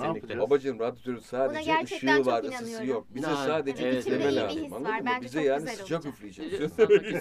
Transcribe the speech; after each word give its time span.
Kesinlikle. 0.00 0.18
yapacağız? 0.18 0.40
Babacığım 0.50 0.78
radyatörün 0.80 1.18
sadece 1.18 1.62
gerçekten 1.62 2.08
ışığı 2.14 2.16
çok 2.24 2.26
var, 2.26 2.42
ısısı 2.44 2.62
inanıyorum. 2.64 2.88
yok. 2.88 3.06
Bize 3.10 3.26
Ha, 3.26 3.46
sadece 3.46 3.84
evet, 3.88 4.06
lazım. 4.36 4.58
İyi 4.58 4.60
bir 4.60 4.64
his 4.64 4.72
anladın 4.72 4.84
var. 4.92 5.00
mı? 5.00 5.06
Bence 5.06 5.24
Bize 5.24 5.38
çok 5.38 5.46
yani 5.48 5.60
güzel 5.60 5.76
sıcak 5.76 5.98
olacak. 6.04 6.14
üfleyeceğiz. 6.14 6.72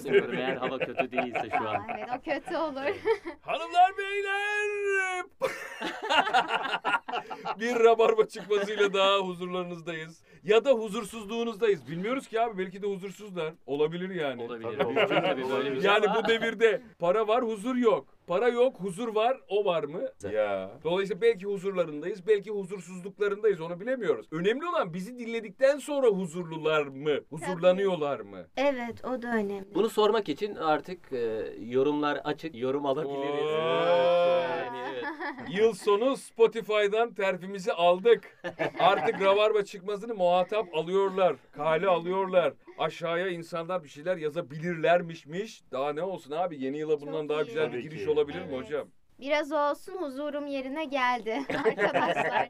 Sanmak 0.04 0.34
eğer 0.34 0.56
hava 0.56 0.78
kötü 0.80 1.12
değilse 1.12 1.50
şu 1.58 1.68
Aa, 1.68 1.70
an. 1.72 1.82
evet 1.98 2.08
o 2.18 2.22
kötü 2.22 2.58
olur. 2.58 2.96
Hanımlar 3.42 3.98
beyler. 3.98 5.26
bir 7.60 7.76
rabarba 7.76 8.26
çıkmasıyla 8.26 8.94
daha 8.94 9.20
huzurlarınızdayız. 9.20 10.22
Ya 10.44 10.66
da 10.66 10.72
huzursuzluğunuzdayız. 10.72 11.88
Bilmiyoruz 11.88 12.28
ki 12.28 12.42
abi 12.42 12.58
belki 12.58 12.82
de 12.82 12.88
huzursuzlar. 12.88 13.54
Olabilir 13.66 14.10
yani. 14.10 14.44
Olabilir. 14.44 14.80
Olabilir. 14.80 15.08
tabii 15.08 15.50
böyle 15.50 15.72
bir 15.72 15.82
şey 15.82 15.92
Yani 15.92 16.06
bu 16.18 16.28
devirde 16.28 16.82
para 17.00 17.28
var 17.28 17.44
huzur 17.44 17.76
yok. 17.76 18.18
Para 18.28 18.48
yok 18.50 18.76
huzur 18.80 19.16
var 19.16 19.38
o 19.50 19.66
var 19.66 19.84
mı? 19.84 20.02
Ya. 20.32 20.72
Dolayısıyla 20.84 21.22
belki 21.22 21.46
huzurlarındayız 21.46 22.28
belki 22.28 22.52
huzursuzluklarındayız 22.52 23.62
onu 23.62 23.80
bilemiyoruz. 23.80 24.28
Önemli 24.32 24.68
olan 24.68 24.94
bizi 24.94 25.20
dinledikten 25.20 25.78
sonra 25.78 26.08
huzurlular 26.08 26.84
mı? 26.84 27.20
Huzurlanıyorlar 27.30 28.20
mı? 28.20 28.48
Evet 28.58 29.06
o 29.06 29.22
da 29.22 29.28
önemli. 29.28 29.76
Bunu 29.76 29.90
sormak 29.90 30.30
için 30.30 30.56
artık 30.56 31.14
e, 31.14 31.54
yorumlar 31.60 32.18
açık. 32.24 32.56
Yorum 32.56 32.86
alabiliriz. 32.86 33.46
Oo. 33.46 34.38
Yani 34.66 34.78
evet. 34.94 35.06
Yıl 35.50 35.74
sonu 35.74 36.18
Spotify'dan 36.98 37.14
terfimizi 37.14 37.74
aldık. 37.74 38.42
Artık 38.80 39.22
Rabarba 39.22 39.64
çıkmasını 39.64 40.16
muhatap 40.16 40.76
alıyorlar. 40.76 41.36
Kale 41.52 41.88
alıyorlar. 41.88 42.54
Aşağıya 42.78 43.28
insanlar 43.28 43.84
bir 43.84 43.90
şeyler 43.90 44.18
yazabilirlermişmiş. 44.18 45.62
Daha 45.72 45.94
ne 45.94 46.04
olsun 46.04 46.32
abi 46.32 46.64
yeni 46.64 46.78
yıla 46.78 47.02
bundan 47.02 47.22
Çok 47.22 47.30
daha 47.30 47.42
iyi. 47.42 47.46
güzel 47.48 47.68
bir 47.68 47.72
Tabii 47.72 47.82
giriş 47.82 48.04
ki. 48.04 48.10
olabilir 48.10 48.40
mi 48.42 48.48
Evet. 48.54 48.66
hocam? 48.66 48.88
Biraz 49.20 49.52
olsun 49.52 49.94
huzurum 49.94 50.48
yerine 50.48 50.86
geldi 50.86 51.42
arkadaşlar. 51.66 52.48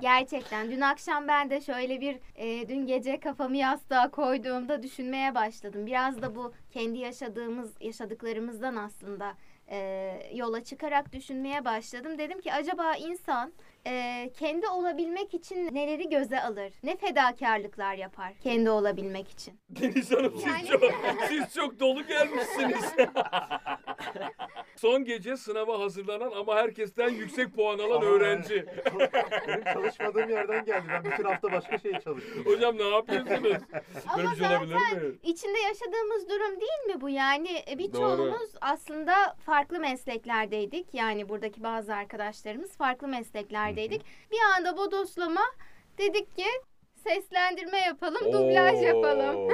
Gerçekten 0.00 0.70
dün 0.70 0.80
akşam 0.80 1.28
ben 1.28 1.50
de 1.50 1.60
şöyle 1.60 2.00
bir 2.00 2.16
e, 2.36 2.68
dün 2.68 2.86
gece 2.86 3.20
kafamı 3.20 3.56
yastığa 3.56 4.10
koyduğumda 4.10 4.82
düşünmeye 4.82 5.34
başladım. 5.34 5.86
Biraz 5.86 6.22
da 6.22 6.34
bu 6.34 6.52
kendi 6.70 6.98
yaşadığımız 6.98 7.74
yaşadıklarımızdan 7.80 8.76
aslında 8.76 9.34
e, 9.70 10.30
yola 10.34 10.64
çıkarak 10.64 11.12
düşünmeye 11.12 11.64
başladım. 11.64 12.18
Dedim 12.18 12.40
ki 12.40 12.52
acaba 12.52 12.94
insan 12.94 13.52
e, 13.86 14.30
kendi 14.38 14.68
olabilmek 14.68 15.34
için 15.34 15.74
neleri 15.74 16.08
göze 16.08 16.40
alır? 16.40 16.72
Ne 16.82 16.96
fedakarlıklar 16.96 17.94
yapar 17.94 18.32
kendi 18.42 18.70
olabilmek 18.70 19.28
için? 19.30 19.54
Deniz 19.70 20.12
Hanım 20.12 20.32
siz, 20.36 20.46
Yani- 20.46 20.66
çok, 20.66 20.82
siz 21.28 21.54
çok 21.54 21.80
dolu 21.80 22.06
gelmişsiniz. 22.06 22.84
Son 24.76 25.04
gece 25.04 25.36
sınava 25.36 25.80
hazırlanan 25.80 26.32
ama 26.36 26.56
herkesten 26.56 27.08
yüksek 27.08 27.54
puan 27.54 27.78
alan 27.78 28.02
öğrenci. 28.02 28.66
Benim 29.48 29.64
çalışmadığım 29.64 30.30
yerden 30.30 30.64
geldi. 30.64 30.84
Ben 30.88 31.04
bütün 31.04 31.24
hafta 31.24 31.52
başka 31.52 31.78
şey 31.78 31.92
çalıştım. 31.92 32.44
Hocam 32.44 32.78
ne 32.78 32.88
yapıyorsunuz? 32.88 33.42
Böyle 33.44 33.60
Ama 34.08 34.32
bir 34.32 34.36
şey 34.36 34.46
olabilir 34.46 34.74
mi? 34.74 35.14
İçinde 35.22 35.58
yaşadığımız 35.58 36.28
durum 36.28 36.60
değil 36.60 36.96
mi 36.96 37.00
bu? 37.00 37.08
Yani 37.08 37.48
e, 37.70 37.78
birçoğumuz 37.78 38.50
aslında 38.60 39.36
farklı 39.46 39.80
mesleklerdeydik. 39.80 40.94
Yani 40.94 41.28
buradaki 41.28 41.62
bazı 41.62 41.94
arkadaşlarımız 41.94 42.76
farklı 42.76 43.08
mesleklerdeydik. 43.70 44.06
Bir 44.32 44.38
anda 44.56 44.76
bodoslama 44.76 45.42
dedik 45.98 46.36
ki 46.36 46.46
seslendirme 46.94 47.78
yapalım, 47.78 48.32
dublaj 48.32 48.82
yapalım. 48.82 49.48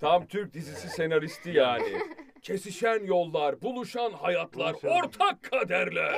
Tam 0.00 0.26
Türk 0.26 0.54
dizisi 0.54 0.88
senaristi 0.88 1.50
yani. 1.50 1.92
Kesişen 2.46 3.04
yollar, 3.04 3.62
buluşan 3.62 4.12
hayatlar, 4.12 4.72
Buluşan. 4.74 4.90
ortak 4.90 5.42
kaderler. 5.42 6.12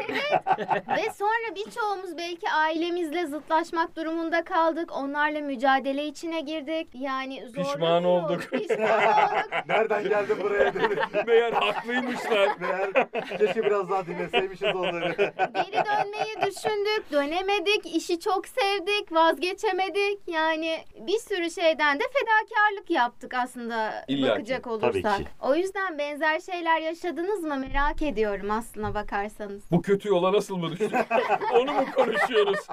Ve 0.96 1.10
sonra 1.18 1.54
birçoğumuz 1.54 2.16
belki 2.18 2.50
ailemizle 2.50 3.26
zıtlaşmak 3.26 3.96
durumunda 3.96 4.44
kaldık. 4.44 4.92
Onlarla 4.92 5.40
mücadele 5.40 6.06
içine 6.06 6.40
girdik. 6.40 6.88
Yani 6.94 7.44
Pişman 7.46 7.62
zorlanıyoruz, 7.64 8.24
olduk. 8.30 8.50
Pişman 8.50 8.88
olduk. 8.88 9.50
Nereden 9.68 10.08
geldim 10.08 10.36
buraya 10.42 10.74
dedim. 10.74 10.98
Meğer 11.26 11.52
haklıymışlar. 11.52 12.48
Meğer 12.60 13.10
keşke 13.38 13.62
biraz 13.62 13.90
daha 13.90 14.06
dinleseymişiz 14.06 14.76
onları. 14.76 15.14
Geri 15.54 15.84
dönmeyi 15.84 16.36
düşündük, 16.46 17.12
dönemedik, 17.12 17.86
işi 17.96 18.20
çok 18.20 18.48
sevdik, 18.48 19.12
vazgeçemedik. 19.12 20.20
Yani 20.26 20.78
bir 21.00 21.18
sürü 21.18 21.50
şeyden 21.50 21.98
de 22.00 22.02
fedakarlık 22.12 22.90
yaptık 22.90 23.34
aslında 23.34 24.04
İlla 24.08 24.26
ki, 24.26 24.32
bakacak 24.32 24.64
tabii 24.64 24.74
olursak. 24.74 25.18
ki. 25.18 25.24
O 25.42 25.54
yüzden 25.54 25.98
benzer 25.98 26.17
şeyler 26.46 26.80
yaşadınız 26.80 27.44
mı 27.44 27.56
merak 27.56 28.02
ediyorum 28.02 28.50
aslına 28.50 28.94
bakarsanız. 28.94 29.62
Bu 29.70 29.82
kötü 29.82 30.08
yola 30.08 30.32
nasıl 30.32 30.56
mı 30.56 30.70
düştük? 30.70 30.92
Onu 31.54 31.72
mu 31.72 31.84
konuşuyoruz? 31.96 32.58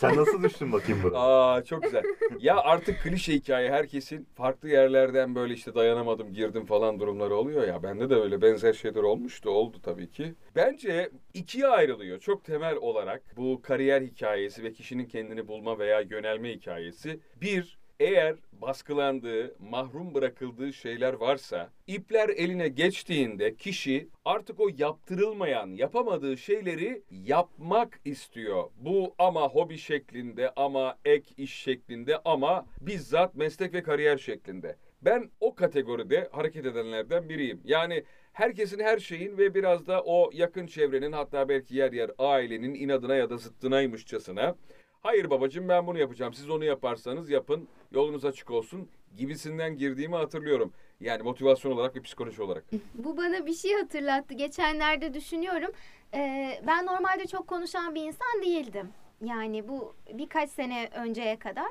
Sen 0.00 0.16
nasıl 0.16 0.42
düştün 0.42 0.72
bakayım 0.72 1.02
buraya? 1.02 1.18
Aa 1.18 1.64
çok 1.64 1.82
güzel. 1.82 2.02
Ya 2.40 2.56
artık 2.56 3.02
klişe 3.02 3.32
hikaye 3.32 3.70
herkesin 3.70 4.28
farklı 4.34 4.68
yerlerden 4.68 5.34
böyle 5.34 5.54
işte 5.54 5.74
dayanamadım 5.74 6.32
girdim 6.32 6.66
falan 6.66 7.00
durumları 7.00 7.34
oluyor 7.36 7.68
ya. 7.68 7.82
Bende 7.82 8.10
de 8.10 8.14
öyle 8.14 8.42
benzer 8.42 8.72
şeyler 8.72 9.02
olmuştu. 9.02 9.50
Oldu 9.50 9.76
tabii 9.82 10.10
ki. 10.10 10.34
Bence 10.56 11.10
ikiye 11.34 11.66
ayrılıyor 11.66 12.20
çok 12.20 12.44
temel 12.44 12.76
olarak 12.76 13.22
bu 13.36 13.62
kariyer 13.62 14.02
hikayesi 14.02 14.62
ve 14.62 14.72
kişinin 14.72 15.06
kendini 15.06 15.48
bulma 15.48 15.78
veya 15.78 16.00
yönelme 16.00 16.50
hikayesi. 16.52 17.20
Bir, 17.40 17.78
eğer 18.00 18.36
baskılandığı, 18.52 19.54
mahrum 19.70 20.14
bırakıldığı 20.14 20.72
şeyler 20.72 21.12
varsa, 21.12 21.70
ipler 21.86 22.28
eline 22.28 22.68
geçtiğinde 22.68 23.54
kişi 23.54 24.08
artık 24.24 24.60
o 24.60 24.68
yaptırılmayan, 24.78 25.70
yapamadığı 25.70 26.36
şeyleri 26.36 27.02
yapmak 27.10 28.00
istiyor. 28.04 28.64
Bu 28.76 29.14
ama 29.18 29.48
hobi 29.48 29.78
şeklinde, 29.78 30.50
ama 30.56 30.98
ek 31.04 31.34
iş 31.36 31.54
şeklinde, 31.54 32.18
ama 32.24 32.66
bizzat 32.80 33.34
meslek 33.34 33.74
ve 33.74 33.82
kariyer 33.82 34.18
şeklinde. 34.18 34.76
Ben 35.02 35.30
o 35.40 35.54
kategoride 35.54 36.28
hareket 36.32 36.66
edenlerden 36.66 37.28
biriyim. 37.28 37.60
Yani 37.64 38.04
herkesin 38.32 38.78
her 38.78 38.98
şeyin 38.98 39.38
ve 39.38 39.54
biraz 39.54 39.86
da 39.86 40.02
o 40.04 40.30
yakın 40.34 40.66
çevrenin 40.66 41.12
hatta 41.12 41.48
belki 41.48 41.76
yer 41.76 41.92
yer 41.92 42.10
ailenin 42.18 42.74
inadına 42.74 43.14
ya 43.14 43.30
da 43.30 43.36
zıttınaymışçasına 43.36 44.54
Hayır 45.00 45.30
babacığım 45.30 45.68
ben 45.68 45.86
bunu 45.86 45.98
yapacağım. 45.98 46.34
Siz 46.34 46.50
onu 46.50 46.64
yaparsanız 46.64 47.30
yapın. 47.30 47.68
Yolunuz 47.92 48.24
açık 48.24 48.50
olsun 48.50 48.88
gibisinden 49.16 49.76
girdiğimi 49.76 50.16
hatırlıyorum. 50.16 50.72
Yani 51.00 51.22
motivasyon 51.22 51.72
olarak 51.72 51.96
ve 51.96 52.02
psikoloji 52.02 52.42
olarak. 52.42 52.64
Bu 52.94 53.16
bana 53.16 53.46
bir 53.46 53.54
şey 53.54 53.74
hatırlattı. 53.74 54.34
Geçenlerde 54.34 55.14
düşünüyorum. 55.14 55.70
Ee, 56.14 56.60
ben 56.66 56.86
normalde 56.86 57.26
çok 57.26 57.46
konuşan 57.46 57.94
bir 57.94 58.02
insan 58.02 58.42
değildim. 58.42 58.88
Yani 59.24 59.68
bu 59.68 59.94
birkaç 60.14 60.50
sene 60.50 60.88
önceye 60.94 61.38
kadar. 61.38 61.70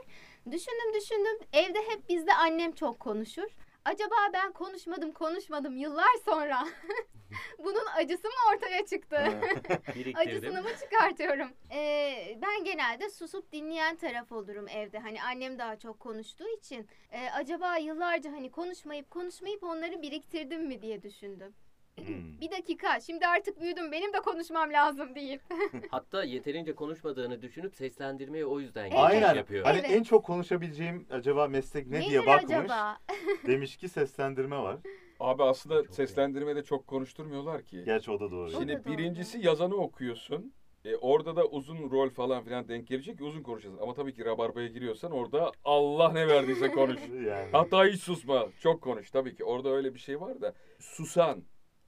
Düşündüm 0.52 0.94
düşündüm. 1.02 1.48
Evde 1.54 1.80
hep 1.80 2.10
bizde 2.10 2.34
annem 2.34 2.72
çok 2.72 3.00
konuşur. 3.00 3.48
Acaba 3.86 4.16
ben 4.34 4.52
konuşmadım 4.52 5.12
konuşmadım 5.12 5.78
yıllar 5.78 6.16
sonra. 6.26 6.68
Bunun 7.60 7.86
acısı 7.98 8.28
mı 8.28 8.34
ortaya 8.56 8.86
çıktı? 8.86 9.18
Acısını 10.16 10.62
mı 10.62 10.70
çıkartıyorum? 10.84 11.52
Ee, 11.72 12.38
ben 12.42 12.64
genelde 12.64 13.10
susup 13.10 13.52
dinleyen 13.52 13.96
taraf 13.96 14.32
olurum 14.32 14.68
evde. 14.68 15.00
Hani 15.00 15.24
annem 15.24 15.60
daha 15.60 15.80
çok 15.80 16.00
konuştuğu 16.00 16.48
için. 16.58 16.88
Ee, 17.12 17.30
acaba 17.30 17.78
yıllarca 17.78 18.32
hani 18.32 18.52
konuşmayıp 18.52 19.10
konuşmayıp 19.10 19.64
onları 19.64 20.02
biriktirdim 20.02 20.68
mi 20.68 20.82
diye 20.82 21.02
düşündüm. 21.02 21.56
Hmm. 21.98 22.40
Bir 22.42 22.52
dakika 22.52 23.00
şimdi 23.00 23.28
artık 23.28 23.62
büyüdüm 23.62 23.92
benim 23.92 24.14
de 24.14 24.20
konuşmam 24.20 24.74
lazım 24.74 25.16
değil. 25.16 25.40
Hatta 25.92 26.24
yeterince 26.24 26.76
konuşmadığını 26.76 27.42
düşünüp 27.42 27.76
seslendirmeyi 27.76 28.46
o 28.46 28.60
yüzden 28.60 28.84
Evet. 28.86 28.94
Aynen. 28.98 29.36
yapıyor. 29.36 29.66
Hani 29.66 29.80
Evet. 29.80 29.92
en 29.92 30.04
çok 30.04 30.26
konuşabileceğim 30.26 31.08
acaba 31.12 31.48
meslek 31.48 31.88
ne 31.88 32.00
Nedir 32.00 32.10
diye 32.10 32.26
bakmış. 32.26 32.56
acaba? 32.56 32.98
Demiş 33.48 33.78
ki 33.78 33.90
seslendirme 33.90 34.58
var. 34.58 34.78
Abi 35.20 35.44
aslında 35.44 35.76
Çok 35.84 35.92
iyi. 35.92 35.94
seslendirmede 35.94 36.64
çok 36.64 36.88
konuşturmuyorlar 36.88 37.62
ki. 37.62 37.84
Gerçi 37.86 38.12
o 38.12 38.20
da 38.20 38.32
doğru. 38.32 38.50
O 38.50 38.54
da 38.54 38.58
Şimdi 38.58 38.74
doğru. 38.86 38.86
birincisi 38.98 39.40
yazanı 39.46 39.76
okuyorsun. 39.76 40.54
E, 40.86 40.96
orada 40.96 41.36
da 41.36 41.46
uzun 41.46 41.92
rol 41.92 42.10
falan 42.10 42.44
filan 42.44 42.68
denk 42.68 42.88
gelecek 42.88 43.18
ki 43.18 43.24
uzun 43.24 43.44
konuşacaksın. 43.44 43.84
Ama 43.84 43.94
tabii 43.94 44.14
ki 44.14 44.26
rabarbaya 44.26 44.68
giriyorsan 44.68 45.12
orada 45.12 45.52
Allah 45.66 46.12
ne 46.12 46.28
verdiyse 46.28 46.72
konuş. 46.72 47.00
Yani. 47.28 47.50
Hatta 47.52 47.86
hiç 47.86 48.02
susma. 48.04 48.48
Çok 48.62 48.82
konuş. 48.82 49.12
Tabii 49.12 49.36
ki 49.36 49.44
orada 49.44 49.70
öyle 49.70 49.94
bir 49.94 50.00
şey 50.00 50.22
var 50.22 50.42
da. 50.42 50.54
Susan, 50.80 51.44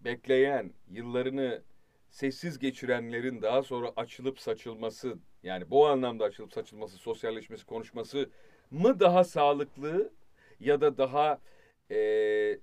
bekleyen, 0.06 0.74
yıllarını 0.92 1.62
sessiz 2.10 2.60
geçirenlerin 2.60 3.42
daha 3.42 3.64
sonra 3.64 3.94
açılıp 3.96 4.40
saçılması 4.40 5.18
yani 5.44 5.70
bu 5.70 5.88
anlamda 5.88 6.26
açılıp 6.26 6.54
saçılması, 6.54 6.98
sosyalleşmesi, 6.98 7.66
konuşması 7.66 8.30
mı 8.72 9.00
daha 9.00 9.24
sağlıklı 9.24 10.12
ya 10.60 10.82
da 10.82 10.98
daha 10.98 11.40
eee, 11.90 12.60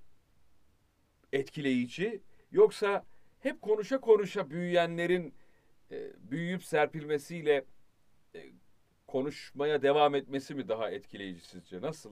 etkileyici 1.33 2.21
yoksa 2.51 3.05
hep 3.39 3.61
konuşa 3.61 4.01
konuşa 4.01 4.49
büyüyenlerin 4.49 5.33
e, 5.91 6.09
büyüyüp 6.31 6.63
serpilmesiyle 6.63 7.65
e, 8.35 8.45
konuşmaya 9.07 9.81
devam 9.81 10.15
etmesi 10.15 10.55
mi 10.55 10.67
daha 10.67 10.91
etkileyici 10.91 11.41
sizce? 11.41 11.81
Nasıl? 11.81 12.11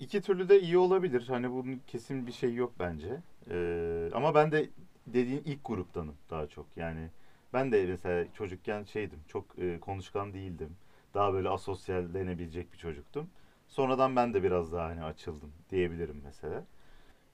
İki 0.00 0.20
türlü 0.20 0.48
de 0.48 0.60
iyi 0.60 0.78
olabilir. 0.78 1.24
Hani 1.28 1.50
bunun 1.50 1.80
kesin 1.86 2.26
bir 2.26 2.32
şey 2.32 2.54
yok 2.54 2.72
bence. 2.78 3.20
Ee, 3.50 4.10
ama 4.14 4.34
ben 4.34 4.52
de 4.52 4.70
dediğin 5.06 5.42
ilk 5.44 5.64
gruptanım 5.64 6.16
daha 6.30 6.46
çok. 6.46 6.66
Yani 6.76 7.10
Ben 7.54 7.72
de 7.72 7.86
mesela 7.86 8.32
çocukken 8.32 8.84
şeydim, 8.84 9.20
çok 9.28 9.58
e, 9.58 9.80
konuşkan 9.80 10.34
değildim. 10.34 10.76
Daha 11.14 11.32
böyle 11.32 11.48
asosyal 11.48 12.14
denebilecek 12.14 12.72
bir 12.72 12.78
çocuktum. 12.78 13.30
Sonradan 13.68 14.16
ben 14.16 14.34
de 14.34 14.42
biraz 14.42 14.72
daha 14.72 14.88
hani 14.88 15.02
açıldım 15.02 15.52
diyebilirim 15.70 16.20
mesela. 16.24 16.64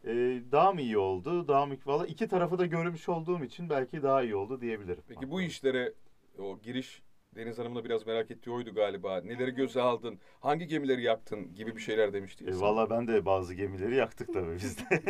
E, 0.04 0.10
daha 0.52 0.72
mı 0.72 0.80
iyi 0.80 0.98
oldu? 0.98 1.48
Daha 1.48 1.66
mı 1.66 1.76
valla 1.86 2.06
iki 2.06 2.28
tarafı 2.28 2.58
da 2.58 2.66
görmüş 2.66 3.08
olduğum 3.08 3.44
için 3.44 3.70
belki 3.70 4.02
daha 4.02 4.22
iyi 4.22 4.34
oldu 4.34 4.60
diyebilirim. 4.60 5.02
Peki 5.08 5.30
bu 5.30 5.40
işlere 5.40 5.92
o 6.38 6.58
giriş 6.62 7.02
Deniz 7.36 7.58
Hanım'ın 7.58 7.76
da 7.76 7.84
biraz 7.84 8.06
merak 8.06 8.30
ettiği 8.30 8.50
oydu 8.50 8.74
galiba. 8.74 9.20
Neleri 9.20 9.50
göze 9.50 9.80
aldın? 9.80 10.18
Hangi 10.40 10.66
gemileri 10.66 11.02
yaktın 11.02 11.54
gibi 11.54 11.76
bir 11.76 11.80
şeyler 11.80 12.12
demiştik. 12.12 12.48
E, 12.48 12.60
Valla 12.60 12.90
ben 12.90 13.08
de 13.08 13.24
bazı 13.26 13.54
gemileri 13.54 13.94
yaktık 13.94 14.34
tabii 14.34 14.54
biz 14.54 14.78
de. 14.78 14.82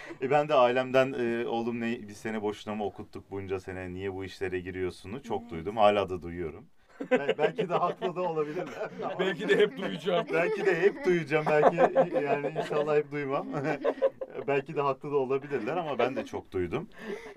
e, 0.22 0.30
ben 0.30 0.48
de 0.48 0.54
ailemden 0.54 1.12
e, 1.12 1.46
oğlum 1.46 1.80
ne 1.80 2.08
bir 2.08 2.12
sene 2.14 2.42
boşuna 2.42 2.74
mı 2.74 2.84
okuttuk 2.84 3.30
bunca 3.30 3.60
sene 3.60 3.94
niye 3.94 4.14
bu 4.14 4.24
işlere 4.24 4.60
giriyorsunu 4.60 5.22
çok 5.22 5.40
Evet. 5.42 5.50
duydum. 5.50 5.76
Hala 5.76 6.08
da 6.08 6.22
duyuyorum. 6.22 6.66
Bel- 7.10 7.34
belki 7.38 7.68
de 7.68 7.74
haklı 7.74 8.16
da 8.16 8.22
olabilirler. 8.22 8.90
Belki 9.20 9.48
de 9.48 9.56
hep 9.56 9.78
duyacağım. 9.78 10.26
belki 10.32 10.66
de 10.66 10.80
hep 10.80 11.04
duyacağım. 11.04 11.46
Belki 11.46 11.76
yani 12.24 12.58
inşallah 12.58 12.96
hep 12.96 13.12
duymam. 13.12 13.46
belki 14.48 14.76
de 14.76 14.80
haklı 14.80 15.10
da 15.10 15.16
olabilirler 15.16 15.76
ama 15.76 15.98
ben 15.98 16.16
de 16.16 16.24
çok 16.24 16.52
duydum. 16.52 16.88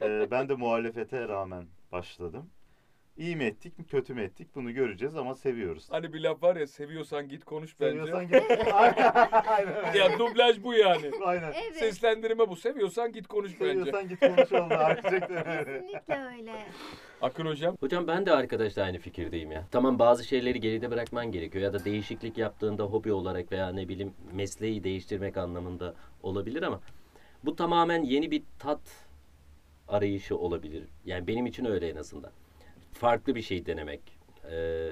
E, 0.02 0.32
ben 0.32 0.50
de 0.50 0.56
muhalefete 0.56 1.28
rağmen 1.28 1.66
başladım. 1.92 2.50
İyi 3.20 3.36
mi 3.36 3.44
ettik 3.44 3.80
mi 3.80 3.86
kötü 3.86 4.14
mü 4.14 4.22
ettik 4.22 4.48
bunu 4.56 4.74
göreceğiz 4.74 5.16
ama 5.16 5.34
seviyoruz. 5.36 5.86
Hani 5.90 6.14
bir 6.14 6.20
laf 6.20 6.44
var 6.44 6.56
ya 6.56 6.68
seviyorsan 6.68 7.28
git 7.28 7.46
konuş 7.46 7.80
bence. 7.80 7.92
Seviyorsan 7.92 8.28
git. 8.28 8.74
Aynen, 8.74 9.14
aynen. 9.48 9.94
Ya 9.94 10.20
dublaj 10.20 10.64
bu 10.64 10.74
yani. 10.74 11.12
Aynen. 11.24 11.52
Evet. 11.52 11.76
Seslendirme 11.76 12.50
bu. 12.50 12.56
Seviyorsan 12.56 13.12
git 13.12 13.28
konuş 13.28 13.52
bence. 13.62 13.74
Seviyorsan 13.74 14.10
git 14.10 14.20
konuş 14.20 14.52
onunla. 14.52 14.96
Kesinlikle 14.96 16.26
öyle. 16.38 16.66
Akın 17.22 17.46
hocam. 17.46 17.78
Hocam 17.80 18.08
ben 18.08 18.26
de 18.26 18.32
arkadaşla 18.32 18.84
aynı 18.84 18.98
fikirdeyim 18.98 19.52
ya. 19.52 19.66
Tamam 19.72 20.00
bazı 20.00 20.24
şeyleri 20.24 20.60
geride 20.60 20.92
bırakman 20.92 21.32
gerekiyor 21.32 21.64
ya 21.64 21.74
da 21.74 21.86
değişiklik 21.86 22.38
yaptığında 22.38 22.84
hobi 22.84 23.12
olarak 23.12 23.52
veya 23.52 23.70
ne 23.70 23.88
bileyim 23.90 24.14
mesleği 24.34 24.84
değiştirmek 24.84 25.38
anlamında 25.38 25.94
olabilir 26.24 26.64
ama 26.64 26.82
bu 27.44 27.56
tamamen 27.56 28.04
yeni 28.04 28.32
bir 28.32 28.44
tat 28.60 28.82
arayışı 29.88 30.38
olabilir. 30.38 30.84
Yani 31.06 31.28
benim 31.28 31.46
için 31.46 31.66
öyle 31.66 31.90
en 31.90 31.96
azından. 31.96 32.32
Farklı 32.94 33.36
bir 33.36 33.42
şey 33.42 33.66
denemek. 33.66 34.02
Ee, 34.52 34.90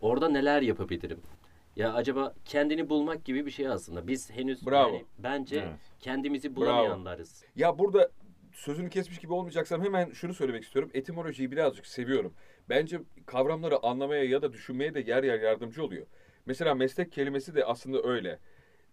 orada 0.00 0.28
neler 0.28 0.62
yapabilirim? 0.62 1.20
Ya 1.76 1.92
acaba 1.94 2.34
kendini 2.44 2.88
bulmak 2.88 3.24
gibi 3.24 3.46
bir 3.46 3.50
şey 3.50 3.68
aslında. 3.68 4.06
Biz 4.08 4.30
henüz 4.30 4.66
Bravo. 4.66 4.88
yani 4.92 5.04
bence 5.18 5.56
Evet. 5.56 5.72
kendimizi 6.00 6.56
bulamayanlarız. 6.56 7.44
Ya 7.56 7.78
burada 7.78 8.10
sözünü 8.52 8.90
kesmiş 8.90 9.18
gibi 9.18 9.32
olmayacaksam 9.32 9.84
hemen 9.84 10.10
şunu 10.10 10.34
söylemek 10.34 10.64
istiyorum. 10.64 10.90
Etimolojiyi 10.94 11.50
birazcık 11.50 11.86
seviyorum. 11.86 12.34
Bence 12.68 13.00
kavramları 13.26 13.86
anlamaya 13.86 14.24
ya 14.24 14.42
da 14.42 14.52
düşünmeye 14.52 14.94
de 14.94 15.00
yer 15.00 15.24
yer 15.24 15.40
yardımcı 15.40 15.84
oluyor. 15.84 16.06
Mesela 16.46 16.74
meslek 16.74 17.12
kelimesi 17.12 17.54
de 17.54 17.64
aslında 17.64 18.02
öyle. 18.02 18.38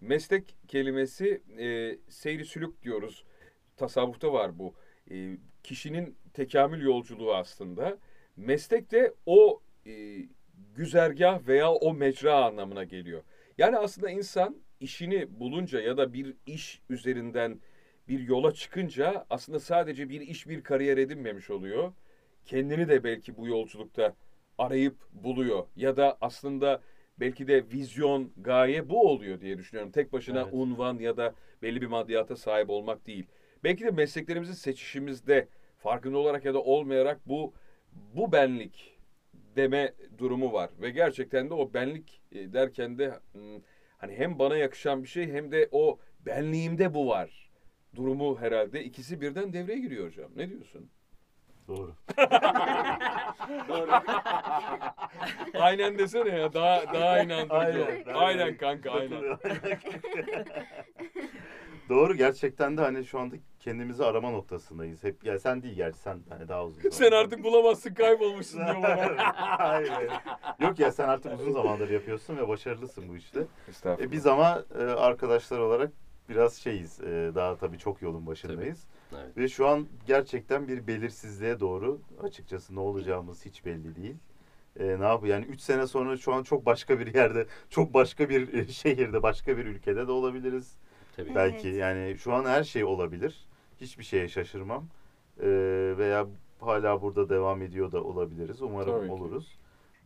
Meslek 0.02 0.56
kelimesi 0.68 1.42
e, 1.60 1.98
seyri 2.10 2.46
sülük 2.46 2.84
diyoruz. 2.84 3.24
Tasavvufta 3.78 4.34
var 4.34 4.60
bu. 4.60 4.74
E, 5.12 5.38
kişinin 5.64 6.18
tekamül 6.38 6.82
yolculuğu 6.82 7.36
aslında. 7.36 7.98
Meslek 8.36 8.92
de 8.92 9.14
o 9.26 9.62
e, 9.86 10.18
güzergah 10.76 11.48
veya 11.48 11.72
o 11.72 11.94
mecra 11.94 12.46
anlamına 12.46 12.84
geliyor. 12.84 13.24
Yani 13.58 13.78
aslında 13.78 14.10
insan 14.10 14.58
işini 14.80 15.40
bulunca 15.40 15.82
ya 15.82 15.98
da 15.98 16.14
bir 16.14 16.34
iş 16.46 16.82
üzerinden 16.90 17.60
bir 18.08 18.20
yola 18.20 18.52
çıkınca 18.54 19.26
aslında 19.30 19.60
sadece 19.60 20.10
bir 20.10 20.22
iş 20.22 20.48
bir 20.48 20.64
kariyer 20.64 20.98
edinmemiş 20.98 21.50
oluyor. 21.50 21.94
Kendini 22.46 22.90
de 22.90 23.04
belki 23.04 23.38
bu 23.38 23.48
yolculukta 23.48 24.16
arayıp 24.58 24.96
buluyor 25.12 25.66
ya 25.76 25.98
da 25.98 26.18
aslında 26.22 26.82
belki 27.20 27.48
de 27.48 27.64
vizyon, 27.74 28.32
gaye 28.38 28.90
bu 28.90 29.10
oluyor 29.10 29.42
diye 29.42 29.58
düşünüyorum. 29.58 29.92
Tek 29.92 30.14
başına 30.14 30.42
Evet. 30.42 30.54
unvan 30.54 31.00
ya 31.00 31.18
da 31.18 31.34
belli 31.62 31.82
bir 31.82 31.88
maddiyata 31.88 32.36
sahip 32.36 32.70
olmak 32.70 33.08
değil. 33.08 33.28
Belki 33.64 33.84
de 33.84 33.92
mesleklerimizi 33.92 34.56
seçişimizde 34.56 35.48
farkında 35.78 36.18
olarak 36.18 36.46
ya 36.46 36.54
da 36.54 36.62
olmayarak 36.62 37.20
bu 37.26 37.54
bu 37.94 38.32
benlik 38.32 38.98
deme 39.56 39.94
durumu 40.18 40.54
var 40.54 40.70
ve 40.82 40.90
gerçekten 40.90 41.50
de 41.50 41.54
o 41.54 41.74
benlik 41.74 42.22
e, 42.32 42.54
derken 42.54 42.98
de 42.98 43.20
hmm, 43.32 43.62
hani 43.98 44.16
hem 44.16 44.40
bana 44.40 44.58
yakışan 44.58 45.04
bir 45.04 45.08
şey 45.08 45.32
hem 45.32 45.52
de 45.52 45.70
o 45.72 46.00
benliğimde 46.20 46.94
bu 46.94 47.08
var 47.08 47.50
durumu 47.96 48.42
herhalde 48.42 48.84
ikisi 48.84 49.22
birden 49.22 49.54
devreye 49.54 49.80
giriyor 49.80 50.08
hocam. 50.08 50.32
Ne 50.36 50.50
diyorsun? 50.50 50.90
Doğru. 51.68 51.96
Doğru. 53.68 53.92
aynen 55.62 55.98
desene 55.98 56.30
ya 56.30 56.54
daha 56.54 56.94
daha 56.94 57.20
inandırıcı. 57.20 57.86
Aynen, 57.86 58.06
Aynen, 58.06 58.14
aynen 58.14 58.58
kanka 58.58 58.92
aynen. 58.92 59.24
Doğru 61.90 62.16
gerçekten 62.16 62.78
de 62.78 62.82
hani 62.82 63.06
şu 63.06 63.20
anda 63.20 63.36
kendimizi 63.60 64.06
arama 64.06 64.32
noktasındayız. 64.32 65.04
Hep 65.04 65.24
ya 65.24 65.40
sen 65.40 65.64
değil 65.64 65.76
gerçi 65.76 65.98
sen 66.00 66.20
hani 66.30 66.48
daha 66.48 66.66
uzun. 66.66 66.90
Sen 66.92 67.12
artık 67.12 67.44
bulamazsın 67.44 67.94
kaybolmuşsun 67.94 68.60
diyor 68.66 68.84
bana. 68.84 69.34
hayır. 69.60 69.92
Yok 70.60 70.80
ya 70.80 70.92
sen 70.92 71.08
artık 71.08 71.40
uzun 71.40 71.52
zamandır 71.52 71.90
yapıyorsun 71.90 72.38
ve 72.38 72.48
başarılısın 72.48 73.10
bu 73.10 73.16
işte. 73.18 73.46
E, 73.86 74.12
biz 74.12 74.28
ama 74.28 74.64
e, 74.80 74.84
arkadaşlar 74.84 75.60
olarak 75.60 75.92
biraz 76.30 76.54
şeyiz. 76.56 77.02
e, 77.02 77.32
daha 77.36 77.56
tabii 77.56 77.78
çok 77.78 78.02
yolun 78.02 78.28
başındayız. 78.28 78.88
Evet. 79.14 79.38
Ve 79.38 79.48
şu 79.48 79.68
an 79.68 79.88
gerçekten 80.08 80.68
bir 80.68 80.88
belirsizliğe 80.88 81.60
doğru 81.60 82.02
açıkçası 82.24 82.76
ne 82.76 82.80
olacağımız 82.80 83.46
hiç 83.46 83.66
belli 83.66 83.96
değil. 83.96 84.16
E, 84.80 85.00
ne 85.00 85.06
yapıyor? 85.06 85.36
Yani 85.36 85.46
3 85.46 85.62
sene 85.62 85.88
sonra 85.88 86.18
şu 86.18 86.34
an 86.34 86.44
çok 86.44 86.66
başka 86.66 87.00
bir 87.00 87.16
yerde, 87.16 87.46
çok 87.70 87.94
başka 87.94 88.30
bir 88.30 88.54
e, 88.54 88.68
şehirde, 88.68 89.24
başka 89.24 89.58
bir 89.58 89.66
ülkede 89.66 90.08
de 90.08 90.12
olabiliriz. 90.12 90.78
Tabii. 91.18 91.36
Belki 91.36 91.68
Evet. 91.70 91.80
yani 91.80 92.18
şu 92.18 92.34
an 92.34 92.46
her 92.46 92.64
şey 92.64 92.84
olabilir. 92.84 93.46
Hiçbir 93.82 94.04
şeye 94.04 94.28
şaşırmam. 94.28 94.86
E, 95.40 95.48
veya 95.98 96.28
hala 96.60 97.02
burada 97.02 97.30
devam 97.30 97.62
ediyor 97.62 97.92
da 97.92 98.04
olabiliriz. 98.04 98.62
Umarım 98.62 98.92
Tabii 98.98 99.08
ki. 99.08 99.12
oluruz. 99.14 99.58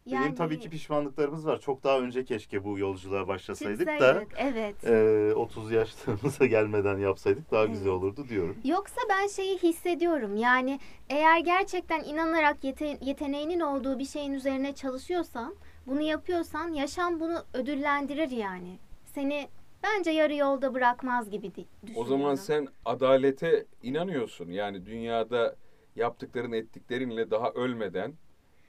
Yani 0.05 0.23
Benim 0.25 0.35
tabii 0.35 0.59
ki 0.59 0.69
pişmanlıklarımız 0.69 1.47
var. 1.47 1.59
Çok 1.59 1.83
daha 1.83 1.99
önce 1.99 2.25
keşke 2.25 2.63
bu 2.63 2.79
yolculuğa 2.79 3.27
başlasaydık 3.27 3.87
da 3.87 3.91
çıksaydık, 3.91 4.33
Evet. 4.37 4.83
e, 4.83 5.33
30 5.35 5.71
yaşlarımıza 5.71 6.45
gelmeden 6.55 6.97
yapsaydık 6.97 7.51
daha 7.51 7.65
güzel 7.65 7.85
Evet. 7.87 7.93
olurdu 7.97 8.25
diyorum. 8.29 8.57
Yoksa 8.63 9.01
ben 9.09 9.27
şeyi 9.27 9.57
hissediyorum. 9.57 10.35
Yani 10.35 10.80
eğer 11.09 11.39
gerçekten 11.39 12.03
inanarak 12.03 12.63
yete- 12.63 12.97
yeteneğinin 13.01 13.59
olduğu 13.59 13.99
bir 13.99 14.06
şeyin 14.06 14.33
üzerine 14.33 14.73
çalışıyorsan, 14.75 15.56
bunu 15.87 16.01
yapıyorsan 16.01 16.69
yaşam 16.73 17.19
bunu 17.19 17.44
ödüllendirir 17.53 18.31
yani. 18.31 18.77
Seni 19.06 19.47
bence 19.83 20.11
yarı 20.11 20.35
yolda 20.35 20.73
bırakmaz 20.73 21.30
gibi 21.30 21.56
di- 21.56 21.61
O 21.61 21.88
düşünüyorum. 21.88 22.07
zaman 22.09 22.35
sen 22.35 22.68
adalete 22.85 23.66
inanıyorsun. 23.83 24.50
Yani 24.52 24.85
dünyada 24.85 25.56
yaptıkların 25.95 26.52
ettiklerinle 26.52 27.31
daha 27.31 27.52
ölmeden 27.52 28.14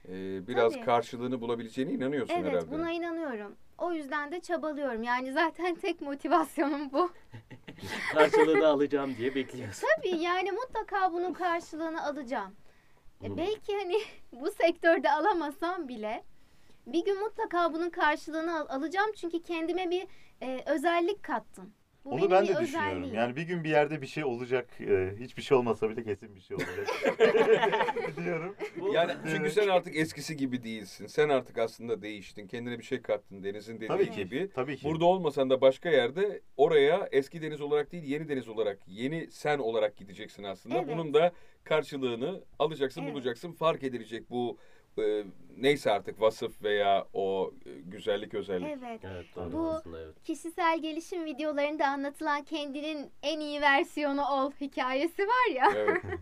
e, 0.09 0.47
biraz 0.47 0.73
Tabii. 0.73 0.85
karşılığını 0.85 1.41
bulabileceğine 1.41 1.93
inanıyorsun 1.93 2.35
Evet, 2.35 2.53
herhalde. 2.53 2.71
buna 2.71 2.91
inanıyorum. 2.93 3.57
O 3.79 3.93
yüzden 3.93 4.33
de 4.33 4.41
çabalıyorum. 4.41 5.03
Yani 5.03 5.33
zaten 5.33 5.75
tek 5.75 6.01
motivasyonum 6.01 6.93
bu. 6.93 7.11
Karşılığını 8.13 8.67
alacağım 8.67 9.15
diye 9.19 9.35
bekliyorsun. 9.35 9.89
Tabii 9.97 10.17
yani 10.23 10.53
mutlaka 10.53 11.13
bunun 11.13 11.33
karşılığını 11.33 12.05
alacağım. 12.07 12.55
E, 13.23 13.29
Hı. 13.29 13.37
belki 13.37 13.77
hani 13.77 13.97
bu 14.41 14.51
sektörde 14.51 15.11
alamasam 15.13 15.89
bile 15.89 16.25
bir 16.87 17.05
gün 17.05 17.21
mutlaka 17.21 17.73
bunun 17.73 17.91
karşılığını 17.91 18.61
al- 18.61 18.67
alacağım 18.69 19.11
çünkü 19.17 19.43
kendime 19.43 19.91
bir 19.91 20.07
e, 20.43 20.63
özellik 20.67 21.23
kattım. 21.23 21.73
Bu 22.05 22.11
Onu 22.11 22.31
ben 22.31 22.47
de 22.49 22.57
düşünüyorum. 22.61 23.15
Yani 23.15 23.37
bir 23.37 23.43
gün 23.43 23.65
bir 23.65 23.69
yerde 23.71 24.03
bir 24.03 24.07
şey 24.07 24.25
olacak. 24.25 24.69
e, 24.81 25.11
hiçbir 25.21 25.43
şey 25.43 25.57
olmasa 25.57 25.91
bile 25.91 26.05
kesin 26.05 26.35
bir 26.35 26.41
şey 26.41 26.57
olacak. 26.57 26.89
diyorum. 28.25 28.57
Yani 28.95 29.13
çünkü 29.35 29.51
sen 29.51 29.69
artık 29.69 29.97
eskisi 29.97 30.37
gibi 30.37 30.63
değilsin. 30.63 31.07
Sen 31.07 31.29
artık 31.29 31.59
aslında 31.59 32.03
değiştin. 32.03 32.47
Kendine 32.47 32.79
bir 32.79 32.85
şey 32.85 33.03
kattın 33.03 33.43
Deniz'in 33.43 33.77
dediği 33.77 33.87
Tabii 33.89 34.11
ki. 34.11 34.25
gibi. 34.25 34.51
Tabii 34.55 34.77
ki. 34.77 34.85
Burada 34.89 35.05
olmasan 35.05 35.51
da 35.51 35.61
başka 35.61 35.91
yerde 35.91 36.41
oraya 36.57 37.09
eski 37.13 37.43
deniz 37.43 37.61
olarak 37.61 37.93
değil 37.93 38.05
yeni 38.05 38.29
deniz 38.29 38.49
olarak, 38.49 38.79
yeni 38.87 39.31
sen 39.31 39.59
olarak 39.59 39.97
gideceksin 39.97 40.43
aslında. 40.43 40.79
Evet. 40.79 40.89
Bunun 40.89 41.15
da 41.15 41.33
karşılığını 41.65 42.45
alacaksın, 42.59 43.03
Evet. 43.03 43.15
bulacaksın. 43.15 43.53
Fark 43.53 43.83
edilecek 43.83 44.31
bu 44.31 44.59
e, 44.99 45.25
neyse 45.57 45.91
artık 45.91 46.21
vasıf 46.21 46.63
veya 46.63 47.07
o 47.13 47.53
e, 47.67 47.71
güzellik 47.81 48.35
özellik. 48.35 48.69
Evet. 48.69 49.01
Evet 49.05 49.27
doğru 49.37 49.53
Bu- 49.53 49.69
aslında 49.71 50.01
evet. 50.01 50.23
Kişisel 50.25 50.83
gelişim 50.83 51.25
videolarında 51.25 51.87
anlatılan 51.87 52.43
kendinin 52.43 53.11
en 53.23 53.41
iyi 53.41 53.61
versiyonu 53.61 54.23
ol 54.23 54.51
hikayesi 54.61 55.23
var 55.23 55.53
ya. 55.55 55.73
Evet. 55.77 56.03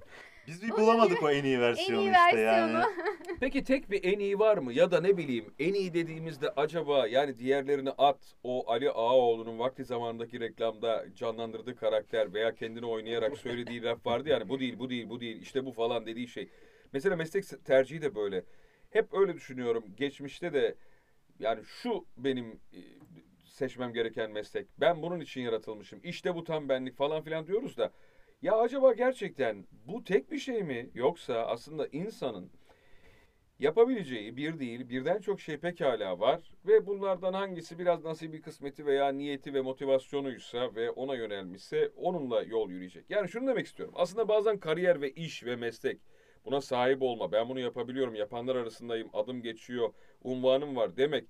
Biz 0.47 0.63
bir 0.63 0.71
bulamadık 0.71 1.23
o 1.23 1.31
en 1.31 1.45
iyi 1.45 1.55
En 1.55 1.61
versiyonu 1.61 2.01
iyi 2.03 2.11
işte 2.11 2.41
yani. 2.41 2.75
versiyonu. 2.75 2.85
Peki 3.41 3.65
tek 3.65 3.91
bir 3.91 4.05
en 4.05 4.19
iyi 4.19 4.39
var 4.39 4.59
mı? 4.59 4.73
Ya 4.73 4.91
da 4.91 5.01
ne 5.01 5.17
bileyim 5.17 5.45
en 5.59 5.75
iyi 5.75 5.95
dediğimizde 5.95 6.51
acaba 6.51 7.07
yani 7.07 7.39
diğerlerini 7.39 7.91
at 7.91 8.19
o 8.45 8.71
Ali 8.71 8.91
Ağaoğlu'nun 8.91 9.59
vakti 9.59 9.85
zamanındaki 9.85 10.41
reklamda 10.41 11.05
canlandırdığı 11.17 11.77
karakter 11.77 12.35
veya 12.35 12.55
kendini 12.55 12.87
oynayarak 12.87 13.37
söylediği 13.39 13.83
laf 13.83 14.07
vardı 14.07 14.29
yani 14.29 14.49
bu 14.49 14.61
değil 14.61 14.79
bu 14.79 14.91
değil 14.91 15.09
bu 15.11 15.21
değil 15.21 15.43
işte 15.43 15.67
bu 15.67 15.73
falan 15.73 16.07
dediği 16.07 16.29
şey. 16.29 16.49
Mesela 16.93 17.17
meslek 17.17 17.65
tercihi 17.65 18.03
de 18.03 18.15
böyle. 18.15 18.45
Hep 18.91 19.15
öyle 19.15 19.35
düşünüyorum. 19.35 19.85
Geçmişte 19.97 20.53
de 20.53 20.75
yani 21.39 21.65
şu 21.65 22.07
benim 22.17 22.61
e, 22.73 22.81
seçmem 23.45 23.93
gereken 23.93 24.31
meslek. 24.31 24.67
Ben 24.81 25.03
bunun 25.03 25.21
için 25.21 25.41
yaratılmışım. 25.41 26.01
İşte 26.03 26.35
bu 26.35 26.45
tam 26.45 26.69
benlik 26.69 26.97
falan 26.97 27.23
filan 27.23 27.47
diyoruz 27.47 27.77
da. 27.77 27.93
Ya 28.43 28.57
acaba 28.57 28.93
gerçekten 28.93 29.67
bu 29.87 30.05
tek 30.05 30.31
bir 30.31 30.39
şey 30.39 30.63
mi? 30.63 30.91
Yoksa 30.95 31.35
aslında 31.35 31.87
insanın 31.87 32.51
yapabileceği 33.59 34.37
bir 34.37 34.59
değil 34.59 34.89
birden 34.89 35.21
çok 35.21 35.41
şey 35.41 35.57
pekala 35.57 36.21
var 36.21 36.41
ve 36.67 36.87
bunlardan 36.87 37.33
hangisi 37.33 37.79
biraz 37.79 38.05
nasibi 38.05 38.41
kısmeti 38.41 38.87
veya 38.87 39.09
niyeti 39.09 39.55
ve 39.55 39.61
motivasyonuysa 39.61 40.75
ve 40.75 40.91
ona 40.91 41.15
yönelmişse 41.15 41.91
onunla 41.97 42.43
yol 42.43 42.71
yürüyecek. 42.71 43.05
Yani 43.11 43.29
şunu 43.29 43.47
demek 43.47 43.67
istiyorum. 43.67 43.95
Aslında 43.97 44.29
bazen 44.29 44.59
kariyer 44.59 45.01
ve 45.01 45.11
iş 45.11 45.45
ve 45.45 45.57
meslek 45.57 46.01
buna 46.45 46.61
sahip 46.61 47.03
olma, 47.03 47.33
ben 47.33 47.49
bunu 47.49 47.61
yapabiliyorum, 47.61 48.15
yapanlar 48.15 48.57
arasındayım, 48.57 49.11
adım 49.13 49.43
geçiyor, 49.43 49.95
unvanım 50.23 50.77
var 50.77 50.97
demek 50.97 51.25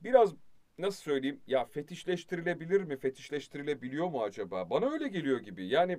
biraz 0.00 0.34
nasıl 0.78 1.02
söyleyeyim 1.02 1.40
ya 1.46 1.64
fetişleştirilebilir 1.64 2.80
mi, 2.80 2.96
fetişleştirilebiliyor 2.96 4.06
mu 4.06 4.22
acaba? 4.22 4.70
Bana 4.70 4.90
öyle 4.90 5.08
geliyor 5.08 5.40
gibi. 5.40 5.66
Yani 5.66 5.98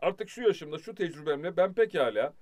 artık 0.00 0.28
şu 0.28 0.42
yaşımda, 0.42 0.78
şu 0.78 0.94
tecrübemle 0.94 1.56
ben 1.56 1.74
pekala 1.74 2.34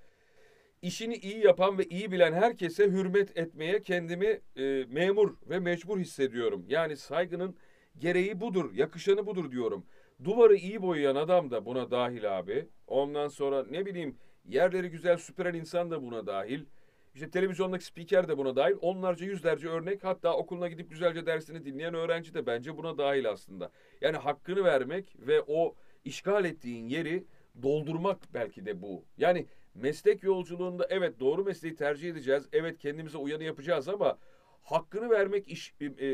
işini 0.81 1.15
iyi 1.15 1.45
yapan 1.45 1.77
ve 1.77 1.85
iyi 1.85 2.11
bilen 2.11 2.33
herkese 2.33 2.83
hürmet 2.85 3.37
etmeye 3.37 3.81
kendimi 3.81 4.41
e, 4.55 4.85
memur 4.89 5.35
ve 5.49 5.59
mecbur 5.59 5.99
hissediyorum. 5.99 6.65
Yani 6.67 6.97
saygının 6.97 7.55
gereği 7.97 8.41
budur, 8.41 8.73
yakışanı 8.73 9.25
budur 9.25 9.51
diyorum. 9.51 9.85
Duvarı 10.23 10.55
iyi 10.55 10.81
boyayan 10.81 11.15
adam 11.15 11.51
da 11.51 11.65
buna 11.65 11.91
dahil 11.91 12.39
abi. 12.39 12.67
Ondan 12.87 13.27
sonra 13.27 13.65
ne 13.69 13.85
bileyim 13.85 14.17
yerleri 14.49 14.89
güzel 14.89 15.17
süpüren 15.17 15.53
insan 15.53 15.91
da 15.91 16.03
buna 16.03 16.27
dahil. 16.27 16.65
İşte 17.13 17.29
televizyondaki 17.29 17.85
spiker 17.85 18.27
de 18.27 18.37
buna 18.37 18.55
dahil. 18.55 18.75
Onlarca 18.81 19.25
yüzlerce 19.25 19.67
örnek 19.67 20.03
hatta 20.03 20.37
okuluna 20.37 20.67
gidip 20.67 20.89
güzelce 20.89 21.25
dersini 21.25 21.65
dinleyen 21.65 21.93
öğrenci 21.93 22.33
de 22.33 22.45
bence 22.45 22.77
buna 22.77 22.97
dahil 22.97 23.29
aslında. 23.29 23.71
Yani 24.01 24.17
hakkını 24.17 24.63
vermek 24.63 25.15
ve 25.19 25.41
o 25.47 25.75
işgal 26.05 26.45
ettiğin 26.45 26.87
yeri 26.87 27.23
doldurmak 27.63 28.17
belki 28.33 28.65
de 28.65 28.81
bu. 28.81 29.05
Yani 29.17 29.47
meslek 29.75 30.23
yolculuğunda 30.23 30.87
evet 30.89 31.19
doğru 31.19 31.43
mesleği 31.43 31.75
tercih 31.75 32.09
edeceğiz. 32.09 32.49
Evet 32.53 32.77
kendimize 32.77 33.17
uyanı 33.17 33.43
yapacağız 33.43 33.89
ama 33.89 34.17
hakkını 34.63 35.09
vermek 35.09 35.47
iş 35.47 35.73
e, 35.81 35.85
e, 35.85 36.09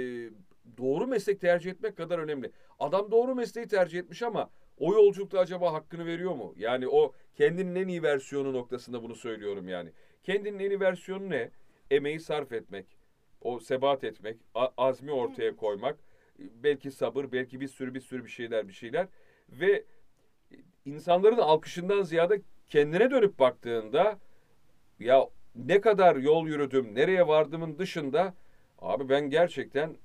doğru 0.77 1.07
meslek 1.07 1.41
tercih 1.41 1.71
etmek 1.71 1.97
kadar 1.97 2.19
önemli. 2.19 2.51
Adam 2.79 3.11
doğru 3.11 3.35
mesleği 3.35 3.67
tercih 3.67 3.99
etmiş 3.99 4.23
ama 4.23 4.49
o 4.77 4.93
yolculukta 4.93 5.39
acaba 5.39 5.73
hakkını 5.73 6.05
veriyor 6.05 6.35
mu? 6.35 6.53
Yani 6.57 6.87
o 6.87 7.13
kendinin 7.35 7.75
en 7.75 7.87
iyi 7.87 8.03
versiyonu 8.03 8.53
noktasında 8.53 9.03
bunu 9.03 9.15
söylüyorum 9.15 9.67
yani. 9.67 9.91
Kendinin 10.23 10.59
en 10.59 10.69
iyi 10.69 10.79
versiyonu 10.79 11.29
ne? 11.29 11.51
Emeği 11.91 12.19
sarf 12.19 12.51
etmek, 12.51 12.85
o 13.41 13.59
sebat 13.59 14.03
etmek, 14.03 14.37
azmi 14.77 15.11
ortaya 15.11 15.55
koymak, 15.55 15.97
belki 16.39 16.91
sabır, 16.91 17.31
belki 17.31 17.61
bir 17.61 17.67
sürü 17.67 17.93
bir 17.93 17.99
sürü 17.99 18.25
bir 18.25 18.29
şeyler 18.29 18.67
bir 18.67 18.73
şeyler 18.73 19.07
ve 19.49 19.83
insanların 20.85 21.37
alkışından 21.37 22.03
ziyade 22.03 22.41
kendine 22.67 23.11
dönüp 23.11 23.39
baktığında 23.39 24.19
ya 24.99 25.29
ne 25.55 25.81
kadar 25.81 26.15
yol 26.15 26.47
yürüdüm, 26.47 26.95
nereye 26.95 27.27
vardımın 27.27 27.79
dışında 27.79 28.35
abi 28.79 29.09
ben 29.09 29.29
gerçekten 29.29 29.97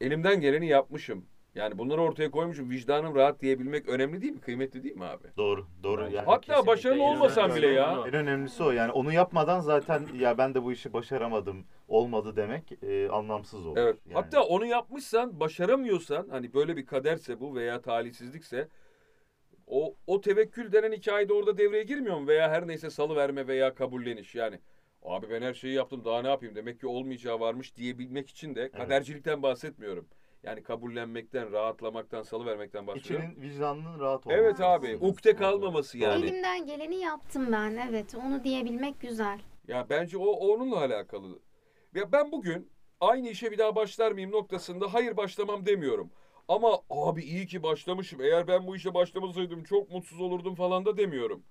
elimden 0.00 0.40
geleni 0.40 0.66
yapmışım. 0.68 1.26
Yani 1.56 1.78
bunları 1.78 2.00
ortaya 2.00 2.30
koymuşum. 2.30 2.70
Vicdanım 2.70 3.14
rahat 3.14 3.40
diyebilmek 3.40 3.88
önemli 3.88 4.22
değil 4.22 4.32
mi? 4.32 4.40
Kıymetli 4.40 4.82
değil 4.82 4.96
mi 4.96 5.04
abi? 5.04 5.26
Doğru, 5.36 5.66
doğru. 5.82 6.02
Yani 6.02 6.26
Hatta 6.26 6.66
başarılı 6.66 7.02
olmasan 7.02 7.54
bile 7.54 7.66
ya. 7.66 8.04
en 8.06 8.14
önemlisi 8.14 8.62
o. 8.62 8.70
Yani 8.70 8.92
onu 8.92 9.12
yapmadan 9.12 9.60
zaten 9.60 10.06
ya 10.18 10.38
ben 10.38 10.54
de 10.54 10.62
bu 10.62 10.72
işi 10.72 10.92
başaramadım, 10.92 11.64
olmadı 11.88 12.36
demek 12.36 12.82
e, 12.82 13.08
anlamsız 13.08 13.66
olur. 13.66 13.76
Evet. 13.76 13.96
Yani. 14.06 14.14
Hatta 14.14 14.42
onu 14.42 14.66
yapmışsan, 14.66 15.40
başaramıyorsan 15.40 16.28
hani 16.30 16.54
böyle 16.54 16.76
bir 16.76 16.86
kaderse 16.86 17.40
bu 17.40 17.54
veya 17.54 17.80
talihsizlikse 17.80 18.68
o 19.66 19.94
o 20.06 20.20
tevekkül 20.20 20.72
denen 20.72 20.92
hikayede 20.92 21.32
orada 21.32 21.58
devreye 21.58 21.82
girmiyor 21.82 22.18
mu? 22.18 22.26
Veya 22.26 22.50
her 22.50 22.68
neyse 22.68 22.90
salı 22.90 23.16
verme 23.16 23.46
veya 23.46 23.74
kabulleniş 23.74 24.34
yani. 24.34 24.60
Abi 25.02 25.30
ben 25.30 25.42
her 25.42 25.54
şeyi 25.54 25.74
yaptım 25.74 26.04
daha 26.04 26.22
ne 26.22 26.28
yapayım 26.28 26.54
demek 26.54 26.80
ki 26.80 26.86
olmayacağı 26.86 27.40
varmış 27.40 27.76
diyebilmek 27.76 28.28
için 28.28 28.54
de 28.54 28.70
kadercilikten 28.70 29.42
bahsetmiyorum. 29.42 30.08
Yani 30.42 30.62
kabullenmekten, 30.62 31.52
rahatlamaktan, 31.52 32.22
salı 32.22 32.46
vermekten 32.46 32.86
bahsediyorum. 32.86 33.30
İçinin 33.30 33.42
vicdanının 33.42 34.00
rahat 34.00 34.26
olması. 34.26 34.42
Evet 34.42 34.60
abi, 34.60 34.96
ukde 35.00 35.36
kalmaması 35.36 35.98
yani. 35.98 36.24
Elimden 36.24 36.66
geleni 36.66 36.96
yaptım 36.96 37.52
ben. 37.52 37.88
Evet, 37.90 38.14
onu 38.14 38.44
diyebilmek 38.44 39.00
güzel. 39.00 39.40
Ya 39.68 39.86
bence 39.90 40.18
o 40.18 40.26
onunla 40.26 40.78
alakalı. 40.78 41.38
Ya 41.94 42.12
ben 42.12 42.32
bugün 42.32 42.70
aynı 43.00 43.28
işe 43.28 43.50
bir 43.50 43.58
daha 43.58 43.76
başlar 43.76 44.12
mıyım 44.12 44.30
noktasında 44.30 44.94
hayır 44.94 45.16
başlamam 45.16 45.66
demiyorum. 45.66 46.10
Ama 46.48 46.78
abi 46.90 47.22
iyi 47.22 47.46
ki 47.46 47.62
başlamışım. 47.62 48.20
Eğer 48.20 48.48
ben 48.48 48.66
bu 48.66 48.76
işe 48.76 48.94
başlamasaydım 48.94 49.64
çok 49.64 49.90
mutsuz 49.90 50.20
olurdum 50.20 50.54
falan 50.54 50.84
da 50.84 50.96
demiyorum. 50.96 51.42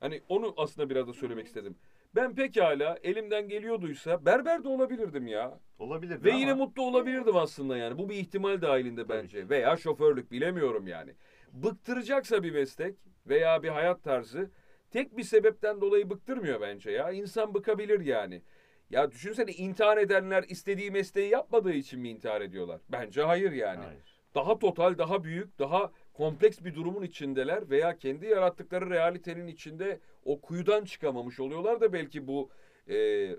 Hani 0.00 0.22
onu 0.28 0.54
aslında 0.56 0.90
biraz 0.90 1.08
da 1.08 1.12
söylemek 1.12 1.46
istedim. 1.46 1.78
Ben 2.16 2.34
pekala 2.34 2.98
elimden 3.02 3.48
geliyorduysa 3.48 4.26
berber 4.26 4.64
de 4.64 4.68
olabilirdim 4.68 5.26
ya. 5.26 5.60
Olabilir. 5.78 6.24
Ve 6.24 6.30
yine 6.30 6.54
mutlu 6.54 6.82
olabilirdim 6.82 7.36
aslında 7.36 7.76
yani. 7.76 7.98
Bu 7.98 8.08
bir 8.08 8.14
ihtimal 8.14 8.62
dahilinde 8.62 9.08
bence. 9.08 9.48
Veya 9.48 9.76
şoförlük 9.76 10.32
bilemiyorum 10.32 10.86
yani. 10.86 11.14
Bıktıracaksa 11.52 12.42
bir 12.42 12.50
meslek 12.50 12.94
veya 13.26 13.62
bir 13.62 13.68
hayat 13.68 14.02
tarzı 14.04 14.50
tek 14.90 15.16
bir 15.16 15.22
sebepten 15.22 15.80
dolayı 15.80 16.10
bıktırmıyor 16.10 16.60
bence 16.60 16.90
ya. 16.90 17.10
İnsan 17.10 17.54
bıkabilir 17.54 18.00
yani. 18.00 18.42
Ya 18.90 19.10
düşünsene 19.10 19.52
intihar 19.52 19.98
edenler 19.98 20.44
istediği 20.48 20.90
mesleği 20.90 21.30
yapmadığı 21.30 21.72
için 21.72 22.00
mi 22.00 22.08
intihar 22.08 22.40
ediyorlar? 22.40 22.80
Bence 22.88 23.22
hayır 23.22 23.52
yani. 23.52 23.84
Hayır. 23.84 24.16
Daha 24.34 24.58
total, 24.58 24.98
daha 24.98 25.24
büyük, 25.24 25.58
daha 25.58 25.92
kompleks 26.16 26.64
bir 26.64 26.74
durumun 26.74 27.02
içindeler 27.02 27.70
veya 27.70 27.98
kendi 27.98 28.26
yarattıkları 28.26 28.90
realitenin 28.90 29.46
içinde 29.46 30.00
o 30.24 30.40
kuyudan 30.40 30.84
çıkamamış 30.84 31.40
oluyorlar 31.40 31.80
da 31.80 31.92
belki 31.92 32.26
bu 32.26 32.50
e, 32.88 32.96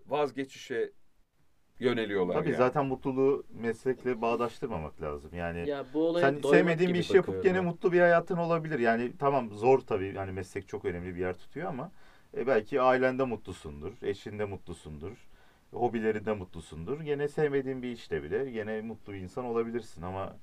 vazgeçişe 0.08 0.92
yöneliyorlar. 1.80 2.34
Tabii 2.34 2.50
yani. 2.50 2.58
zaten 2.58 2.86
mutluluğu 2.86 3.46
meslekle 3.50 4.22
bağdaştırmamak 4.22 5.02
lazım. 5.02 5.32
Yani 5.34 5.70
Ya 5.70 5.86
bu 5.94 6.20
sen 6.20 6.40
sevmediğin 6.42 6.94
bir 6.94 7.00
iş 7.00 7.12
yapıp 7.12 7.44
gene 7.44 7.58
ben. 7.58 7.66
mutlu 7.66 7.92
bir 7.92 8.00
hayatın 8.00 8.38
olabilir. 8.38 8.80
Yani 8.80 9.12
tamam 9.20 9.52
zor 9.52 9.80
tabii. 9.80 10.14
Yani 10.16 10.32
meslek 10.32 10.68
çok 10.68 10.86
önemli 10.86 11.16
bir 11.16 11.20
yer 11.20 11.38
tutuyor 11.38 11.70
ama 11.70 11.92
e, 12.38 12.48
belki 12.48 12.82
ailende 12.82 13.24
mutlusundur, 13.24 13.94
eşinde 14.02 14.46
mutlusundur, 14.46 15.28
hobilerinde 15.74 16.34
mutlusundur. 16.34 17.02
Gene 17.02 17.28
sevmediğin 17.28 17.82
bir 17.84 17.92
işte 17.92 18.24
bile 18.24 18.52
gene 18.52 18.82
mutlu 18.82 19.14
bir 19.14 19.20
insan 19.20 19.46
olabilirsin 19.46 20.02
ama 20.02 20.36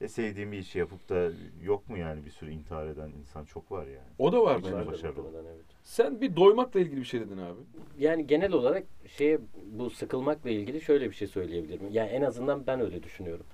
e, 0.00 0.08
sevdiğin 0.08 0.52
bir 0.52 0.58
işi 0.58 0.78
yapıp 0.78 1.08
da 1.08 1.30
yok 1.62 1.88
mu 1.88 1.98
yani 1.98 2.24
bir 2.24 2.30
sürü 2.30 2.50
intihar 2.50 2.86
eden 2.86 3.10
insan 3.20 3.44
çok 3.44 3.72
var 3.72 3.86
yani. 3.86 4.08
O 4.18 4.32
da 4.32 4.42
var 4.42 4.60
bence. 4.64 4.86
Başarılı. 4.86 5.28
evet. 5.34 5.64
Sen 5.82 6.20
bir 6.20 6.36
doymakla 6.36 6.80
ilgili 6.80 7.00
bir 7.00 7.04
şey 7.04 7.20
dedin 7.20 7.38
abi. 7.38 7.60
Yani 7.98 8.26
genel 8.26 8.52
olarak 8.52 8.84
şeye 9.06 9.38
bu 9.64 9.90
sıkılmakla 9.90 10.50
ilgili 10.50 10.80
şöyle 10.80 11.10
bir 11.10 11.14
şey 11.14 11.28
söyleyebilirim. 11.28 11.88
Yani 11.90 12.08
en 12.08 12.22
azından 12.22 12.66
ben 12.66 12.80
öyle 12.80 13.02
düşünüyorum. 13.02 13.46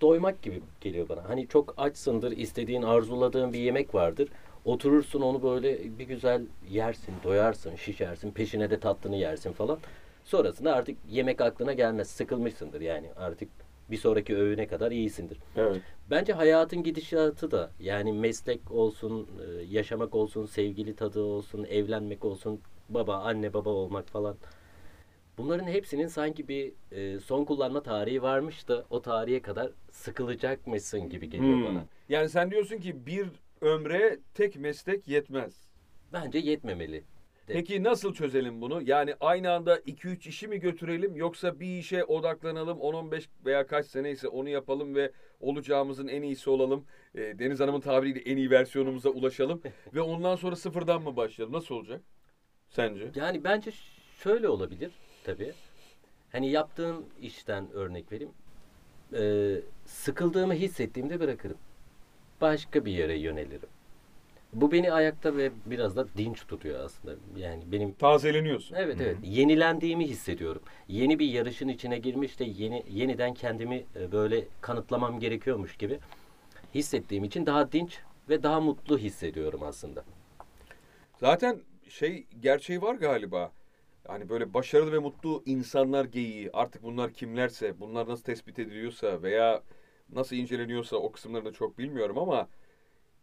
Doymak 0.00 0.42
gibi 0.42 0.62
geliyor 0.80 1.08
bana. 1.08 1.28
Hani 1.28 1.48
çok 1.48 1.74
açsındır, 1.76 2.36
istediğin, 2.36 2.82
arzuladığın 2.82 3.52
bir 3.52 3.58
yemek 3.58 3.94
vardır. 3.94 4.28
Oturursun 4.64 5.20
onu 5.20 5.42
böyle 5.42 5.98
bir 5.98 6.04
güzel 6.04 6.46
yersin, 6.70 7.14
doyarsın, 7.24 7.76
şişersin, 7.76 8.30
peşine 8.30 8.70
de 8.70 8.80
tatlını 8.80 9.16
yersin 9.16 9.52
falan. 9.52 9.78
Sonrasında 10.24 10.74
artık 10.74 10.96
yemek 11.10 11.40
aklına 11.40 11.72
gelmez. 11.72 12.10
Sıkılmışsındır 12.10 12.80
yani 12.80 13.10
artık 13.16 13.48
bir 13.90 13.96
sonraki 13.96 14.36
öğüne 14.36 14.66
kadar 14.66 14.90
iyisindir. 14.92 15.38
Evet. 15.56 15.82
Bence 16.10 16.32
hayatın 16.32 16.82
gidişatı 16.82 17.50
da 17.50 17.70
yani 17.80 18.12
meslek 18.12 18.70
olsun, 18.72 19.28
e, 19.60 19.62
yaşamak 19.62 20.14
olsun, 20.14 20.46
sevgili 20.46 20.96
tadı 20.96 21.22
olsun, 21.22 21.64
evlenmek 21.64 22.24
olsun, 22.24 22.60
baba, 22.88 23.16
anne 23.16 23.52
baba 23.54 23.70
olmak 23.70 24.08
falan. 24.08 24.36
Bunların 25.38 25.66
hepsinin 25.66 26.06
sanki 26.06 26.48
bir 26.48 26.72
e, 26.92 27.20
son 27.20 27.44
kullanma 27.44 27.82
tarihi 27.82 28.22
varmış 28.22 28.68
da 28.68 28.86
o 28.90 29.02
tarihe 29.02 29.42
kadar 29.42 29.72
sıkılacakmışsın 29.90 31.08
gibi 31.08 31.28
geliyor 31.30 31.58
Hmm. 31.58 31.64
bana. 31.64 31.86
Yani 32.08 32.28
sen 32.28 32.50
diyorsun 32.50 32.78
ki 32.78 33.06
bir 33.06 33.28
ömre 33.60 34.18
tek 34.34 34.56
meslek 34.56 35.08
yetmez. 35.08 35.68
Bence 36.12 36.38
yetmemeli. 36.38 37.04
Peki 37.46 37.82
nasıl 37.82 38.14
çözelim 38.14 38.60
bunu? 38.60 38.82
Yani 38.82 39.14
aynı 39.20 39.52
anda 39.52 39.78
2-3 39.78 40.28
işi 40.28 40.48
mi 40.48 40.60
götürelim 40.60 41.16
yoksa 41.16 41.60
bir 41.60 41.78
işe 41.78 42.04
odaklanalım 42.04 42.78
10-15 42.78 43.28
veya 43.44 43.66
kaç 43.66 43.86
seneyse 43.86 44.28
onu 44.28 44.48
yapalım 44.48 44.94
ve 44.94 45.12
olacağımızın 45.40 46.08
en 46.08 46.22
iyisi 46.22 46.50
olalım. 46.50 46.84
E, 47.14 47.38
Deniz 47.38 47.60
Hanım'ın 47.60 47.80
tabiriyle 47.80 48.20
en 48.20 48.36
iyi 48.36 48.50
versiyonumuza 48.50 49.08
ulaşalım 49.10 49.62
ve 49.94 50.00
ondan 50.00 50.36
sonra 50.36 50.56
sıfırdan 50.56 51.02
mı 51.02 51.16
başlayalım? 51.16 51.54
Nasıl 51.54 51.74
olacak? 51.74 52.00
Sence? 52.68 53.10
Yani 53.14 53.44
bence 53.44 53.70
şöyle 54.18 54.48
olabilir 54.48 54.90
tabii. 55.24 55.52
Hani 56.32 56.50
yaptığım 56.50 57.06
işten 57.20 57.72
örnek 57.72 58.12
vereyim. 58.12 58.32
Ee, 59.14 59.60
sıkıldığımı 59.86 60.54
hissettiğimde 60.54 61.20
bırakırım. 61.20 61.58
Başka 62.40 62.84
bir 62.84 62.92
yere 62.92 63.18
yönelirim. 63.18 63.68
Bu 64.52 64.72
beni 64.72 64.92
ayakta 64.92 65.36
ve 65.36 65.50
biraz 65.66 65.96
da 65.96 66.06
dinç 66.16 66.46
tutuyor 66.46 66.84
aslında. 66.84 67.14
Yani 67.36 67.62
benim 67.72 67.92
Tazeleniyorsun. 67.92 68.74
Evet 68.74 68.96
evet. 69.00 69.16
Yenilendiğimi 69.22 70.06
hissediyorum. 70.06 70.62
Yeni 70.88 71.18
bir 71.18 71.26
yarışın 71.26 71.68
içine 71.68 71.98
girmiş 71.98 72.38
de 72.38 72.44
yeni 72.44 72.84
yeniden 72.90 73.34
kendimi 73.34 73.84
e, 73.96 74.12
böyle 74.12 74.44
kanıtlamam 74.60 75.20
gerekiyormuş 75.20 75.76
gibi 75.76 75.98
hissettiğim 76.74 77.24
için 77.24 77.46
daha 77.46 77.72
dinç 77.72 77.98
ve 78.28 78.42
daha 78.42 78.60
mutlu 78.60 78.98
hissediyorum 78.98 79.62
aslında. 79.62 80.04
Zaten 81.20 81.60
şey 81.88 82.26
gerçeği 82.40 82.82
var 82.82 82.94
galiba. 82.94 83.52
Yani 84.08 84.28
böyle 84.28 84.54
başarılı 84.54 84.92
ve 84.92 84.98
mutlu 84.98 85.42
insanlar 85.46 86.04
geyiği 86.04 86.50
artık 86.52 86.82
bunlar 86.82 87.12
kimlerse 87.12 87.80
bunlar 87.80 88.08
nasıl 88.08 88.22
tespit 88.22 88.58
ediliyorsa 88.58 89.22
veya 89.22 89.62
nasıl 90.12 90.36
inceleniyorsa 90.36 90.96
o 90.96 91.12
kısımlarını 91.12 91.52
çok 91.52 91.78
bilmiyorum 91.78 92.18
ama 92.18 92.48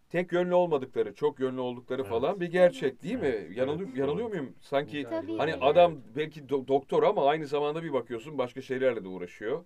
tek 0.10 0.32
yönlü 0.32 0.54
olmadıkları, 0.54 1.16
çok 1.16 1.39
yönlü 1.39 1.62
oldukları 1.62 2.01
Evet. 2.01 2.10
falan 2.10 2.39
bir 2.39 2.46
gerçek 2.51 3.04
değil 3.04 3.16
mi? 3.16 3.25
Evet, 3.28 3.58
Yanılıyor, 3.58 3.89
evet, 3.89 3.98
yanılıyor 4.00 4.30
muyum? 4.30 4.56
Sanki 4.62 5.04
Tabii 5.10 5.38
hani 5.38 5.51
ki. 5.51 5.58
adam 5.62 5.96
belki 6.16 6.42
do- 6.42 6.68
doktor 6.68 7.04
ama 7.04 7.25
aynı 7.25 7.48
zamanda 7.48 7.84
bir 7.84 7.94
bakıyorsun 7.94 8.38
başka 8.38 8.62
şeylerle 8.62 9.04
de 9.04 9.08
uğraşıyor. 9.08 9.66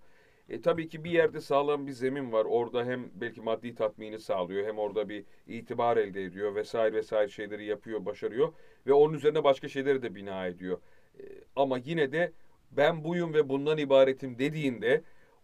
E, 0.50 0.62
tabii 0.62 0.88
ki 0.88 1.04
bir 1.04 1.12
yerde 1.12 1.42
sağlam 1.42 1.88
bir 1.88 1.92
zemin 1.92 2.32
var. 2.32 2.46
Orada 2.46 2.86
hem 2.86 3.10
belki 3.16 3.42
maddi 3.42 3.76
tatmini 3.76 4.20
sağlıyor 4.20 4.68
hem 4.68 4.78
orada 4.80 5.10
bir 5.10 5.26
itibar 5.48 5.98
elde 5.98 6.24
ediyor 6.24 6.56
vesaire 6.56 6.96
vesaire 6.96 7.30
şeyleri 7.30 7.66
yapıyor, 7.66 8.06
başarıyor 8.06 8.54
ve 8.88 8.94
onun 8.94 9.14
üzerine 9.14 9.44
başka 9.44 9.68
şeyleri 9.68 10.02
de 10.02 10.16
bina 10.16 10.48
ediyor. 10.48 10.78
E, 11.20 11.24
ama 11.56 11.78
yine 11.78 12.12
de 12.12 12.34
ben 12.72 13.04
buyum 13.04 13.34
ve 13.34 13.50
bundan 13.50 13.78
ibaretim 13.78 14.40
dediğinde 14.40 15.04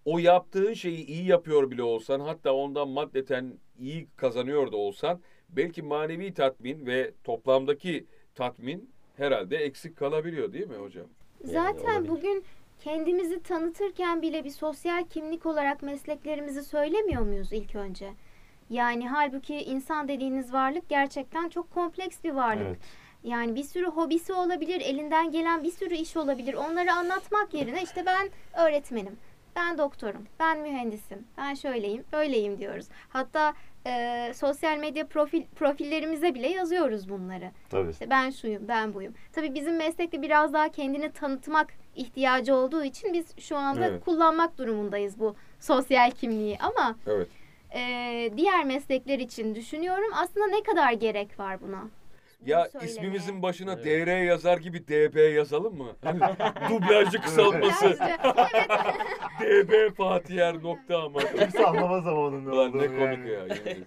o 0.10 0.20
yaptığın 0.20 0.74
şeyi 0.74 1.06
iyi 1.06 1.25
yapıyor 1.28 1.72
bile 1.72 1.84
olsan 1.84 2.20
hatta 2.20 2.54
ondan 2.54 2.89
maddeten 2.89 3.54
iyi 3.80 4.08
kazanıyor 4.16 4.72
da 4.72 4.78
olsan 4.78 5.20
belki 5.50 5.82
manevi 5.82 6.34
tatmin 6.34 6.86
ve 6.86 7.12
toplamdaki 7.24 8.06
tatmin 8.36 8.89
herhalde 9.18 9.58
eksik 9.58 9.98
kalabiliyor 9.98 10.54
değil 10.54 10.68
mi 10.68 10.75
hocam? 10.75 11.06
Zaten 11.44 12.08
bugün 12.08 12.44
kendimizi 12.84 13.44
tanıtırken 13.44 14.22
bile 14.22 14.44
bir 14.44 14.50
sosyal 14.50 15.04
kimlik 15.04 15.46
olarak 15.46 15.82
mesleklerimizi 15.84 16.63
söylemiyor 16.63 17.22
muyuz 17.22 17.54
ilk 17.54 17.75
önce? 17.75 18.10
Yani 18.70 19.10
halbuki 19.10 19.56
insan 19.56 20.08
dediğiniz 20.08 20.54
varlık 20.54 20.89
gerçekten 20.89 21.50
çok 21.50 21.72
kompleks 21.72 22.24
bir 22.24 22.32
varlık. 22.32 22.68
Evet. 22.68 22.80
Yani 23.24 23.56
bir 23.56 23.63
sürü 23.63 23.86
hobisi 23.86 24.34
olabilir, 24.34 24.82
elinden 24.82 25.32
gelen 25.32 25.63
bir 25.63 25.72
sürü 25.72 25.96
iş 25.96 26.18
olabilir. 26.18 26.54
Onları 26.54 26.94
anlatmak 26.94 27.54
yerine 27.54 27.84
işte 27.84 28.04
ben 28.06 28.30
öğretmenim, 28.63 29.18
ben 29.60 29.78
doktorum, 29.78 30.28
ben 30.39 30.60
mühendisim, 30.60 31.28
ben 31.38 31.54
şöyleyim, 31.54 32.04
öyleyim 32.12 32.60
diyoruz. 32.60 32.86
Hatta 33.10 33.54
e, 33.88 34.32
sosyal 34.36 34.78
medya 34.78 35.08
profil 35.08 35.44
profillerimize 35.56 36.36
bile 36.36 36.48
yazıyoruz 36.48 37.10
bunları. 37.10 37.51
Tabii. 37.70 37.92
İşte 37.92 38.10
ben 38.10 38.30
şuyum, 38.30 38.68
ben 38.68 38.94
buyum. 38.94 39.13
Tabii 39.34 39.54
bizim 39.56 39.75
meslekte 39.78 40.22
biraz 40.22 40.54
daha 40.54 40.70
kendini 40.70 41.12
tanıtmak 41.12 41.74
ihtiyacı 41.96 42.56
olduğu 42.56 42.84
için 42.84 43.13
biz 43.13 43.39
şu 43.39 43.58
anda 43.58 43.86
Evet. 43.88 44.06
kullanmak 44.06 44.58
durumundayız 44.58 45.20
bu 45.20 45.36
sosyal 45.60 46.12
kimliği. 46.12 46.58
Ama 46.60 46.96
Evet. 47.08 47.28
e, 47.75 47.82
diğer 48.38 48.63
meslekler 48.66 49.20
için 49.20 49.56
düşünüyorum 49.56 50.12
aslında 50.13 50.48
ne 50.48 50.63
kadar 50.63 50.92
gerek 50.94 51.39
var 51.39 51.62
buna? 51.62 51.84
Ya 52.46 52.65
söylemeye. 52.65 52.91
ismimizin 52.91 53.41
başına 53.41 53.74
Evet. 53.74 53.86
DR 54.08 54.24
yazar 54.24 54.58
gibi 54.58 54.88
DB 54.88 55.34
yazalım 55.36 55.77
mı? 55.77 55.96
Hani 56.03 56.19
dublajcı 56.69 57.22
kısaltması. 57.22 57.89
DB 59.41 59.96
Fatiyer 59.98 60.63
nokta 60.63 61.03
ama. 61.03 61.19
Kimse 61.39 61.65
anlamaz 61.65 62.08
ama 62.08 62.19
onun 62.22 62.46
ne 62.46 62.50
Ulan 62.51 62.69
olduğunu 62.69 62.81
ne 62.81 62.88
komik 62.88 63.17
yani. 63.17 63.31
ya. 63.31 63.46
ederim. 63.46 63.86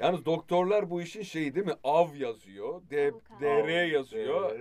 Yalnız 0.00 0.24
doktorlar 0.24 0.90
bu 0.90 1.02
işin 1.02 1.22
şeyi 1.22 1.54
değil 1.54 1.66
mi? 1.66 1.74
Av 1.84 2.14
yazıyor. 2.16 2.82
D. 2.90 3.10
DR 3.40 3.84
yazıyor. 3.86 4.58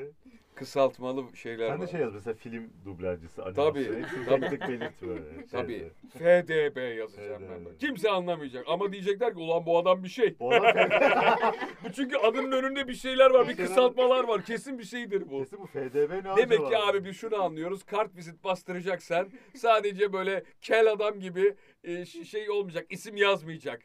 Kısaltmalı 0.59 1.35
şeyler 1.37 1.67
Sen 1.69 1.77
de 1.79 1.83
var. 1.83 1.87
şey 1.87 2.01
yaz 2.01 2.13
mesela 2.13 2.33
film 2.33 2.69
dublajcısı, 2.85 3.41
Tabii, 3.55 3.61
animasyon. 3.61 4.01
Hepsini 4.03 4.25
tabii. 4.25 4.49
tek 4.49 4.61
belirt 4.61 5.01
böyle. 5.01 5.45
Tabii. 5.51 5.91
FDB 6.17 6.97
yazacağım 6.97 7.43
ben. 7.49 7.57
FDB. 7.59 7.65
böyle. 7.65 7.77
Kimse 7.77 8.09
anlamayacak. 8.09 8.65
Ama 8.67 8.91
diyecekler 8.91 9.33
ki 9.33 9.39
ulan 9.39 9.65
bu 9.65 9.77
adam 9.77 10.03
bir 10.03 10.09
şey. 10.09 10.39
Bu 10.39 10.53
adam 10.53 10.89
Bu 11.83 11.91
çünkü 11.91 12.17
adının 12.17 12.51
önünde 12.51 12.87
bir 12.87 12.93
şeyler 12.93 13.29
var. 13.31 13.47
Bir 13.49 13.55
kısaltmalar 13.57 14.23
var. 14.23 14.45
Kesin 14.45 14.79
bir 14.79 14.83
şeydir 14.83 15.29
bu. 15.31 15.39
Kesin 15.39 15.59
bu 15.59 15.65
FDB 15.67 16.09
ne 16.25 16.37
Demek 16.37 16.59
acaba? 16.59 16.69
ki 16.69 16.77
abi 16.77 17.05
bir 17.05 17.13
şunu 17.13 17.41
anlıyoruz. 17.43 17.83
Kart 17.83 18.15
vizit 18.15 18.43
bastıracaksan 18.43 19.29
sadece 19.55 20.13
böyle 20.13 20.43
kel 20.61 20.91
adam 20.91 21.19
gibi 21.19 21.55
e, 21.83 22.05
şey 22.05 22.49
olmayacak. 22.49 22.85
isim 22.89 23.17
yazmayacak. 23.17 23.81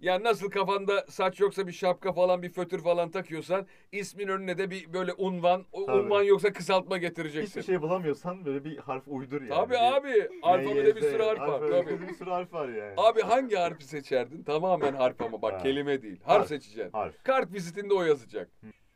Yani 0.00 0.24
nasıl 0.24 0.50
kafanda 0.50 1.04
saç 1.08 1.40
yoksa 1.40 1.66
bir 1.66 1.72
şapka 1.72 2.12
falan 2.12 2.42
bir 2.42 2.48
fötür 2.50 2.82
falan 2.82 3.10
takıyorsan 3.10 3.66
ismin 3.92 4.28
önüne 4.28 4.58
de 4.58 4.70
bir 4.70 4.92
böyle 4.92 5.12
unvan, 5.12 5.64
o 5.72 5.86
Tabii. 5.86 5.96
unvan 6.00 6.22
yoksa 6.22 6.52
kısaltma 6.52 6.98
getireceksin. 6.98 7.60
Hiçbir 7.60 7.72
şey 7.72 7.82
bulamıyorsan 7.82 8.44
böyle 8.44 8.64
bir 8.64 8.76
harf 8.78 9.02
uydur 9.06 9.42
yani. 9.42 9.50
Tabii 9.54 9.78
abi. 9.78 10.28
Alfabede 10.42 10.96
bir 10.96 11.00
sürü 11.00 11.22
harf 11.22 11.40
var. 11.40 11.46
alfabede 11.46 11.84
Tabii. 11.84 12.08
Bir 12.08 12.14
sürü 12.14 12.30
harf 12.30 12.52
var 12.52 12.68
yani. 12.68 12.94
Abi 12.96 13.20
hangi 13.20 13.56
harfi 13.56 13.84
seçerdin? 13.84 14.42
Tamamen 14.42 14.92
harf 14.94 15.20
ama 15.22 15.42
bak 15.42 15.52
Ha. 15.54 15.58
kelime 15.58 16.02
değil. 16.02 16.20
Harf, 16.24 16.38
Harf. 16.38 16.48
seçeceksin. 16.48 16.92
Harf. 16.92 17.22
Kart 17.22 17.52
vizitinde 17.52 17.94
o 17.94 18.02
yazacak. 18.02 18.50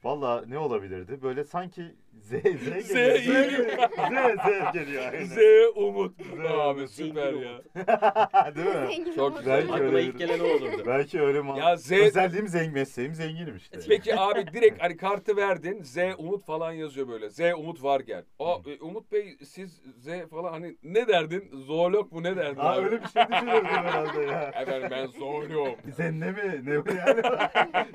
Valla 0.04 0.44
ne 0.46 0.58
olabilirdi? 0.58 1.22
Böyle 1.22 1.44
sanki 1.44 1.82
Z, 2.20 2.30
Z 2.30 2.86
Z 2.86 2.92
geliyor. 2.94 3.66
iyi. 3.66 3.76
Z, 3.76 4.40
Z 4.44 4.72
geliyor. 4.72 5.02
aynen. 5.12 5.24
Z 5.24 5.36
Umut. 5.76 6.14
Abi 6.50 6.88
süper 6.88 7.32
Zengin 7.32 7.42
ya. 7.46 7.50
Umut. 7.52 8.56
Değil 8.56 8.66
mi? 8.66 8.86
Zengin 8.96 9.12
Çok 9.14 9.18
olmak. 9.24 9.38
güzel. 9.38 9.58
Belki 9.60 9.72
Aklıma 9.74 10.00
ilk 10.00 10.18
gelen 10.18 10.40
o 10.40 10.44
olurdu. 10.44 10.82
Belki 10.86 11.20
öyle 11.20 11.42
mi? 11.42 11.58
Ya 11.58 11.76
Z 11.76 11.92
Özelliğim 11.92 12.48
zengin, 12.48 12.72
mesleğim 12.72 13.14
zenginim 13.14 13.56
işte. 13.56 13.78
Peki 13.88 14.16
abi 14.18 14.46
direkt 14.52 14.82
hani 14.82 14.96
kartı 14.96 15.36
verdin. 15.36 15.82
Z 15.82 15.96
Umut 16.18 16.44
falan 16.46 16.72
yazıyor 16.72 17.08
böyle. 17.08 17.30
Z 17.30 17.40
Umut 17.40 17.82
var 17.82 18.00
gel. 18.00 18.24
Aa 18.38 18.54
e, 18.66 18.80
Umut 18.80 19.12
Bey 19.12 19.36
siz 19.44 19.82
Z 19.98 20.08
falan 20.30 20.52
hani 20.52 20.76
ne 20.82 21.08
derdin? 21.08 21.50
Zoolog 21.52 22.12
mu 22.12 22.22
ne 22.22 22.36
derdin? 22.36 22.60
Aa 22.60 22.72
abi? 22.72 22.84
öyle 22.84 23.02
bir 23.02 23.08
şey 23.08 23.22
düşünürdüm 23.32 23.64
herhalde 23.64 24.20
ya. 24.22 24.42
Efendim 24.60 24.88
ben 24.90 25.06
zoolog. 25.06 25.78
Zenne 25.96 26.30
mi? 26.30 26.60
Ne 26.64 26.86
bu 26.86 26.90
yani? 26.94 27.22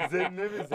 Zenne 0.11 0.43
mi? 0.43 0.49
Z... 0.69 0.71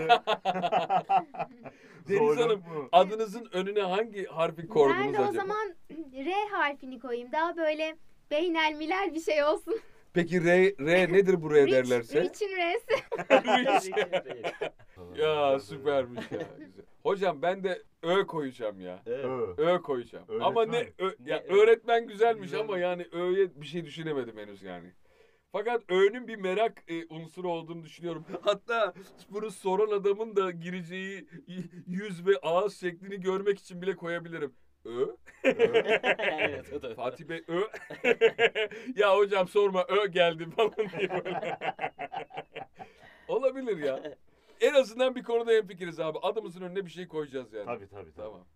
Deniz 2.08 2.18
Zorluk 2.18 2.40
Hanım 2.40 2.62
adınızın 2.92 3.48
önüne 3.52 3.80
hangi 3.82 4.24
harfi 4.26 4.68
koydunuz 4.68 5.00
Ben 5.04 5.14
de 5.14 5.18
acaba? 5.18 5.30
o 5.30 5.32
zaman 5.32 5.74
R 6.14 6.32
harfini 6.50 7.00
koyayım. 7.00 7.32
Daha 7.32 7.56
böyle 7.56 7.96
beynelmiler 8.30 9.14
bir 9.14 9.20
şey 9.20 9.44
olsun. 9.44 9.80
Peki 10.14 10.44
R, 10.44 10.74
R 10.86 11.12
nedir 11.12 11.42
bu 11.42 11.54
R 11.54 11.66
Rich, 11.66 11.72
derlerse? 11.72 12.22
Rich'in 12.22 12.48
R'si. 12.56 13.02
ya 15.22 15.60
süpermiş 15.60 16.32
ya. 16.32 16.38
Güzel. 16.58 16.84
Hocam 17.02 17.42
ben 17.42 17.64
de 17.64 17.82
Ö 18.02 18.26
koyacağım 18.26 18.80
ya. 18.80 19.02
Ö. 19.06 19.54
Ö 19.56 19.82
koyacağım. 19.82 20.24
Öğretmen. 20.28 20.46
Ama 20.46 20.66
ne 20.66 20.78
Ö, 20.98 21.04
ya 21.24 21.36
Ne 21.48 21.54
Ö? 21.54 21.62
öğretmen 21.62 22.06
güzelmiş 22.06 22.42
Güzel. 22.42 22.60
ama 22.60 22.78
yani 22.78 23.06
Ö'ye 23.12 23.48
bir 23.60 23.66
şey 23.66 23.84
düşünemedim 23.84 24.38
henüz 24.38 24.62
yani. 24.62 24.92
Fakat 25.52 25.82
Ö'nün 25.88 26.28
bir 26.28 26.36
merak 26.36 26.82
e, 26.88 27.06
unsuru 27.06 27.50
olduğunu 27.52 27.84
düşünüyorum. 27.84 28.24
Hatta 28.42 28.94
bunu 29.30 29.50
soran 29.50 29.90
adamın 29.90 30.36
da 30.36 30.50
gireceği 30.50 31.26
yüz 31.86 32.26
ve 32.26 32.36
ağız 32.42 32.80
şeklini 32.80 33.20
görmek 33.20 33.58
için 33.58 33.82
bile 33.82 33.96
koyabilirim. 33.96 34.54
Ö. 34.84 35.06
evet, 35.44 36.72
o 36.72 36.82
da. 36.82 36.94
Fatih 36.94 37.28
Bey 37.28 37.44
Ö. 37.48 37.60
ya 38.96 39.16
hocam 39.16 39.48
sorma 39.48 39.84
Ö 39.84 40.06
geldi 40.06 40.50
falan 40.50 40.72
diye 40.98 41.10
böyle. 41.10 41.58
Olabilir 43.28 43.78
ya. 43.78 44.16
En 44.60 44.74
azından 44.74 45.14
bir 45.14 45.22
konuda 45.22 45.52
hemfikiriz 45.52 46.00
abi. 46.00 46.18
Adımızın 46.18 46.62
önüne 46.62 46.86
bir 46.86 46.90
şey 46.90 47.08
koyacağız 47.08 47.52
yani. 47.52 47.66
Tabii 47.66 47.88
tabii. 47.88 48.12
tabii. 48.12 48.12
Tamam. 48.16 48.46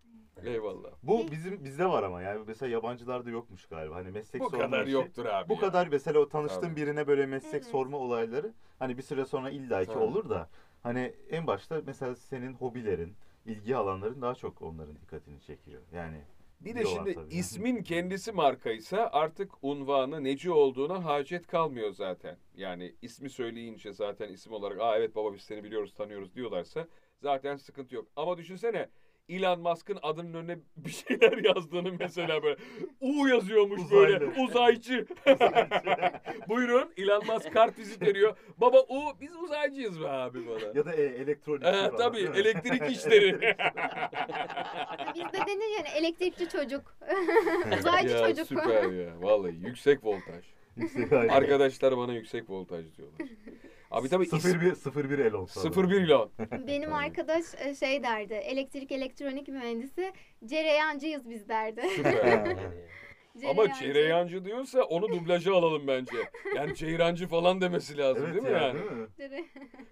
Eyvallah. 0.43 0.91
Bu 1.03 1.31
bizim 1.31 1.63
bizde 1.63 1.85
var 1.85 2.03
ama 2.03 2.21
yani 2.21 2.43
mesela 2.47 2.71
yabancılarda 2.71 3.29
yokmuş 3.29 3.65
galiba. 3.65 3.95
Hani 3.95 4.11
meslek 4.11 4.41
Bu 4.41 4.49
sorma 4.49 4.65
kadar 4.65 4.83
işi. 4.83 4.91
yoktur 4.93 5.25
abi. 5.25 5.49
Bu 5.49 5.53
ya. 5.53 5.59
kadar 5.59 5.87
mesela 5.87 6.19
o 6.19 6.29
tanıştığın 6.29 6.61
Tabii. 6.61 6.75
birine 6.75 7.07
böyle 7.07 7.25
meslek 7.25 7.53
Evet. 7.53 7.65
sorma 7.65 7.97
olayları 7.97 8.53
hani 8.79 8.97
bir 8.97 9.01
süre 9.03 9.25
sonra 9.25 9.49
illaki 9.49 9.93
Tabii. 9.93 10.03
olur 10.03 10.29
da 10.29 10.49
hani 10.83 11.13
en 11.29 11.47
başta 11.47 11.81
mesela 11.85 12.15
senin 12.15 12.53
hobilerin, 12.53 13.15
ilgi 13.45 13.75
alanların 13.75 14.21
daha 14.21 14.35
çok 14.35 14.61
onların 14.61 14.95
dikkatini 14.95 15.41
çekiyor. 15.41 15.81
Yani 15.93 16.21
Bir 16.61 16.75
de 16.75 16.85
şimdi 16.85 17.13
tabii. 17.13 17.33
ismin 17.33 17.83
kendisi 17.83 18.31
markaysa 18.31 19.09
artık 19.13 19.51
unvanı 19.61 20.23
neci 20.23 20.51
olduğuna 20.51 21.05
hacet 21.05 21.47
kalmıyor 21.47 21.91
zaten. 21.91 22.37
Yani 22.55 22.95
ismi 23.01 23.29
söyleyince 23.29 23.93
zaten 23.93 24.29
isim 24.29 24.53
olarak 24.53 24.79
aa 24.81 24.97
evet 24.97 25.15
baba 25.15 25.33
biz 25.33 25.41
seni 25.41 25.63
biliyoruz 25.63 25.93
tanıyoruz 25.93 26.35
diyorlarsa 26.35 26.87
zaten 27.21 27.55
sıkıntı 27.55 27.95
yok. 27.95 28.07
Ama 28.15 28.37
düşünsene 28.37 28.89
Elon 29.29 29.59
Musk'ın 29.61 29.97
adının 30.01 30.33
önüne 30.33 30.57
bir 30.77 30.89
şeyler 30.91 31.37
yazdığını 31.55 31.93
mesela 31.99 32.43
böyle 32.43 32.57
U 33.01 33.27
yazıyormuş 33.27 33.81
Uzaylı. 33.81 34.21
böyle 34.21 34.41
uzaycı. 34.41 35.05
Buyurun 36.49 36.93
Elon 36.97 37.23
Musk 37.27 37.53
kart 37.53 37.79
vizit 37.79 38.01
veriyor. 38.01 38.37
Baba 38.57 38.79
U 38.81 39.01
biz 39.21 39.35
uzaycıyız 39.35 40.01
be 40.01 40.07
abi 40.07 40.47
bana. 40.47 40.71
ya 40.75 40.85
da 40.85 40.93
e, 40.93 41.01
elektronik 41.03 41.63
Ee, 41.65 41.71
falan, 41.71 41.97
tabii 41.97 42.19
elektrik 42.19 42.91
işleri. 42.91 43.33
Bizde 45.15 45.37
denir 45.47 45.77
yani 45.77 45.87
elektrikli 45.97 46.49
çocuk. 46.49 46.97
Uzaycı 47.79 48.09
ya 48.15 48.27
çocuk. 48.27 48.47
süper 48.47 48.91
ya 48.91 49.21
vallahi 49.21 49.55
yüksek 49.55 50.03
voltaj. 50.05 50.45
Yüksek 50.77 51.13
aynen. 51.13 51.27
Arkadaşlar 51.33 51.97
bana 51.97 52.13
yüksek 52.13 52.49
voltaj 52.49 52.85
diyorlar. 52.97 53.19
Abi 53.91 54.09
tabii 54.09 54.23
is- 54.25 54.95
01 54.95 55.09
01 55.09 55.19
Elon. 55.19 55.45
01 55.89 56.01
Elon. 56.01 56.31
Benim 56.67 56.93
arkadaş 56.93 57.43
e, 57.65 57.75
şey 57.75 58.03
derdi. 58.03 58.33
Elektrik 58.33 58.91
elektronik 58.91 59.47
mühendisi. 59.47 60.13
Cereyancıyız 60.45 61.29
biz 61.29 61.49
derdi. 61.49 61.81
Süper. 61.95 62.57
Ama 63.49 63.53
Cereyancı. 63.63 63.79
cereyancı 63.85 64.45
diyorsa 64.45 64.81
onu 64.83 65.09
dublaja 65.09 65.53
alalım 65.55 65.87
bence. 65.87 66.17
Yani 66.55 66.75
ceyrancı 66.75 67.27
falan 67.27 67.61
demesi 67.61 67.97
lazım 67.97 68.23
Evet 68.25 68.33
değil 68.35 68.43
mi 68.47 68.51
ya, 68.51 68.67
yani? 68.67 68.79
değil 69.17 69.31
mi? 69.31 69.45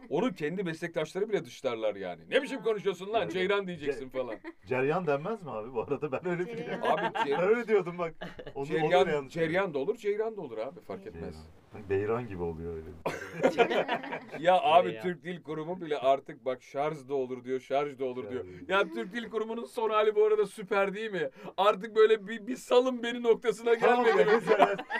Onu 0.09 0.33
kendi 0.33 0.63
meslektaşları 0.63 1.29
bile 1.29 1.45
dışlarlar 1.45 1.95
yani. 1.95 2.21
Ne 2.29 2.41
biçim 2.41 2.63
konuşuyorsun 2.63 3.13
lan 3.13 3.29
ceyran 3.29 3.67
diyeceksin 3.67 4.09
falan. 4.09 4.35
Ceryan 4.65 5.07
denmez 5.07 5.43
mi 5.43 5.51
abi 5.51 5.73
bu 5.73 5.81
arada? 5.81 6.11
Ben 6.11 6.25
öyle 6.31 6.45
Cereyan. 6.45 6.59
biliyorum. 6.59 6.83
Abi 6.91 7.01
Ben 7.15 7.25
ce- 7.27 7.41
öyle 7.47 7.67
diyordum 7.67 7.97
bak. 7.97 8.13
Onu, 8.55 8.65
ceryan, 8.65 9.27
ceryan 9.27 9.73
da 9.73 9.79
olur 9.79 9.95
ceyran 9.95 10.37
da 10.37 10.41
olur 10.41 10.57
abi 10.57 10.79
fark 10.79 11.07
etmez. 11.07 11.33
Ceyran. 11.33 11.62
Beyran 11.89 12.27
gibi 12.27 12.43
oluyor 12.43 12.75
öyle. 12.75 12.87
Ya 14.39 14.59
abi 14.61 14.87
Cereyan. 14.87 15.03
Türk 15.03 15.23
Dil 15.23 15.43
Kurumu 15.43 15.81
bile 15.81 15.97
artık 15.97 16.45
bak 16.45 16.63
şarj 16.63 17.09
da 17.09 17.13
olur 17.15 17.43
diyor, 17.43 17.59
şarj 17.59 17.99
da 17.99 18.05
olur 18.05 18.31
diyor. 18.31 18.45
Ya 18.67 18.83
Türk 18.93 19.13
Dil 19.13 19.29
Kurumu'nun 19.29 19.65
son 19.65 19.89
hali 19.89 20.15
bu 20.15 20.25
arada 20.25 20.45
süper 20.45 20.93
değil 20.93 21.11
mi? 21.11 21.29
Artık 21.57 21.95
böyle 21.95 22.27
bir, 22.27 22.47
bir 22.47 22.55
salın 22.55 23.03
beni 23.03 23.23
noktasına 23.23 23.73
Tamam 23.79 24.05
gelmedi 24.05 24.29
ya, 24.29 24.37
mi? 24.37 24.43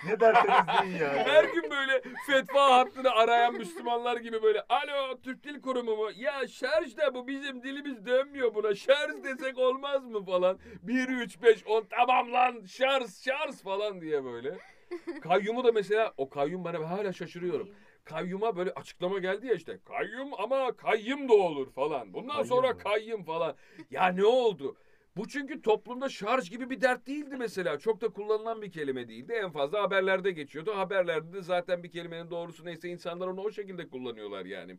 ne, 0.06 0.12
ne 0.12 0.20
derseniz 0.20 0.56
deyin 0.84 0.98
ya. 0.98 1.10
Her 1.26 1.44
gün 1.44 1.64
böyle 1.72 2.02
fetva 2.28 2.78
hattını 2.78 3.12
arayan 3.12 3.54
Müslümanlar 3.54 4.18
gibi 4.18 4.44
böyle 4.44 4.62
alo 4.70 5.18
Türk 5.24 5.44
Dil 5.44 5.62
Kurumu 5.62 5.96
mu? 5.96 6.10
Ya 6.16 6.48
şarj 6.48 6.98
da 6.98 7.14
bu 7.16 7.28
bizim 7.28 7.64
dilimiz 7.64 8.06
dönmüyor 8.06 8.56
buna. 8.56 8.76
Şarj 8.76 9.24
desek 9.24 9.58
olmaz 9.58 10.06
mı 10.06 10.26
falan. 10.26 10.60
1 10.84 11.08
3 11.10 11.42
5 11.42 11.68
10 11.68 11.84
tamam 11.90 12.32
lan 12.34 12.66
şarj 12.68 13.06
şarj 13.26 13.56
falan 13.64 14.02
diye 14.02 14.24
böyle. 14.24 14.58
Kayyumu 15.22 15.64
da 15.64 15.72
mesela 15.72 16.14
o 16.18 16.30
kayyum 16.30 16.64
bana 16.64 16.90
hala 16.90 17.14
şaşırıyorum. 17.14 17.70
Kayyuma 18.04 18.56
böyle 18.56 18.72
açıklama 18.72 19.20
geldi 19.20 19.48
ya 19.48 19.54
işte. 19.54 19.80
Kayyum 19.86 20.30
ama 20.38 20.76
kayyım 20.76 21.30
da 21.30 21.34
olur 21.34 21.72
falan. 21.72 22.14
Bundan 22.14 22.28
Kayyum 22.34 22.48
sonra 22.48 22.72
mu? 22.72 22.78
kayyım 22.84 23.24
falan. 23.24 23.56
Ya 23.92 24.08
ne 24.08 24.26
oldu? 24.26 24.76
Bu 25.18 25.28
çünkü 25.28 25.62
toplumda 25.62 26.10
şarj 26.10 26.50
gibi 26.50 26.70
bir 26.70 26.82
dert 26.82 27.08
değildi 27.08 27.36
mesela. 27.38 27.80
Çok 27.80 28.02
da 28.02 28.10
kullanılan 28.10 28.62
bir 28.62 28.72
kelime 28.72 29.08
değildi. 29.08 29.34
En 29.34 29.52
fazla 29.52 29.82
haberlerde 29.84 30.32
geçiyordu. 30.32 30.72
Haberlerde 30.76 31.34
de 31.34 31.42
zaten 31.42 31.84
bir 31.84 31.92
kelimenin 31.92 32.30
doğrusu 32.32 32.66
neyse 32.66 32.90
insanlar 32.90 33.28
onu 33.28 33.42
o 33.42 33.52
şekilde 33.52 33.88
kullanıyorlar 33.90 34.46
yani. 34.46 34.78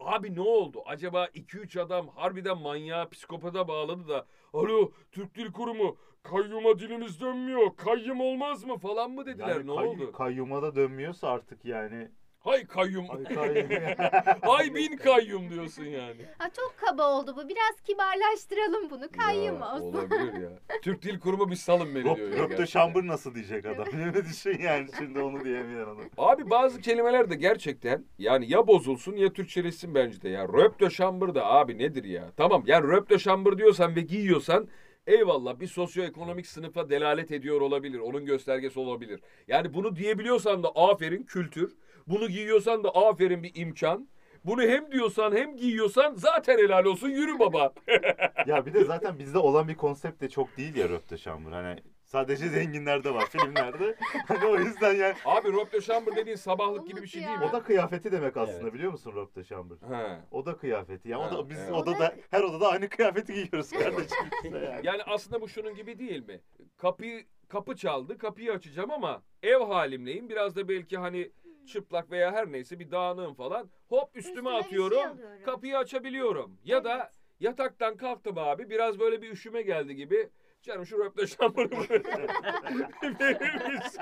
Abi 0.00 0.34
ne 0.34 0.40
oldu? 0.40 0.82
Acaba 0.86 1.24
2-3 1.34 1.80
adam 1.80 2.08
harbiden 2.08 2.58
manyağa, 2.58 3.08
psikopata 3.08 3.68
bağladı 3.68 4.08
da 4.08 4.26
Alo 4.52 4.92
Türk 5.12 5.34
Dil 5.34 5.52
Kurumu 5.52 5.96
kayyuma 6.32 6.78
dilimiz 6.78 7.20
dönmüyor. 7.20 7.76
Kayyum 7.76 8.20
olmaz 8.20 8.64
mı 8.64 8.78
falan 8.78 9.10
mı 9.10 9.26
dediler? 9.26 9.48
Yani 9.48 9.66
ne 9.66 9.74
kay- 9.76 9.86
oldu? 9.86 10.12
Kayyuma 10.12 10.62
da 10.62 10.74
dönmüyorsa 10.74 11.28
artık 11.28 11.64
yani. 11.64 12.08
Hay 12.40 12.66
kayyum. 12.66 13.04
Ay 13.10 13.24
kayyum. 13.34 13.68
Hay 14.42 14.74
bin 14.74 14.96
kayyum 14.96 15.50
diyorsun 15.50 15.84
yani. 15.84 16.20
Ha, 16.38 16.48
çok 16.56 16.74
kaba 16.76 17.10
oldu 17.18 17.34
bu. 17.36 17.48
Biraz 17.48 17.80
kibarlaştıralım 17.84 18.90
bunu. 18.90 19.08
Kayyum 19.24 19.60
Ya, 19.60 19.72
olsun. 19.74 19.84
Olabilir 19.92 20.32
ya. 20.42 20.48
Türk 20.82 21.02
Dil 21.02 21.20
Kurumu 21.20 21.50
bir 21.50 21.56
salın 21.56 21.94
beni 21.94 22.04
diyor. 22.04 22.16
ya 22.18 22.24
Röp, 22.24 22.32
Röpte 22.32 22.40
gerçekten. 22.48 22.64
şambır 22.64 23.06
nasıl 23.06 23.34
diyecek 23.34 23.66
adam. 23.66 23.86
Ne 23.94 24.14
düşün 24.24 24.58
yani 24.62 24.86
şimdi 24.98 25.20
onu 25.20 25.44
diyemeyen 25.44 25.80
adam. 25.80 25.98
Abi 26.18 26.50
bazı 26.50 26.80
kelimeler 26.80 27.30
de 27.30 27.34
gerçekten 27.34 28.04
yani 28.18 28.52
ya 28.52 28.66
bozulsun 28.66 29.16
ya 29.16 29.32
Türkçeleşsin 29.32 29.94
bence 29.94 30.22
de 30.22 30.28
ya. 30.28 30.48
Röp 30.48 30.80
de 30.80 30.90
şambır 30.90 31.34
da 31.34 31.46
abi 31.46 31.78
nedir 31.78 32.04
ya? 32.04 32.30
Tamam 32.36 32.62
yani 32.66 32.88
röp 32.88 33.10
de 33.10 33.18
şambır 33.18 33.58
diyorsan 33.58 33.96
ve 33.96 34.00
giyiyorsan 34.00 34.68
eyvallah 35.06 35.60
bir 35.60 35.66
sosyoekonomik 35.66 36.46
sınıfa 36.46 36.90
delalet 36.90 37.30
ediyor 37.30 37.60
olabilir. 37.60 37.98
Onun 37.98 38.24
göstergesi 38.24 38.80
olabilir. 38.80 39.20
Yani 39.48 39.74
bunu 39.74 39.96
diyebiliyorsan 39.96 40.62
da 40.62 40.68
aferin 40.68 41.22
kültür. 41.22 41.76
Bunu 42.06 42.28
giyiyorsan 42.28 42.84
da 42.84 42.90
aferin 42.90 43.42
bir 43.42 43.52
imkan. 43.54 44.08
Bunu 44.44 44.62
hem 44.62 44.92
diyorsan 44.92 45.36
hem 45.36 45.56
giyiyorsan 45.56 46.14
zaten 46.14 46.58
helal 46.58 46.84
olsun 46.84 47.08
yürü 47.08 47.38
baba. 47.38 47.72
Ya 48.46 48.66
bir 48.66 48.74
de 48.74 48.84
zaten 48.84 49.18
bizde 49.18 49.38
olan 49.38 49.68
bir 49.68 49.74
konsept 49.74 50.20
de 50.20 50.28
çok 50.28 50.56
değil 50.56 50.76
ya 50.76 50.88
röpte 50.88 51.18
şambır. 51.18 51.52
Hani 51.52 51.78
sadece 52.12 52.48
zenginlerde 52.48 53.14
var 53.14 53.24
filmlerde. 53.30 53.96
Hani 54.28 54.46
o 54.46 54.56
yüzden 54.58 54.92
yani 54.94 55.14
Abi 55.24 55.52
röp 55.52 55.72
de 55.72 55.80
şambır 55.80 56.16
dediğin 56.16 56.36
sabahlık 56.36 56.86
gibi 56.88 57.02
bir 57.02 57.06
şey 57.06 57.22
değil 57.26 57.38
mi? 57.38 57.44
o 57.44 57.52
da 57.52 57.62
kıyafeti 57.62 58.12
demek 58.12 58.36
aslında 58.36 58.60
Evet. 58.62 58.74
biliyor 58.74 58.92
musun 58.92 59.12
röpte 59.16 59.44
şambır? 59.44 59.76
He. 59.76 60.18
O 60.30 60.46
da 60.46 60.56
kıyafeti. 60.56 61.08
Ya 61.08 61.18
o 61.18 61.22
Ha, 61.22 61.30
da 61.32 61.50
biz 61.50 61.58
evet. 61.58 61.72
odada 61.72 62.14
her 62.30 62.42
odada 62.42 62.68
aynı 62.68 62.88
kıyafeti 62.88 63.32
giyiyoruz 63.34 63.70
kardeşim 63.70 64.26
işte 64.44 64.58
yani. 64.58 64.80
Yani 64.86 65.02
aslında 65.02 65.40
bu 65.40 65.48
şunun 65.48 65.74
gibi 65.74 65.98
değil 65.98 66.26
mi? 66.26 66.40
Kapıyı 66.76 67.24
kapı 67.48 67.76
çaldı, 67.76 68.18
kapıyı 68.18 68.52
açacağım 68.52 68.90
ama 68.90 69.22
ev 69.42 69.60
halimleyim. 69.60 70.28
Biraz 70.28 70.56
da 70.56 70.68
belki 70.68 70.98
hani 70.98 71.30
çıplak 71.66 72.10
veya 72.10 72.32
her 72.32 72.52
neyse 72.52 72.78
bir 72.78 72.90
dağınığım 72.90 73.34
falan. 73.34 73.70
Hop 73.88 74.16
üstüme, 74.16 74.30
Üstüme 74.38 74.50
bir 74.50 74.54
atıyorum. 74.54 74.96
şey 74.98 75.04
alıyorum. 75.06 75.42
kapıyı 75.44 75.78
açabiliyorum. 75.78 76.56
Ya 76.64 76.84
da 76.84 76.96
Evet. 76.96 77.12
yataktan 77.40 77.96
kalktım 77.96 78.38
abi. 78.38 78.70
Biraz 78.70 78.98
böyle 78.98 79.22
bir 79.22 79.30
üşüme 79.30 79.62
geldi 79.62 79.96
gibi. 79.96 80.28
Canım 80.62 80.86
şu 80.86 80.98
röpte 80.98 81.26
şambırımı 81.26 81.82
verir 83.20 83.74
misin? 83.74 84.00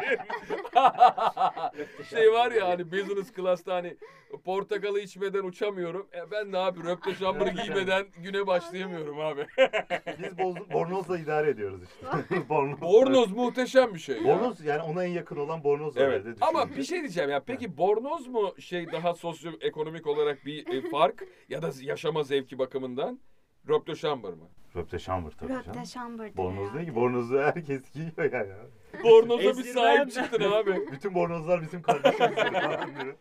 şey 2.10 2.32
var 2.32 2.52
ya 2.52 2.68
hani 2.68 2.92
business 2.92 3.32
class'ta 3.34 3.74
hani 3.74 3.96
portakalı 4.44 5.00
içmeden 5.00 5.44
uçamıyorum. 5.44 6.08
E 6.14 6.30
ben 6.30 6.52
de 6.52 6.58
abi 6.58 6.82
röpte 6.84 7.14
şambırı 7.14 7.48
giymeden 7.50 8.06
güne 8.18 8.46
başlayamıyorum 8.46 9.20
abi. 9.20 9.46
Biz 10.22 10.38
boz- 10.38 10.72
bornozla 10.72 11.18
idare 11.18 11.50
ediyoruz 11.50 11.80
işte. 11.82 12.48
bornoz. 12.48 12.80
Bornoz 12.80 13.32
muhteşem 13.32 13.94
bir 13.94 13.98
şey 13.98 14.16
ya. 14.22 14.24
Bornoz 14.24 14.64
yani 14.64 14.82
ona 14.82 15.04
en 15.04 15.10
yakın 15.10 15.36
olan 15.36 15.64
bornoz 15.64 15.96
Evet. 15.96 16.26
evde 16.26 16.34
Ama 16.40 16.76
bir 16.76 16.82
şey 16.82 17.00
diyeceğim 17.00 17.30
ya. 17.30 17.40
Peki 17.46 17.76
bornoz 17.76 18.26
mu 18.26 18.54
şey 18.58 18.92
daha 18.92 19.14
sosyoekonomik 19.14 20.06
olarak 20.06 20.46
bir 20.46 20.66
e, 20.84 20.88
fark 20.90 21.24
ya 21.48 21.62
da 21.62 21.70
yaşama 21.82 22.22
zevki 22.22 22.58
bakımından? 22.58 23.20
Röpte 23.68 23.94
şambır 23.94 24.32
mı? 24.32 24.48
Röpte 24.76 24.98
şambır 24.98 25.30
tabii 25.32 25.52
Röpte 25.52 25.72
canım. 25.72 25.86
şambırdır 25.86 26.36
Bornoz 26.36 26.74
değil 26.74 26.86
ki. 26.86 26.94
Bornozu 26.94 27.38
herkes 27.38 27.92
giyiyor 27.92 28.32
yani. 28.32 28.52
Bornoza 29.04 29.58
bir 29.58 29.64
sahip 29.64 30.12
çıktın 30.12 30.50
abi. 30.52 30.86
Bütün 30.92 31.14
bornozlar 31.14 31.62
bizim 31.62 31.82
kardeşimiz. 31.82 32.34
falan 32.34 32.94
diyor. 33.02 33.14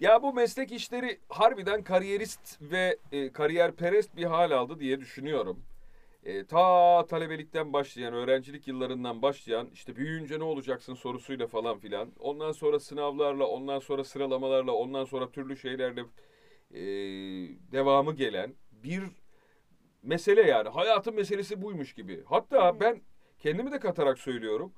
Ya 0.00 0.22
bu 0.22 0.32
meslek 0.34 0.72
işleri 0.72 1.20
harbiden 1.28 1.82
kariyerist 1.82 2.62
ve 2.62 2.96
e, 3.12 3.32
kariyerperest 3.32 4.16
bir 4.16 4.24
hal 4.24 4.50
aldı 4.50 4.80
diye 4.80 5.00
düşünüyorum. 5.00 5.62
E, 6.24 6.46
ta 6.46 7.06
talebelikten 7.06 7.72
başlayan, 7.72 8.14
öğrencilik 8.14 8.68
yıllarından 8.68 9.22
başlayan 9.22 9.68
işte 9.72 9.96
büyüyünce 9.96 10.38
ne 10.38 10.44
olacaksın 10.44 10.94
sorusuyla 10.94 11.46
falan 11.46 11.78
filan. 11.78 12.12
Ondan 12.18 12.52
sonra 12.52 12.80
sınavlarla, 12.80 13.44
ondan 13.46 13.78
sonra 13.78 14.04
sıralamalarla, 14.04 14.72
ondan 14.72 15.04
sonra 15.04 15.30
türlü 15.30 15.56
şeylerle 15.56 16.00
e, 16.74 16.80
devamı 17.72 18.14
gelen 18.14 18.54
bir 18.84 19.02
mesele 20.02 20.42
yani. 20.42 20.68
Hayatın 20.68 21.14
meselesi 21.14 21.62
buymuş 21.62 21.94
gibi. 21.94 22.24
Hatta 22.24 22.68
Evet. 22.70 22.80
ben 22.80 23.00
kendimi 23.38 23.72
de 23.72 23.78
katarak 23.78 24.18
söylüyorum. 24.18 24.72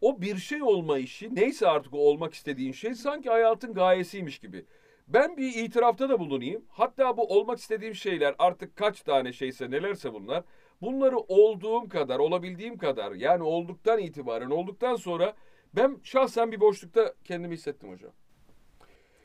O 0.00 0.20
bir 0.20 0.36
şey 0.36 0.62
olma 0.62 0.98
işi 0.98 1.34
neyse 1.34 1.68
artık 1.68 1.94
o 1.94 1.98
olmak 1.98 2.34
istediğin 2.34 2.72
şey 2.72 2.94
sanki 2.94 3.30
hayatın 3.30 3.74
gayesiymiş 3.74 4.38
gibi. 4.38 4.64
Ben 5.08 5.36
bir 5.36 5.54
itirafta 5.54 6.08
da 6.08 6.18
bulunayım. 6.18 6.64
Hatta 6.68 7.16
bu 7.16 7.38
olmak 7.38 7.58
istediğim 7.58 7.94
şeyler 7.94 8.34
artık 8.38 8.76
kaç 8.76 9.00
tane 9.02 9.32
şeyse 9.32 9.70
nelerse 9.70 10.12
bunlar. 10.12 10.44
Bunları 10.82 11.18
olduğum 11.18 11.88
kadar, 11.88 12.18
olabildiğim 12.18 12.78
kadar 12.78 13.12
yani 13.12 13.42
olduktan 13.42 13.98
itibaren, 13.98 14.50
olduktan 14.50 14.96
sonra 14.96 15.34
ben 15.74 15.98
şahsen 16.02 16.52
bir 16.52 16.60
boşlukta 16.60 17.14
kendimi 17.24 17.54
hissettim 17.54 17.92
hocam. 17.92 18.12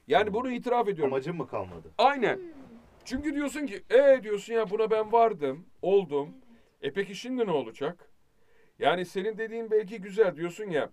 Yani 0.07 0.33
bunu 0.33 0.51
itiraf 0.51 0.87
ediyorum. 0.87 1.13
Amacım 1.13 1.37
mı 1.37 1.47
kalmadı? 1.47 1.91
Aynen. 1.97 2.39
Çünkü 3.05 3.35
diyorsun 3.35 3.65
ki 3.65 3.83
e 3.89 4.23
diyorsun 4.23 4.53
ya 4.53 4.69
buna 4.69 4.91
ben 4.91 5.11
vardım, 5.11 5.65
oldum. 5.81 6.35
E 6.81 6.93
peki 6.93 7.15
şimdi 7.15 7.45
ne 7.47 7.51
olacak? 7.51 8.09
Yani 8.79 9.05
senin 9.05 9.37
dediğin 9.37 9.71
belki 9.71 10.01
güzel 10.01 10.35
diyorsun 10.35 10.69
ya. 10.69 10.89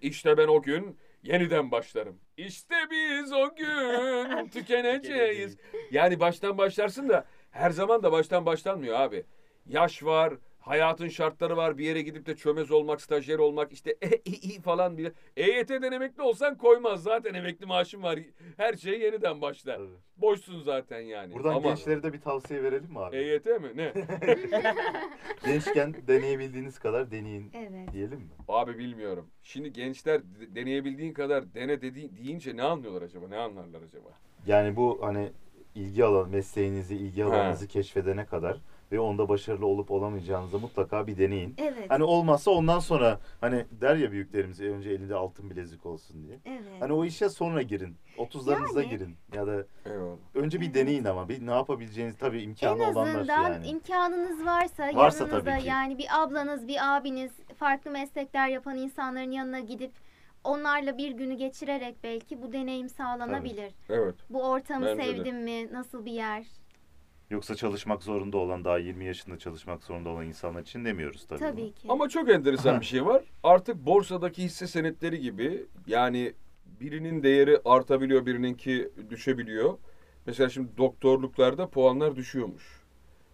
İşte 0.00 0.36
ben 0.38 0.48
o 0.48 0.62
gün 0.62 0.98
yeniden 1.22 1.70
başlarım. 1.70 2.20
İşte 2.36 2.74
biz 2.90 3.32
o 3.32 3.54
gün 3.54 4.48
tükeneceğiz. 4.52 5.56
Yani 5.90 6.20
baştan 6.20 6.58
başlarsın 6.58 7.08
da 7.08 7.26
her 7.50 7.70
zaman 7.70 8.02
da 8.02 8.12
baştan 8.12 8.46
başlanmıyor 8.46 9.00
abi. 9.00 9.24
Yaş 9.66 10.02
var, 10.04 10.34
hayatın 10.66 11.08
şartları 11.08 11.56
var. 11.56 11.78
Bir 11.78 11.84
yere 11.84 12.02
gidip 12.02 12.26
de 12.26 12.36
çömez 12.36 12.70
olmak, 12.70 13.00
stajyer 13.00 13.38
olmak 13.38 13.72
işte 13.72 13.90
e, 14.02 14.08
i, 14.16 14.30
i 14.30 14.60
falan 14.60 14.98
bile. 14.98 15.12
EYT'den 15.36 15.92
emekli 15.92 16.22
olsan 16.22 16.56
koymaz. 16.56 17.02
Zaten 17.02 17.34
emekli 17.34 17.66
maaşın 17.66 18.02
var. 18.02 18.18
Her 18.56 18.74
şey 18.74 19.00
yeniden 19.00 19.40
başlar. 19.40 19.76
Tabii. 19.76 19.88
Boşsun 20.16 20.62
zaten 20.62 21.00
yani. 21.00 21.34
Buradan 21.34 21.54
Ama 21.54 21.68
gençlere 21.68 22.02
de 22.02 22.12
bir 22.12 22.20
tavsiye 22.20 22.62
verelim 22.62 22.90
mi 22.90 22.98
abi? 22.98 23.16
EYT 23.16 23.46
mi? 23.46 23.70
Ne? 23.74 23.92
Gençken 25.44 25.94
deneyebildiğiniz 26.08 26.78
kadar 26.78 27.10
deneyin 27.10 27.50
Evet. 27.54 27.92
diyelim 27.92 28.18
mi? 28.18 28.28
Abi 28.48 28.78
bilmiyorum. 28.78 29.26
Şimdi 29.42 29.72
gençler 29.72 30.22
de- 30.22 30.54
deneyebildiğin 30.54 31.12
kadar 31.12 31.54
dene 31.54 31.82
dedi, 31.82 32.16
deyince 32.16 32.56
ne 32.56 32.62
anlıyorlar 32.62 33.02
acaba? 33.02 33.28
Ne 33.28 33.36
anlarlar 33.36 33.82
acaba? 33.82 34.08
Yani 34.46 34.76
bu 34.76 34.98
hani 35.02 35.32
ilgi 35.74 36.04
alan 36.04 36.28
mesleğinizi, 36.30 36.94
ilgi 36.96 37.24
alanınızı 37.24 37.68
keşfedene 37.68 38.26
kadar 38.26 38.60
ve 38.92 39.00
onda 39.00 39.28
başarılı 39.28 39.66
olup 39.66 39.90
olamayacağınızı 39.90 40.58
mutlaka 40.58 41.06
bir 41.06 41.18
deneyin. 41.18 41.54
Evet. 41.58 41.86
Hani 41.90 42.04
olmazsa 42.04 42.50
ondan 42.50 42.78
sonra 42.78 43.20
hani 43.40 43.64
der 43.70 43.96
ya 43.96 44.12
büyüklerimiz 44.12 44.60
"E, 44.60 44.64
önce 44.70 44.90
elinde 44.90 45.14
altın 45.14 45.50
bilezik 45.50 45.86
olsun 45.86 46.22
diye. 46.22 46.38
Evet. 46.44 46.62
Hani 46.80 46.92
o 46.92 47.04
işe 47.04 47.28
sonra 47.28 47.62
girin. 47.62 47.96
30'larınızda 48.18 48.82
Yani. 48.82 48.88
girin. 48.90 49.16
Ya 49.34 49.46
da 49.46 49.66
Eyvallah. 49.86 50.16
önce 50.34 50.60
bir 50.60 50.74
deneyin 50.74 51.04
ama 51.04 51.28
bir 51.28 51.46
ne 51.46 51.50
yapabileceğiniz 51.50 52.16
tabii 52.18 52.38
en 52.42 52.48
imkanı 52.48 52.82
olanlar 52.82 53.14
azından 53.20 53.52
yani. 53.52 53.66
imkanınız 53.66 54.46
varsa, 54.46 54.82
Varsa 54.94 55.24
yanınızda 55.24 55.50
tabii 55.50 55.62
ki. 55.62 55.68
yani 55.68 55.98
bir 55.98 56.06
ablanız, 56.22 56.68
bir 56.68 56.96
abiniz, 56.96 57.32
farklı 57.56 57.90
meslekler 57.90 58.48
yapan 58.48 58.76
insanların 58.76 59.30
yanına 59.30 59.60
gidip 59.60 59.92
onlarla 60.44 60.98
bir 60.98 61.10
günü 61.10 61.34
geçirerek 61.34 61.96
belki 62.04 62.42
bu 62.42 62.52
deneyim 62.52 62.88
sağlanabilir. 62.88 63.72
Evet. 63.88 64.14
Bu 64.30 64.42
ortamı 64.42 64.86
Bence 64.86 65.02
de. 65.02 65.04
sevdim 65.16 65.42
mi? 65.42 65.72
Nasıl 65.72 66.04
bir 66.04 66.12
yer? 66.12 66.46
Yoksa 67.30 67.54
çalışmak 67.54 68.02
zorunda 68.02 68.36
olan 68.36 68.64
daha 68.64 68.78
20 68.78 69.04
yaşında 69.04 69.38
çalışmak 69.38 69.82
zorunda 69.82 70.08
olan 70.08 70.26
insanlar 70.26 70.62
için 70.62 70.84
demiyoruz 70.84 71.26
tabii. 71.26 71.40
Tabii 71.40 71.60
bunu. 71.60 71.72
ki. 71.72 71.86
Ama 71.88 72.08
çok 72.08 72.30
enteresan 72.30 72.80
bir 72.80 72.86
şey 72.86 73.06
var. 73.06 73.24
Artık 73.42 73.76
borsadaki 73.76 74.42
hisse 74.42 74.66
senetleri 74.66 75.20
gibi 75.20 75.66
yani 75.86 76.32
birinin 76.80 77.22
değeri 77.22 77.60
artabiliyor, 77.64 78.26
birininki 78.26 78.90
düşebiliyor. 79.10 79.78
Mesela 80.26 80.48
şimdi 80.48 80.68
doktorluklarda 80.76 81.68
puanlar 81.68 82.16
düşüyormuş. 82.16 82.82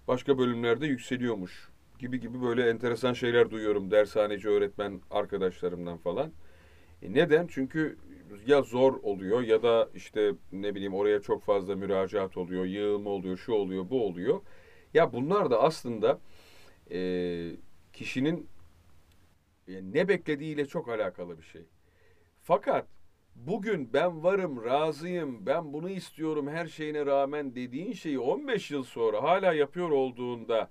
Başka 0.08 0.38
bölümlerde 0.38 0.86
yükseliyormuş 0.86 1.68
gibi 1.98 2.20
gibi 2.20 2.42
böyle 2.42 2.70
enteresan 2.70 3.12
şeyler 3.12 3.50
duyuyorum 3.50 3.90
dershaneci 3.90 4.48
öğretmen 4.48 5.00
arkadaşlarımdan 5.10 5.98
falan. 5.98 6.32
E 7.02 7.12
neden? 7.12 7.46
Çünkü 7.46 7.96
ya 8.46 8.62
zor 8.62 8.94
oluyor 9.02 9.42
ya 9.42 9.62
da 9.62 9.88
işte 9.94 10.32
ne 10.52 10.74
bileyim 10.74 10.94
oraya 10.94 11.20
çok 11.20 11.42
fazla 11.42 11.76
müracaat 11.76 12.36
oluyor, 12.36 12.64
yığılma 12.64 13.10
oluyor, 13.10 13.36
şu 13.36 13.52
oluyor, 13.52 13.90
bu 13.90 14.06
oluyor. 14.06 14.40
Ya 14.94 15.12
bunlar 15.12 15.50
da 15.50 15.62
aslında 15.62 16.20
e, 16.90 17.50
kişinin 17.92 18.48
e, 19.68 19.72
ne 19.82 20.08
beklediğiyle 20.08 20.66
çok 20.66 20.88
alakalı 20.88 21.38
bir 21.38 21.42
şey. 21.44 21.62
Fakat 22.40 22.86
bugün 23.34 23.92
ben 23.92 24.22
varım, 24.22 24.64
razıyım, 24.64 25.46
ben 25.46 25.72
bunu 25.72 25.90
istiyorum 25.90 26.48
her 26.48 26.66
şeyine 26.66 27.06
rağmen 27.06 27.54
dediğin 27.54 27.92
şeyi 27.92 28.18
15 28.18 28.70
yıl 28.70 28.82
sonra 28.82 29.22
hala 29.22 29.52
yapıyor 29.52 29.90
olduğunda 29.90 30.70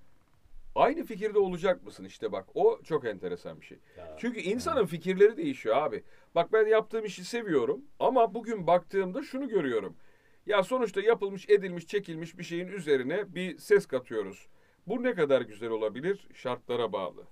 aynı 0.76 1.04
fikirde 1.04 1.40
olacak 1.40 1.84
mısın? 1.84 2.06
İşte 2.06 2.32
bak 2.32 2.46
o 2.54 2.80
çok 2.84 3.06
enteresan 3.06 3.62
bir 3.62 3.66
şey. 3.66 3.80
Ya, 3.98 4.16
Çünkü 4.20 4.40
insanın 4.40 4.86
fikirleri 4.86 5.38
değişiyor 5.38 5.78
abi. 5.78 6.04
Bak 6.36 6.54
ben 6.54 6.66
yaptığım 6.66 7.06
işi 7.06 7.26
seviyorum 7.26 7.82
ama 8.00 8.34
bugün 8.34 8.68
baktığımda 8.68 9.24
şunu 9.24 9.50
görüyorum. 9.50 9.96
Ya 10.46 10.64
sonuçta 10.64 11.02
yapılmış, 11.02 11.50
edilmiş, 11.50 11.88
çekilmiş 11.88 12.38
bir 12.38 12.44
şeyin 12.44 12.68
üzerine 12.68 13.36
bir 13.36 13.58
ses 13.58 13.86
katıyoruz. 13.86 14.48
Bu 14.88 15.04
ne 15.04 15.14
kadar 15.14 15.42
güzel 15.42 15.70
olabilir? 15.70 16.28
Şartlara 16.34 16.94
bağlı. 16.94 17.28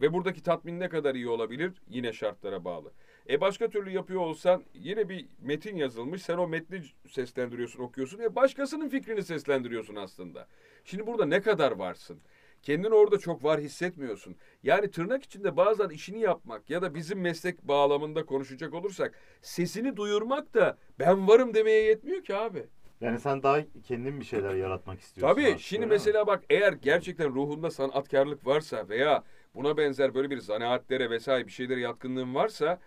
Ve 0.00 0.12
buradaki 0.12 0.42
tatmin 0.42 0.80
ne 0.80 0.88
kadar 0.88 1.14
iyi 1.14 1.28
olabilir? 1.28 1.72
Yine 1.88 2.12
şartlara 2.12 2.64
bağlı. 2.64 2.92
E 3.28 3.40
başka 3.40 3.70
türlü 3.70 3.90
yapıyor 3.90 4.20
olsan 4.20 4.64
yine 4.74 5.08
bir 5.08 5.26
metin 5.40 5.76
yazılmış. 5.76 6.22
Sen 6.22 6.38
o 6.38 6.48
metni 6.48 6.82
seslendiriyorsun, 7.08 7.80
okuyorsun. 7.80 8.18
E 8.18 8.34
başkasının 8.34 8.88
fikrini 8.88 9.22
seslendiriyorsun 9.22 9.96
aslında. 9.96 10.48
Şimdi 10.84 11.06
burada 11.06 11.24
ne 11.26 11.40
kadar 11.40 11.72
varsın? 11.72 12.20
Kendini 12.62 12.94
orada 12.94 13.18
çok 13.18 13.44
var 13.44 13.60
hissetmiyorsun. 13.60 14.36
Yani 14.62 14.90
tırnak 14.90 15.24
içinde 15.24 15.56
bazen 15.56 15.88
işini 15.88 16.20
yapmak 16.20 16.70
ya 16.70 16.82
da 16.82 16.94
bizim 16.94 17.20
meslek 17.20 17.62
bağlamında 17.62 18.26
konuşacak 18.26 18.74
olursak 18.74 19.14
sesini 19.42 19.96
duyurmak 19.96 20.54
da 20.54 20.78
ben 20.98 21.28
varım 21.28 21.54
demeye 21.54 21.82
yetmiyor 21.82 22.24
ki 22.24 22.36
abi. 22.36 22.66
Yani 23.00 23.20
sen 23.20 23.42
daha 23.42 23.58
kendin 23.88 24.20
bir 24.20 24.24
şeyler 24.24 24.54
yaratmak 24.54 25.00
istiyorsun. 25.00 25.34
Tabii 25.34 25.44
aslında, 25.46 25.58
şimdi 25.58 25.80
değil 25.80 25.88
mi? 25.88 25.92
mesela 25.92 26.26
bak 26.26 26.44
eğer 26.50 26.72
gerçekten 26.72 27.34
ruhunda 27.34 27.70
sanatkarlık 27.70 28.46
varsa 28.46 28.88
veya 28.88 29.24
buna 29.54 29.76
benzer 29.76 30.14
böyle 30.14 30.30
bir 30.30 30.38
zanaatlere 30.38 31.10
vesaire 31.10 31.46
bir 31.46 31.52
şeylere 31.52 31.80
yatkınlığın 31.80 32.34
varsa 32.34 32.80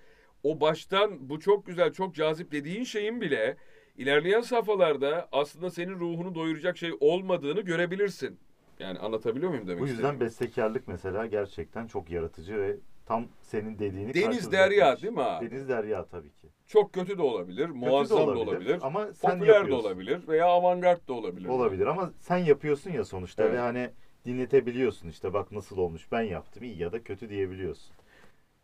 o 0.43 0.61
baştan 0.61 1.29
bu 1.29 1.39
çok 1.39 1.65
güzel 1.65 1.93
çok 1.93 2.15
cazip 2.15 2.51
dediğin 2.51 2.83
şeyin 2.83 3.21
bile 3.21 3.57
ilerleyen 3.97 4.41
safhalarda 4.41 5.27
aslında 5.31 5.69
senin 5.71 5.99
ruhunu 5.99 6.35
doyuracak 6.35 6.77
şey 6.77 6.91
olmadığını 6.99 7.61
görebilirsin. 7.61 8.39
Yani 8.79 8.99
anlatabiliyor 8.99 9.49
muyum 9.49 9.67
demek 9.67 9.81
Bu 9.81 9.87
yüzden 9.87 9.95
istediğimi? 10.03 10.19
bestekarlık 10.19 10.87
mesela 10.87 11.25
gerçekten 11.25 11.87
çok 11.87 12.09
yaratıcı 12.09 12.57
ve 12.57 12.75
tam 13.05 13.25
senin 13.41 13.79
dediğini 13.79 14.13
Deniz 14.13 14.51
derya 14.51 15.01
değil 15.01 15.13
mi 15.13 15.21
abi? 15.21 15.49
Deniz 15.51 15.69
derya 15.69 16.05
tabii 16.05 16.29
ki. 16.33 16.47
Çok 16.67 16.93
kötü 16.93 17.17
de 17.17 17.21
olabilir, 17.21 17.65
Kötü 17.67 17.81
de 17.81 17.85
muazzam 17.89 18.27
da 18.27 18.39
olabilir, 18.39 18.79
Ama 18.81 19.13
sen 19.13 19.31
popüler 19.31 19.53
de 19.53 19.57
yapıyorsun. 19.57 19.85
olabilir 19.89 20.27
veya 20.27 20.45
avantgard 20.45 21.07
da 21.07 21.13
olabilir. 21.13 21.49
Olabilir 21.49 21.85
ama 21.85 22.11
sen 22.19 22.37
yapıyorsun 22.37 22.91
ya 22.91 23.05
sonuçta 23.05 23.43
Evet. 23.43 23.53
ve 23.53 23.59
hani 23.59 23.89
dinletebiliyorsun 24.25 25.09
işte 25.09 25.33
bak 25.33 25.51
nasıl 25.51 25.77
olmuş 25.77 26.11
ben 26.11 26.21
yaptım 26.21 26.63
iyi 26.63 26.77
ya 26.77 26.91
da 26.91 27.03
kötü 27.03 27.29
diyebiliyorsun. 27.29 27.95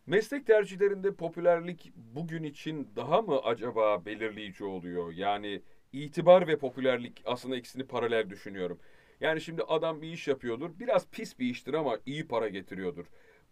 Meslek 0.06 0.46
tercihlerinde 0.46 1.14
popülerlik 1.14 1.92
bugün 1.96 2.42
için 2.42 2.88
daha 2.96 3.22
mı 3.22 3.40
acaba 3.44 4.04
belirleyici 4.04 4.64
oluyor? 4.64 5.12
Yani 5.12 5.62
itibar 5.92 6.46
ve 6.46 6.58
popülerlik 6.58 7.22
aslında 7.24 7.56
ikisini 7.56 7.86
paralel 7.86 8.30
düşünüyorum. 8.30 8.78
Yani 9.20 9.40
şimdi 9.40 9.62
adam 9.62 10.02
bir 10.02 10.12
iş 10.12 10.28
yapıyordur. 10.28 10.70
Biraz 10.80 11.08
pis 11.08 11.38
bir 11.38 11.46
iştir 11.46 11.74
ama 11.74 11.98
iyi 12.06 12.28
para 12.28 12.48
getiriyordur. 12.48 13.06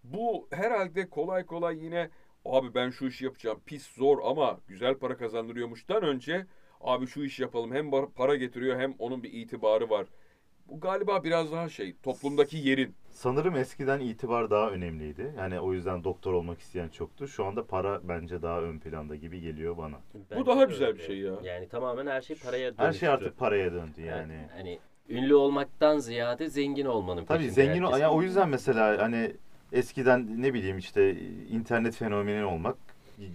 Bu 0.05 0.49
herhalde 0.53 1.09
kolay 1.11 1.47
kolay 1.47 1.85
yine 1.85 2.11
abi 2.45 2.75
ben 2.75 2.91
şu 2.91 3.07
işi 3.07 3.25
yapacağım 3.25 3.61
pis 3.67 3.87
zor 3.87 4.19
ama 4.25 4.61
güzel 4.69 4.95
para 4.95 5.17
kazandırıyormuştan 5.17 6.03
önce 6.03 6.47
abi 6.81 7.07
şu 7.07 7.23
işi 7.23 7.43
yapalım 7.43 7.73
hem 7.75 7.91
para 8.15 8.37
getiriyor 8.37 8.81
hem 8.81 8.95
onun 8.99 9.23
bir 9.23 9.33
itibarı 9.33 9.91
var. 9.91 10.07
Bu 10.71 10.81
galiba 10.81 11.25
biraz 11.25 11.53
daha 11.53 11.69
şey 11.69 11.95
toplumdaki 12.03 12.57
yerin. 12.57 12.95
Sanırım 13.11 13.57
eskiden 13.57 14.01
itibar 14.01 14.51
daha 14.51 14.71
önemliydi. 14.71 15.35
Yani 15.39 15.61
o 15.61 15.73
yüzden 15.73 16.05
doktor 16.05 16.33
olmak 16.33 16.61
isteyen 16.61 16.89
çoktu. 16.89 17.29
Şu 17.29 17.45
anda 17.45 17.67
para 17.67 18.01
bence 18.09 18.43
daha 18.43 18.61
ön 18.61 18.79
planda 18.79 19.17
gibi 19.17 19.41
geliyor 19.41 19.77
bana. 19.79 19.97
bence 20.31 20.47
daha 20.47 20.61
de 20.61 20.65
güzel 20.65 20.89
öyle. 20.89 20.99
bir 20.99 21.03
şey 21.05 21.19
ya. 21.19 21.33
Yani 21.45 21.69
tamamen 21.69 22.07
her 22.07 22.21
şey 22.23 22.37
paraya 22.37 22.63
dönüştü. 22.67 22.83
Her 22.85 22.93
şey 22.93 23.09
artık 23.09 23.39
paraya 23.39 23.73
döndü 23.73 24.01
yani. 24.01 24.33
yani. 24.33 24.47
Hani 24.53 24.79
ünlü 25.09 25.35
olmaktan 25.35 25.99
ziyade 25.99 26.49
zengin 26.49 26.87
olmanın 26.87 27.25
Tabii 27.25 27.39
peşinde 27.39 27.55
zengin 27.55 27.83
o, 27.83 27.87
herkes. 27.87 28.03
ya 28.03 28.11
o 28.11 28.23
yüzden 28.23 28.49
mesela 28.49 29.03
hani 29.03 29.33
eskiden 29.73 30.43
ne 30.43 30.55
bileyim 30.55 30.79
işte 30.79 31.17
internet 31.51 31.95
fenomeni 31.95 32.45
olmak 32.45 32.77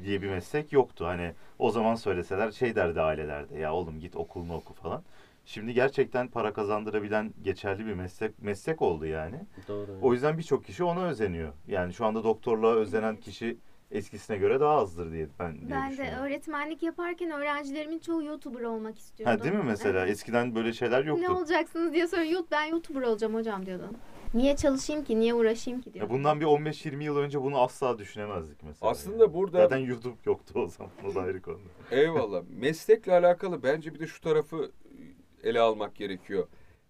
diye 0.04 0.22
bir 0.22 0.30
meslek 0.30 0.74
yoktu. 0.74 1.06
Hani 1.06 1.32
o 1.60 1.72
zaman 1.72 1.96
söyleseler 1.96 2.52
şey 2.52 2.76
derdi 2.76 3.02
ailelerde 3.02 3.60
ya 3.60 3.74
oğlum 3.74 4.00
git 4.00 4.16
okulunu 4.16 4.56
oku 4.56 4.74
falan. 4.74 5.04
Şimdi 5.46 5.74
gerçekten 5.74 6.28
para 6.28 6.54
kazandırabilen 6.54 7.34
geçerli 7.44 7.86
bir 7.86 7.94
meslek 7.94 8.42
meslek 8.42 8.82
oldu 8.82 9.06
yani. 9.06 9.40
Doğru. 9.68 9.98
O 10.02 10.14
yüzden 10.14 10.38
birçok 10.38 10.66
kişi 10.66 10.84
ona 10.84 11.06
özeniyor. 11.08 11.54
Yani 11.68 11.94
şu 11.94 12.06
anda 12.06 12.24
doktorluğa 12.24 12.76
özenen 12.76 13.16
kişi 13.16 13.58
eskisine 13.92 14.38
göre 14.38 14.60
daha 14.60 14.78
azdır 14.78 15.12
diye 15.12 15.28
ben 15.40 15.60
diye 15.62 15.70
Ben 15.72 15.88
de 15.88 15.92
düşünüyorum. 15.92 16.20
öğretmenlik 16.24 16.84
yaparken 16.84 17.32
öğrencilerimin 17.32 18.00
çoğu 18.00 18.24
YouTuber 18.24 18.62
olmak 18.62 18.98
istiyordu. 18.98 19.34
Ha 19.34 19.44
değil 19.44 19.56
mi 19.56 19.64
mesela? 19.66 20.00
Evet. 20.00 20.12
Eskiden 20.12 20.56
böyle 20.56 20.74
şeyler 20.74 21.06
yoktu. 21.06 21.24
Ne 21.24 21.30
olacaksınız 21.30 21.94
diye 21.94 22.08
soruyor. 22.08 22.28
"Yok, 22.32 22.48
Ben 22.52 22.64
YouTuber 22.66 23.02
olacağım 23.02 23.34
hocam 23.34 23.66
diyordu. 23.66 23.90
Niye 24.34 24.56
çalışayım 24.56 25.04
ki? 25.04 25.20
Niye 25.20 25.34
uğraşayım 25.34 25.82
ki 25.82 25.94
diyor. 25.94 26.06
Ya 26.06 26.10
bundan 26.14 26.40
bir 26.40 26.46
15-20 26.46 27.04
yıl 27.04 27.18
önce 27.18 27.42
bunu 27.42 27.62
asla 27.62 27.98
düşünemezdik 27.98 28.64
mesela. 28.64 28.92
Aslında 28.92 29.34
burada- 29.34 29.62
Zaten 29.62 29.78
YouTube 29.78 30.16
yoktu 30.26 30.54
o 30.60 30.68
zaman. 30.68 30.92
O 31.12 31.16
da 31.16 31.22
ayrı 31.22 31.42
konu. 31.42 31.60
Eyvallah. 31.92 32.44
Meslekle 32.50 33.12
alakalı 33.14 33.64
bence 33.64 33.94
bir 33.94 34.00
de 34.00 34.08
şu 34.08 34.22
tarafı 34.22 34.72
ele 35.46 35.60
almak 35.60 35.96
gerekiyor. 35.96 36.48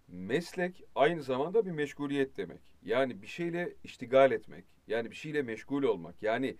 Meslek 0.08 0.84
aynı 0.94 1.22
zamanda 1.22 1.66
bir 1.66 1.70
meşguliyet 1.70 2.36
demek. 2.36 2.60
Yani 2.82 3.22
bir 3.22 3.26
şeyle 3.26 3.74
iştigal 3.84 4.32
etmek. 4.32 4.64
Yani 4.86 5.10
bir 5.10 5.16
şeyle 5.16 5.42
meşgul 5.42 5.82
olmak. 5.82 6.22
Yani 6.22 6.56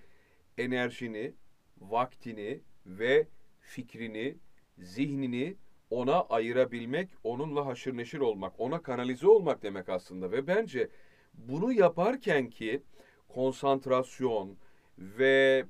enerjini, 0.59 1.35
vaktini 1.81 2.61
ve 2.87 3.27
fikrini, 3.61 4.37
zihnini 4.79 5.57
ona 5.91 6.21
ayırabilmek, 6.21 7.11
onunla 7.25 7.67
haşır 7.67 7.97
neşir 7.97 8.19
olmak, 8.19 8.61
ona 8.61 8.83
kanalize 8.83 9.27
olmak 9.29 9.63
demek 9.63 9.89
aslında. 9.89 10.33
Ve 10.33 10.47
bence 10.47 10.89
bunu 11.35 11.73
yaparken 11.73 12.51
ki 12.51 12.83
konsantrasyon 13.29 14.57
ve 14.99 15.65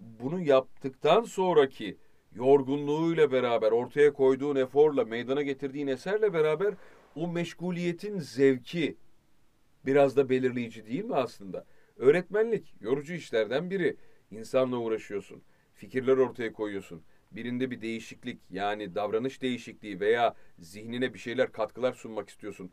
bunu 0.00 0.40
yaptıktan 0.40 1.22
sonraki 1.24 1.96
yorgunluğuyla 2.36 3.32
beraber 3.32 3.72
ortaya 3.72 4.12
koyduğun 4.12 4.56
eforla 4.56 5.04
meydana 5.04 5.42
getirdiğin 5.42 5.86
eserle 5.86 6.32
beraber 6.32 6.74
o 7.14 7.28
meşguliyetin 7.28 8.18
zevki 8.18 8.96
biraz 9.86 10.16
da 10.16 10.28
belirleyici 10.28 10.86
değil 10.86 11.04
mi 11.04 11.14
aslında? 11.14 11.66
Öğretmenlik 11.96 12.74
yorucu 12.80 13.14
işlerden 13.14 13.70
biri. 13.70 13.96
İnsanla 14.30 14.76
uğraşıyorsun, 14.76 15.42
fikirler 15.74 16.16
ortaya 16.16 16.52
koyuyorsun. 16.52 17.02
Birinde 17.32 17.70
bir 17.70 17.80
değişiklik 17.80 18.40
yani 18.50 18.94
davranış 18.94 19.42
değişikliği 19.42 20.00
veya 20.00 20.34
zihnine 20.58 21.14
bir 21.14 21.18
şeyler 21.18 21.52
katkılar 21.52 21.92
sunmak 21.92 22.28
istiyorsun. 22.28 22.70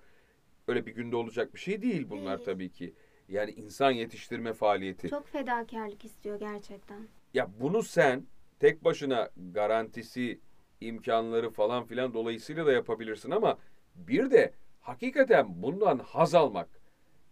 Öyle 0.67 0.85
bir 0.85 0.95
günde 0.95 1.15
olacak 1.15 1.53
bir 1.53 1.59
şey 1.59 1.81
değil 1.81 2.09
bunlar 2.09 2.37
Değil. 2.37 2.45
tabii 2.45 2.69
ki. 2.69 2.93
Yani 3.29 3.51
insan 3.51 3.91
yetiştirme 3.91 4.53
faaliyeti. 4.53 5.09
Çok 5.09 5.27
fedakarlık 5.27 6.05
istiyor 6.05 6.39
gerçekten. 6.39 7.07
Ya 7.33 7.49
bunu 7.59 7.83
sen 7.83 8.25
tek 8.59 8.83
başına 8.83 9.29
garantisi, 9.37 10.39
imkanları 10.81 11.49
falan 11.49 11.85
filan 11.85 12.13
dolayısıyla 12.13 12.65
da 12.65 12.71
yapabilirsin 12.71 13.31
ama 13.31 13.57
bir 13.95 14.31
de 14.31 14.53
hakikaten 14.79 15.63
bundan 15.63 15.99
haz 15.99 16.35
almak, 16.35 16.69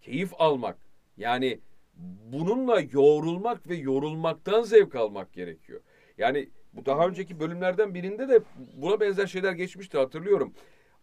keyif 0.01 0.33
almak, 0.41 0.77
yani 1.17 1.59
bununla 2.31 2.81
yoğrulmak 2.91 3.69
ve 3.69 3.75
yorulmaktan 3.75 4.61
zevk 4.61 4.95
almak 4.95 5.33
gerekiyor. 5.33 5.81
Yani 6.17 6.49
bu 6.73 6.85
daha 6.85 7.07
önceki 7.07 7.39
bölümlerden 7.39 7.93
birinde 7.93 8.29
de 8.29 8.39
buna 8.73 8.99
benzer 8.99 9.27
şeyler 9.27 9.53
geçmişti 9.53 9.97
hatırlıyorum. 9.97 10.53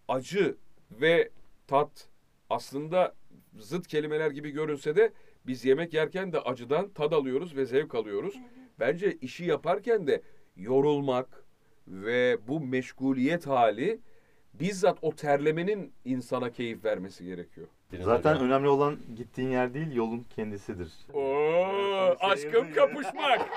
Acı 0.09 0.57
ve 0.90 1.31
tat 1.66 2.09
aslında 2.50 3.14
zıt 3.59 3.87
kelimeler 3.87 4.31
gibi 4.31 4.50
görünse 4.50 4.96
de 4.96 5.12
biz 5.46 5.64
yemek 5.64 5.94
yerken 5.94 6.33
de 6.33 6.40
acıdan 6.40 6.88
tad 6.90 7.12
alıyoruz 7.12 7.57
ve 7.57 7.66
zevk 7.66 7.94
alıyoruz. 7.94 8.35
Bence 8.80 9.12
işi 9.20 9.44
yaparken 9.44 10.06
de 10.06 10.22
yorulmak 10.56 11.44
ve 11.86 12.38
bu 12.48 12.60
meşguliyet 12.60 13.46
hali 13.46 14.00
bizzat 14.54 14.98
o 15.02 15.12
terlemenin 15.14 15.92
insana 16.04 16.50
keyif 16.52 16.84
vermesi 16.84 17.24
gerekiyor. 17.24 17.66
Zaten 18.00 18.40
önemli 18.40 18.68
olan 18.68 18.96
gittiğin 19.16 19.48
yer 19.50 19.74
değil 19.74 19.94
yolun 19.94 20.26
kendisidir. 20.36 20.92
Oo, 21.14 22.16
aşkım 22.20 22.72
kapışmak. 22.74 23.40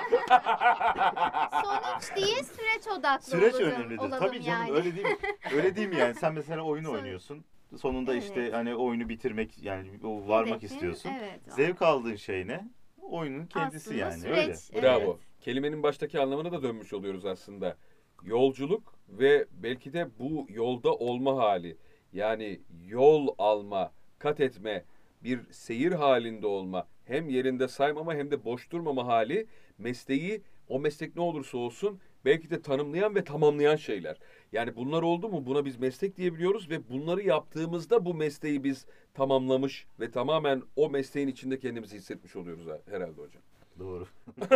Sonuç 1.64 2.16
değil 2.16 2.44
süreç 2.44 2.88
odaklı 2.98 3.26
Süreç 3.26 3.54
olalım, 3.54 3.68
önemlidir. 3.72 3.98
olalım 3.98 4.20
Tabii 4.20 4.42
canım 4.44 4.66
yani. 4.68 4.72
öyle 4.72 4.96
değil 4.96 5.06
mi? 5.08 5.18
Öyle 5.56 5.76
değil 5.76 5.88
mi 5.90 5.96
yani? 5.98 6.16
Sen 6.16 6.34
mesela 6.34 6.62
oyun 6.62 6.84
Sonra- 6.84 6.98
oynuyorsun. 6.98 7.46
Sonunda 7.78 8.16
işte 8.16 8.42
Evet. 8.42 8.54
hani 8.54 8.76
oyunu 8.76 9.10
bitirmek 9.10 9.64
yani 9.64 9.88
o 10.04 10.28
varmak 10.28 10.56
Hedefin, 10.58 10.76
istiyorsun. 10.76 11.12
Evet. 11.20 11.40
Zevk 11.48 11.82
aldığın 11.82 12.16
şey 12.16 12.48
ne? 12.48 12.70
Oyunun 13.12 13.46
kendisi 13.46 13.78
Aslında 13.90 13.98
yani 13.98 14.20
süreç, 14.20 14.38
öyle. 14.38 14.42
evet. 14.42 14.72
Bravo. 14.84 15.20
Kelimenin 15.42 15.84
baştaki 15.84 16.20
anlamına 16.20 16.52
da 16.52 16.64
dönmüş 16.64 16.94
oluyoruz 16.94 17.26
aslında. 17.26 17.78
Yolculuk 18.24 18.94
ve 19.10 19.46
belki 19.52 19.94
de 19.94 20.10
bu 20.20 20.48
yolda 20.50 20.94
olma 20.96 21.36
hali. 21.38 21.78
Yani 22.14 22.62
yol 22.88 23.28
alma, 23.38 23.92
kat 24.20 24.40
etme, 24.40 24.84
bir 25.24 25.40
seyir 25.52 25.92
halinde 25.92 26.48
olma, 26.48 26.88
hem 27.06 27.30
yerinde 27.30 27.68
saymama 27.68 28.16
hem 28.16 28.32
de 28.32 28.46
boş 28.46 28.72
durmama 28.72 29.08
hali 29.08 29.48
mesleği 29.78 30.42
o 30.68 30.80
meslek 30.80 31.16
ne 31.16 31.22
olursa 31.22 31.58
olsun 31.58 32.00
belki 32.26 32.50
de 32.50 32.62
tanımlayan 32.62 33.16
ve 33.16 33.24
tamamlayan 33.24 33.76
şeyler. 33.76 34.18
Yani 34.52 34.76
bunlar 34.76 35.02
oldu 35.02 35.30
mu 35.30 35.46
buna 35.46 35.66
biz 35.66 35.80
meslek 35.80 36.18
diyebiliyoruz 36.18 36.70
ve 36.70 36.90
bunları 36.90 37.22
yaptığımızda 37.22 38.06
bu 38.06 38.14
mesleği 38.14 38.64
biz 38.64 38.86
tamamlamış 39.14 39.88
ve 40.00 40.12
tamamen 40.12 40.62
o 40.76 40.90
mesleğin 40.90 41.28
içinde 41.28 41.60
kendimizi 41.60 41.96
hissetmiş 41.96 42.36
oluyoruz 42.36 42.68
herhalde 42.90 43.22
hocam. 43.22 43.42
Doğru. 43.80 44.08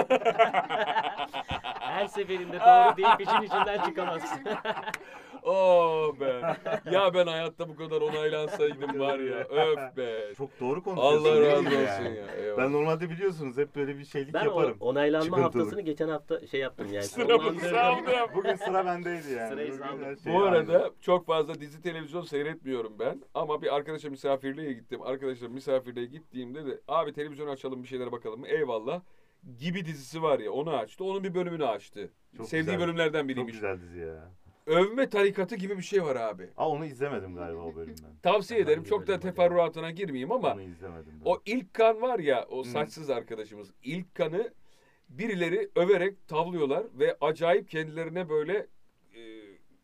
Her 1.79 2.07
seferinde 2.07 2.59
doğru 2.59 2.97
deyip 2.97 3.21
işin 3.21 3.41
içinden 3.41 3.85
çıkamazsın. 3.85 4.39
Oh 5.47 6.19
be. 6.19 6.41
Ya 6.91 7.13
ben 7.13 7.27
hayatta 7.27 7.69
bu 7.69 7.75
kadar 7.75 8.01
onaylansaydım 8.01 8.99
var 8.99 9.19
ya. 9.19 9.37
Öf 9.37 9.97
be. 9.97 10.33
Çok 10.37 10.59
doğru 10.59 10.83
konuşuyorsun. 10.83 11.25
Allah 11.29 11.41
razı 11.41 11.59
olsun 11.59 11.75
ya. 12.15 12.35
Eyvallah. 12.37 12.57
Ben 12.57 12.73
normalde 12.73 13.09
biliyorsunuz 13.09 13.57
hep 13.57 13.75
böyle 13.75 13.97
bir 13.97 14.05
şeylik 14.05 14.33
Ben 14.33 14.45
o 14.45 14.49
yaparım. 14.49 14.77
onaylanma 14.79 15.25
Çıkıntılık. 15.25 15.55
haftasını 15.55 15.81
geçen 15.81 16.09
hafta 16.09 16.47
şey 16.47 16.59
yaptım 16.59 16.87
yani. 16.93 17.03
Sınavı 17.05 17.37
sonlandırdım. 17.37 17.69
saldım. 17.69 18.05
Bugün 18.35 18.55
sıra 18.55 18.85
bendeydi 18.85 19.31
yani. 19.31 19.49
Sırayı 19.49 19.67
Bugün 19.71 19.83
saldım. 19.83 20.03
her 20.03 20.15
şey 20.15 20.33
Bu 20.33 20.37
aynı. 20.37 20.49
arada 20.49 20.91
çok 21.01 21.25
fazla 21.25 21.55
dizi 21.59 21.81
televizyon 21.81 22.21
seyretmiyorum 22.21 22.99
ben. 22.99 23.21
Ama 23.33 23.61
bir 23.61 23.75
arkadaşa 23.75 24.09
misafirliğe 24.09 24.73
gittim. 24.73 25.01
Arkadaşlar 25.01 25.47
misafirliğe 25.47 26.05
gittiğimde 26.05 26.65
de 26.65 26.79
abi 26.87 27.13
televizyon 27.13 27.47
açalım 27.47 27.83
bir 27.83 27.87
şeylere 27.87 28.11
bakalım 28.11 28.39
mı? 28.39 28.47
Eyvallah. 28.47 29.01
Gibi 29.59 29.85
dizisi 29.85 30.21
var 30.23 30.39
ya 30.39 30.51
onu 30.51 30.69
açtı. 30.77 31.03
Onun 31.03 31.23
bir 31.23 31.35
bölümünü 31.35 31.65
açtı. 31.65 32.09
Çok 32.37 32.47
Sevdiği 32.47 32.65
güzel. 32.75 32.87
bölümlerden 32.87 33.19
Çok 33.19 33.29
biriymiş. 33.29 33.53
güzel 33.53 33.81
dizi 33.81 33.99
ya. 33.99 34.31
Övme 34.65 35.09
tarikatı 35.09 35.55
gibi 35.55 35.77
bir 35.77 35.83
şey 35.83 36.03
var 36.03 36.15
abi. 36.15 36.49
Aa 36.57 36.69
onu 36.69 36.85
izlemedim 36.85 37.35
galiba 37.35 37.61
o 37.61 37.75
bölümden. 37.75 38.15
Tavsiye 38.23 38.59
ederim. 38.59 38.83
de 38.85 38.89
Çok 38.89 39.07
da 39.07 39.19
teferruatına 39.19 39.91
girmeyeyim 39.91 40.31
ama 40.31 40.53
Onu 40.53 40.61
izlemedim. 40.61 41.13
ben. 41.19 41.25
O 41.29 41.41
ilk 41.45 41.73
kan 41.73 42.01
var 42.01 42.19
ya 42.19 42.45
o 42.49 42.63
saçsız 42.63 43.09
arkadaşımız. 43.09 43.71
İlk 43.83 44.15
kanı 44.15 44.53
birileri 45.09 45.69
överek 45.75 46.27
tavlıyorlar 46.27 46.85
ve 46.93 47.17
acayip 47.21 47.69
kendilerine 47.69 48.29
böyle 48.29 48.67
e, 49.15 49.21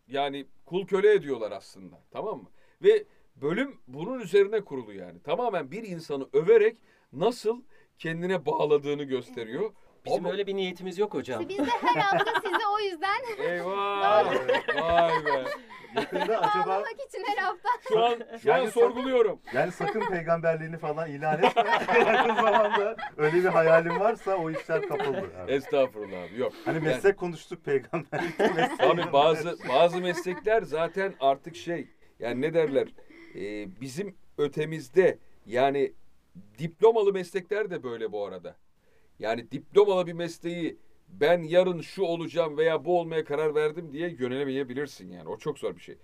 yani 0.08 0.46
kul 0.66 0.88
köle 0.88 1.14
ediyorlar 1.14 1.52
aslında. 1.52 2.00
Tamam 2.12 2.38
mı? 2.38 2.50
Ve 2.84 3.04
bölüm 3.36 3.78
bunun 3.88 4.20
üzerine 4.20 4.62
kurulu 4.62 4.94
yani. 4.94 5.20
Tamamen 5.20 5.72
bir 5.72 5.84
insanı 5.84 6.28
överek 6.34 6.78
nasıl 7.14 7.62
kendine 7.98 8.46
bağladığını 8.46 9.04
gösteriyor. 9.04 9.72
Bizim 10.06 10.26
Ama- 10.26 10.32
öyle 10.32 10.48
bir 10.48 10.56
niyetimiz 10.56 10.98
yok 10.98 11.14
hocam. 11.14 11.50
Biz 11.50 11.58
de 11.58 11.64
her 11.64 12.02
hafta 12.02 12.42
sizi 12.42 12.68
o 12.76 12.80
yüzden 12.80 13.22
Eyvah! 13.52 14.26
Vay 14.76 15.26
be! 15.26 15.44
Yakında 15.96 16.42
acaba 16.42 16.68
bağlamak 16.68 16.92
için 17.10 17.24
her 17.28 17.38
hafta 17.38 17.70
Şu 17.90 18.00
an 18.06 18.20
şu 18.44 18.54
an 18.54 18.58
Yani 18.58 18.72
sorguluyorum. 18.72 19.40
yani 19.54 19.72
sakın 19.72 20.00
peygamberliğini 20.02 20.78
falan 20.78 21.10
ilan 21.12 21.44
etme. 21.44 21.64
Yakın 22.00 22.36
zamanda 22.36 22.96
öyle 23.18 23.38
bir 23.38 23.46
hayalin 23.46 24.00
varsa 24.00 24.36
o 24.36 24.52
işler 24.52 24.82
kapıldı. 24.88 25.32
Yani. 25.38 25.52
Estağfurullah 25.52 26.24
abi. 26.24 26.40
Yok. 26.40 26.54
Hani 26.66 26.76
Yani- 26.76 26.88
meslek 26.88 27.18
konuştuk 27.18 27.66
peygamberlik. 27.66 28.40
mesleği- 28.40 28.84
Abi 28.92 29.14
bazı 29.14 29.58
bazı 29.70 29.98
meslekler 30.02 30.62
zaten 30.62 31.14
artık 31.20 31.56
şey 31.56 31.88
yani 32.20 32.42
ne 32.42 32.54
derler 32.54 32.88
e, 33.36 33.42
bizim 33.82 34.16
ötemizde 34.38 35.18
yani 35.46 35.94
diplomalı 36.58 37.14
meslekler 37.14 37.70
de 37.70 37.84
böyle 37.84 38.12
bu 38.12 38.26
arada. 38.26 38.56
Yani 39.22 39.52
diplomalı 39.52 40.08
bir 40.08 40.14
mesleği 40.14 40.78
ben 41.08 41.44
yarın 41.44 41.82
şu 41.82 42.04
olacağım 42.04 42.58
veya 42.58 42.86
bu 42.86 43.00
olmaya 43.00 43.24
karar 43.24 43.56
verdim 43.56 43.94
diye 43.94 44.10
yönelemeyebilirsin 44.10 45.12
yani. 45.12 45.30
O 45.30 45.38
çok 45.38 45.60
zor 45.60 45.76
bir 45.76 45.82
şey. 45.82 45.96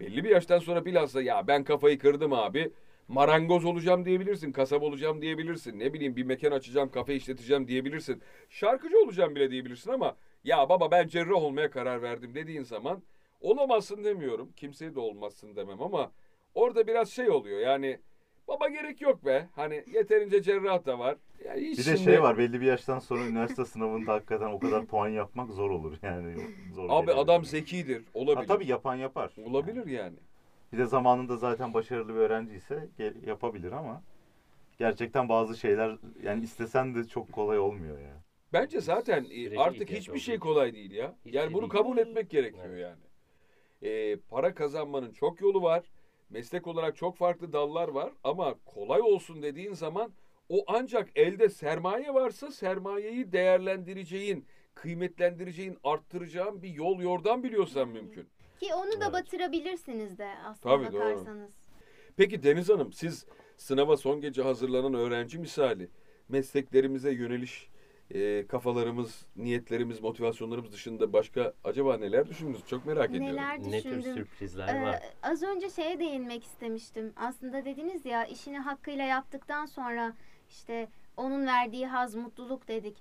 Belli 0.00 0.24
bir 0.24 0.30
yaştan 0.30 0.58
sonra 0.58 0.84
bilhassa 0.84 1.22
ya 1.22 1.46
ben 1.46 1.64
kafayı 1.64 1.98
kırdım 1.98 2.32
abi. 2.32 2.72
Marangoz 3.08 3.64
olacağım 3.64 4.04
diyebilirsin, 4.04 4.52
kasap 4.52 4.82
olacağım 4.82 5.22
diyebilirsin. 5.22 5.78
Ne 5.78 5.92
bileyim 5.92 6.16
bir 6.16 6.22
mekan 6.22 6.50
açacağım, 6.52 6.90
kafe 6.90 7.14
işleteceğim 7.14 7.68
diyebilirsin. 7.68 8.22
Şarkıcı 8.50 8.98
olacağım 8.98 9.34
bile 9.34 9.50
diyebilirsin 9.50 9.90
ama 9.90 10.16
ya 10.44 10.68
baba 10.68 10.90
ben 10.90 11.08
cerrah 11.08 11.42
olmaya 11.42 11.70
karar 11.70 12.02
verdim 12.02 12.34
dediğin 12.34 12.62
zaman 12.62 13.02
olamazsın 13.40 14.04
demiyorum. 14.04 14.52
Kimseye 14.56 14.94
de 14.94 15.00
olmazsın 15.00 15.56
demem 15.56 15.82
ama 15.82 16.12
orada 16.54 16.86
biraz 16.86 17.10
şey 17.10 17.30
oluyor 17.30 17.60
yani 17.60 18.00
baba 18.48 18.68
gerek 18.68 19.00
yok 19.00 19.24
be. 19.24 19.48
Hani 19.54 19.84
yeterince 19.92 20.42
cerrah 20.42 20.86
da 20.86 20.98
var. 20.98 21.16
Yani 21.44 21.60
hiç 21.60 21.78
Bir 21.78 21.84
de 21.86 21.96
şimdi- 21.96 22.10
şey 22.10 22.22
var 22.22 22.38
belli 22.38 22.60
bir 22.60 22.66
yaştan 22.66 22.98
sonra 22.98 23.26
üniversite 23.26 23.64
sınavında 23.64 24.12
hakikaten 24.12 24.46
o 24.50 24.58
kadar 24.58 24.86
puan 24.86 25.08
yapmak 25.08 25.50
zor 25.50 25.70
olur 25.70 25.96
yani. 26.02 26.34
Zor 26.74 26.86
Abi 26.90 27.12
adam 27.12 27.44
zekidir. 27.44 28.04
Olabilir. 28.14 28.36
Ha, 28.48 28.54
tabii 28.54 28.66
yapan 28.66 28.94
yapar. 28.96 29.32
Olabilir 29.44 29.86
yani. 29.86 30.16
Bir 30.72 30.78
de 30.78 30.86
zamanında 30.86 31.36
zaten 31.36 31.74
başarılı 31.74 32.08
bir 32.08 32.18
öğrenciyse 32.20 32.88
gel- 32.98 33.22
yapabilir 33.26 33.72
ama 33.72 34.02
gerçekten 34.78 35.28
bazı 35.28 35.56
şeyler 35.56 35.96
yani 36.22 36.44
istesen 36.44 36.94
de 36.94 37.04
çok 37.04 37.32
kolay 37.32 37.58
olmuyor 37.58 37.98
ya. 37.98 38.22
Bence 38.52 38.80
zaten 38.80 39.24
Sürece 39.24 39.58
artık 39.60 39.90
hiçbir 39.90 40.12
olduğu 40.12 40.20
şey 40.20 40.38
kolay 40.38 40.74
değil 40.74 40.90
ya. 40.90 41.14
Hiçbir 41.24 41.32
yani 41.38 41.46
şey 41.46 41.54
bunu 41.54 41.62
değil. 41.62 41.72
kabul 41.72 41.98
etmek 41.98 42.30
gerekiyor 42.30 42.64
Evet. 42.68 42.80
yani. 42.82 43.00
Ee, 43.92 44.16
para 44.16 44.54
kazanmanın 44.54 45.12
çok 45.12 45.40
yolu 45.40 45.62
var. 45.62 45.84
Meslek 46.30 46.66
olarak 46.66 46.96
çok 46.96 47.16
farklı 47.16 47.52
dallar 47.52 47.88
var 47.88 48.12
ama 48.24 48.54
kolay 48.64 49.00
olsun 49.00 49.42
dediğin 49.42 49.72
zaman 49.74 50.12
o 50.48 50.64
ancak 50.66 51.08
elde 51.16 51.48
sermaye 51.48 52.14
varsa 52.14 52.50
sermayeyi 52.50 53.32
değerlendireceğin, 53.32 54.46
kıymetlendireceğin, 54.74 55.78
arttıracağın 55.84 56.62
bir 56.62 56.68
yol 56.68 57.00
yordan 57.00 57.42
biliyorsan 57.42 57.88
mümkün. 57.88 58.28
ki 58.60 58.74
onu 58.74 59.00
da 59.00 59.04
Evet. 59.04 59.12
batırabilirsiniz 59.12 60.18
de 60.18 60.28
aslında 60.44 60.76
Tabii, 60.76 60.92
doğru. 60.92 61.00
bakarsanız. 61.02 61.52
Peki 62.16 62.42
Deniz 62.42 62.68
Hanım 62.68 62.92
siz 62.92 63.26
sınava 63.56 63.96
son 63.96 64.20
gece 64.20 64.42
hazırlanan 64.42 64.94
öğrenci 64.94 65.38
misali 65.38 65.88
mesleklerimize 66.28 67.12
yöneliş 67.12 67.68
e, 68.10 68.46
kafalarımız, 68.46 69.26
niyetlerimiz, 69.36 70.00
motivasyonlarımız 70.00 70.72
dışında 70.72 71.12
başka 71.12 71.54
acaba 71.64 71.96
neler 71.96 72.28
düşündünüz? 72.28 72.66
Çok 72.66 72.86
merak 72.86 73.10
ediyorum. 73.10 73.36
Neler 73.36 73.58
Ne 73.58 73.62
tür 73.62 73.72
düşündüm? 73.72 74.14
sürprizler 74.14 74.74
Ee, 74.74 74.82
var. 74.82 75.00
az 75.22 75.42
önce 75.42 75.70
şeye 75.70 75.98
değinmek 76.00 76.44
istemiştim. 76.44 77.12
Aslında 77.16 77.64
dediniz 77.64 78.04
ya 78.06 78.24
işini 78.24 78.58
hakkıyla 78.58 79.04
yaptıktan 79.04 79.66
sonra 79.66 80.12
işte 80.50 80.88
onun 81.16 81.46
verdiği 81.46 81.86
haz, 81.86 82.14
mutluluk 82.14 82.68
dedik. 82.68 82.96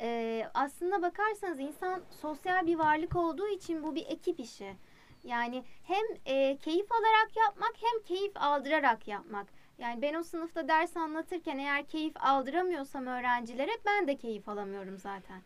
Ee, 0.00 0.46
aslında 0.54 1.02
bakarsanız 1.02 1.60
insan 1.60 2.02
sosyal 2.20 2.66
bir 2.66 2.76
varlık 2.78 3.16
olduğu 3.16 3.48
için 3.48 3.82
bu 3.82 3.94
bir 3.94 4.06
ekip 4.06 4.40
işi. 4.40 4.72
Yani 5.24 5.64
hem 5.84 6.04
e, 6.26 6.56
keyif 6.56 6.92
alarak 6.92 7.36
yapmak 7.36 7.72
hem 7.80 8.02
keyif 8.02 8.32
aldırarak 8.34 9.08
yapmak. 9.08 9.46
Yani 9.78 10.02
ben 10.02 10.14
o 10.14 10.22
sınıfta 10.22 10.68
ders 10.68 10.96
anlatırken 10.96 11.58
eğer 11.58 11.86
keyif 11.86 12.12
aldıramıyorsam 12.20 13.06
öğrencilere 13.06 13.70
ben 13.86 14.08
de 14.08 14.16
keyif 14.16 14.48
alamıyorum 14.48 14.98
zaten. 14.98 15.42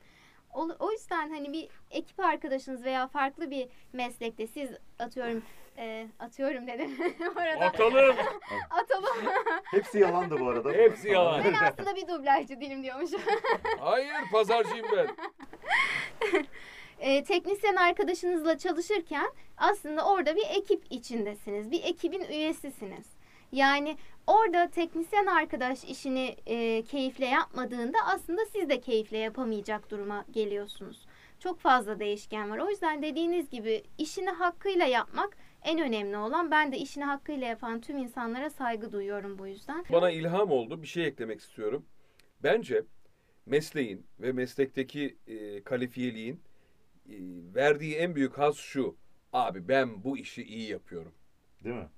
O, 0.54 0.68
o 0.78 0.92
yüzden 0.92 1.30
hani 1.30 1.52
bir 1.52 1.68
ekip 1.90 2.20
arkadaşınız 2.20 2.84
veya 2.84 3.06
farklı 3.06 3.50
bir 3.50 3.68
meslekte 3.92 4.46
siz 4.46 4.70
atıyorum 4.98 5.42
e, 5.78 6.06
atıyorum 6.18 6.66
dedim 6.66 6.90
orada 7.36 7.64
Atalım. 7.64 8.16
atalım. 8.70 9.16
Hepsi 9.64 9.98
yalandı 9.98 10.40
bu 10.40 10.48
arada. 10.48 10.72
Hepsi 10.72 11.08
yalan. 11.08 11.44
ben 11.44 11.54
aslında 11.54 11.96
bir 11.96 12.08
dublajcı 12.08 12.60
değilim 12.60 12.82
diyormuş. 12.82 13.10
Hayır 13.80 14.12
pazarcıyım 14.32 14.86
ben. 14.96 15.08
e, 16.98 17.24
teknisyen 17.24 17.76
arkadaşınızla 17.76 18.58
çalışırken 18.58 19.32
aslında 19.56 20.06
orada 20.06 20.36
bir 20.36 20.46
ekip 20.50 20.82
içindesiniz. 20.90 21.70
Bir 21.70 21.84
ekibin 21.84 22.24
üyesisiniz. 22.24 23.06
Yani 23.52 23.96
orada 24.26 24.70
teknisyen 24.70 25.26
arkadaş 25.26 25.84
işini 25.84 26.36
e, 26.46 26.82
keyifle 26.82 27.26
yapmadığında 27.26 27.98
aslında 28.06 28.46
siz 28.46 28.68
de 28.68 28.80
keyifle 28.80 29.18
yapamayacak 29.18 29.90
duruma 29.90 30.24
geliyorsunuz. 30.30 31.06
Çok 31.38 31.60
fazla 31.60 32.00
değişken 32.00 32.50
var. 32.50 32.58
O 32.58 32.70
yüzden 32.70 33.02
dediğiniz 33.02 33.50
gibi 33.50 33.82
işini 33.98 34.30
hakkıyla 34.30 34.86
yapmak 34.86 35.36
en 35.62 35.80
önemli 35.80 36.16
olan. 36.16 36.50
Ben 36.50 36.72
de 36.72 36.78
işini 36.78 37.04
hakkıyla 37.04 37.46
yapan 37.46 37.80
tüm 37.80 37.96
insanlara 37.96 38.50
saygı 38.50 38.92
duyuyorum 38.92 39.38
bu 39.38 39.46
yüzden. 39.46 39.84
Bana 39.92 40.10
ilham 40.10 40.50
oldu. 40.50 40.82
Bir 40.82 40.86
şey 40.86 41.06
eklemek 41.06 41.40
istiyorum. 41.40 41.86
Bence 42.42 42.82
mesleğin 43.46 44.06
ve 44.20 44.32
meslekteki 44.32 45.16
e, 45.26 45.62
kalifiyeliğin 45.62 46.40
e, 47.08 47.14
verdiği 47.54 47.94
en 47.94 48.14
büyük 48.14 48.38
haz 48.38 48.56
şu. 48.56 48.96
Abi 49.32 49.68
ben 49.68 50.04
bu 50.04 50.18
işi 50.18 50.42
iyi 50.42 50.70
yapıyorum. 50.70 51.12
Değil 51.64 51.76
mi? 51.76 51.88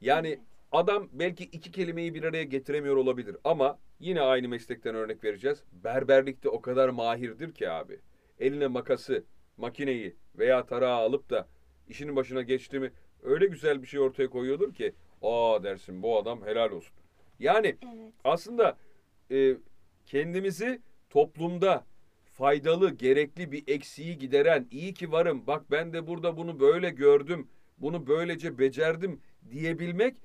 Yani 0.00 0.40
adam 0.72 1.08
belki 1.12 1.44
iki 1.44 1.70
kelimeyi 1.70 2.14
bir 2.14 2.22
araya 2.24 2.44
getiremiyor 2.44 2.96
olabilir 2.96 3.36
ama 3.44 3.78
yine 4.00 4.20
aynı 4.20 4.48
meslekten 4.48 4.94
örnek 4.94 5.24
vereceğiz. 5.24 5.62
Berberlikte 5.72 6.48
o 6.48 6.60
kadar 6.60 6.88
mahirdir 6.88 7.54
ki 7.54 7.70
abi. 7.70 7.98
Eline 8.38 8.66
makası, 8.66 9.24
makineyi 9.56 10.16
veya 10.38 10.66
tarağı 10.66 10.96
alıp 10.96 11.30
da 11.30 11.48
işinin 11.88 12.16
başına 12.16 12.42
geçti 12.42 12.78
mi 12.80 12.92
öyle 13.22 13.46
güzel 13.46 13.82
bir 13.82 13.86
şey 13.86 14.00
ortaya 14.00 14.30
koyuyordur 14.30 14.74
ki 14.74 14.94
aa 15.22 15.62
dersin 15.62 16.02
bu 16.02 16.18
adam 16.18 16.46
helal 16.46 16.70
olsun. 16.70 16.92
Yani 17.38 17.66
Evet. 17.66 18.12
aslında 18.24 18.78
e, 19.30 19.56
kendimizi 20.06 20.80
toplumda 21.10 21.84
faydalı, 22.24 22.90
gerekli 22.90 23.52
bir 23.52 23.64
eksiği 23.66 24.18
gideren, 24.18 24.66
iyi 24.70 24.94
ki 24.94 25.12
varım, 25.12 25.46
bak 25.46 25.70
ben 25.70 25.92
de 25.92 26.06
burada 26.06 26.36
bunu 26.36 26.60
böyle 26.60 26.90
gördüm, 26.90 27.48
bunu 27.78 28.06
böylece 28.06 28.58
becerdim 28.58 29.20
diyebilmek, 29.50 30.16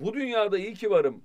bu 0.00 0.14
dünyada 0.14 0.58
iyi 0.58 0.74
ki 0.74 0.90
varım, 0.90 1.22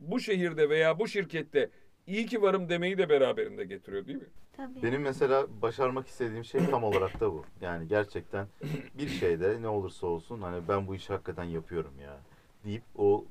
bu 0.00 0.20
şehirde 0.20 0.68
veya 0.68 0.98
bu 0.98 1.08
şirkette 1.08 1.70
iyi 2.06 2.26
ki 2.26 2.42
varım 2.42 2.68
demeyi 2.68 2.98
de 2.98 3.08
beraberinde 3.08 3.64
getiriyor 3.64 4.06
değil 4.06 4.18
mi? 4.18 4.28
Tabii. 4.56 4.82
Benim 4.82 5.02
mesela 5.02 5.46
başarmak 5.62 6.06
istediğim 6.06 6.44
şey 6.44 6.66
tam 6.70 6.84
olarak 6.84 7.20
da 7.20 7.32
bu. 7.32 7.44
Yani 7.60 7.88
gerçekten 7.88 8.46
bir 8.98 9.08
şeyde 9.08 9.62
ne 9.62 9.68
olursa 9.68 10.06
olsun 10.06 10.40
hani 10.40 10.68
ben 10.68 10.86
bu 10.86 10.94
işi 10.94 11.12
hakikaten 11.12 11.44
yapıyorum 11.44 12.00
ya 12.00 12.20
deyip 12.64 12.82
o 12.96 13.24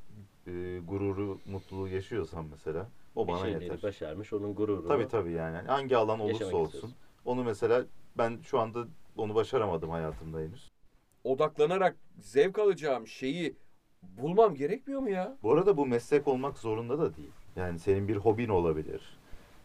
e, 0.48 0.80
gururu, 0.88 1.40
mutluluğu 1.46 1.88
yaşıyorsam 1.88 2.48
mesela 2.52 2.90
o 3.16 3.28
bir 3.28 3.34
bana 3.34 3.42
şeyleri 3.42 3.64
yeter. 3.64 3.84
başarmış 3.84 4.34
onun 4.34 4.56
gururunu. 4.56 4.88
Tabii 4.88 5.08
tabii 5.08 5.32
yani. 5.32 5.68
Hangi 5.68 5.98
alan 5.98 6.20
olursa 6.20 6.46
olsun. 6.46 6.66
istiyorsun. 6.66 6.94
Onu 7.26 7.44
mesela 7.44 7.86
ben 8.18 8.40
şu 8.44 8.60
anda 8.60 8.88
onu 9.18 9.36
başaramadım 9.36 9.90
hayatımda 9.90 10.40
henüz. 10.40 10.72
Odaklanarak 11.24 11.96
zevk 12.20 12.60
alacağım 12.60 13.08
şeyi 13.08 13.56
bulmam 14.18 14.56
gerekmiyor 14.56 15.02
mu 15.02 15.10
ya? 15.10 15.38
Bu 15.44 15.54
arada 15.54 15.78
bu 15.78 15.86
meslek 15.86 16.28
olmak 16.28 16.58
zorunda 16.58 17.00
da 17.00 17.16
değil. 17.16 17.32
Yani 17.56 17.80
senin 17.80 18.08
bir 18.08 18.16
hobin 18.16 18.50
olabilir. 18.50 19.02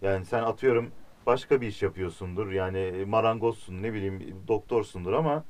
Yani 0.03 0.25
sen 0.27 0.43
atıyorum 0.43 0.91
başka 1.27 1.61
bir 1.61 1.67
iş 1.67 1.83
yapıyorsundur. 1.83 2.53
Yani 2.53 3.05
marangozsun 3.07 3.83
ne 3.83 3.93
bileyim 3.93 4.45
doktorsundur 4.49 5.13
ama 5.13 5.45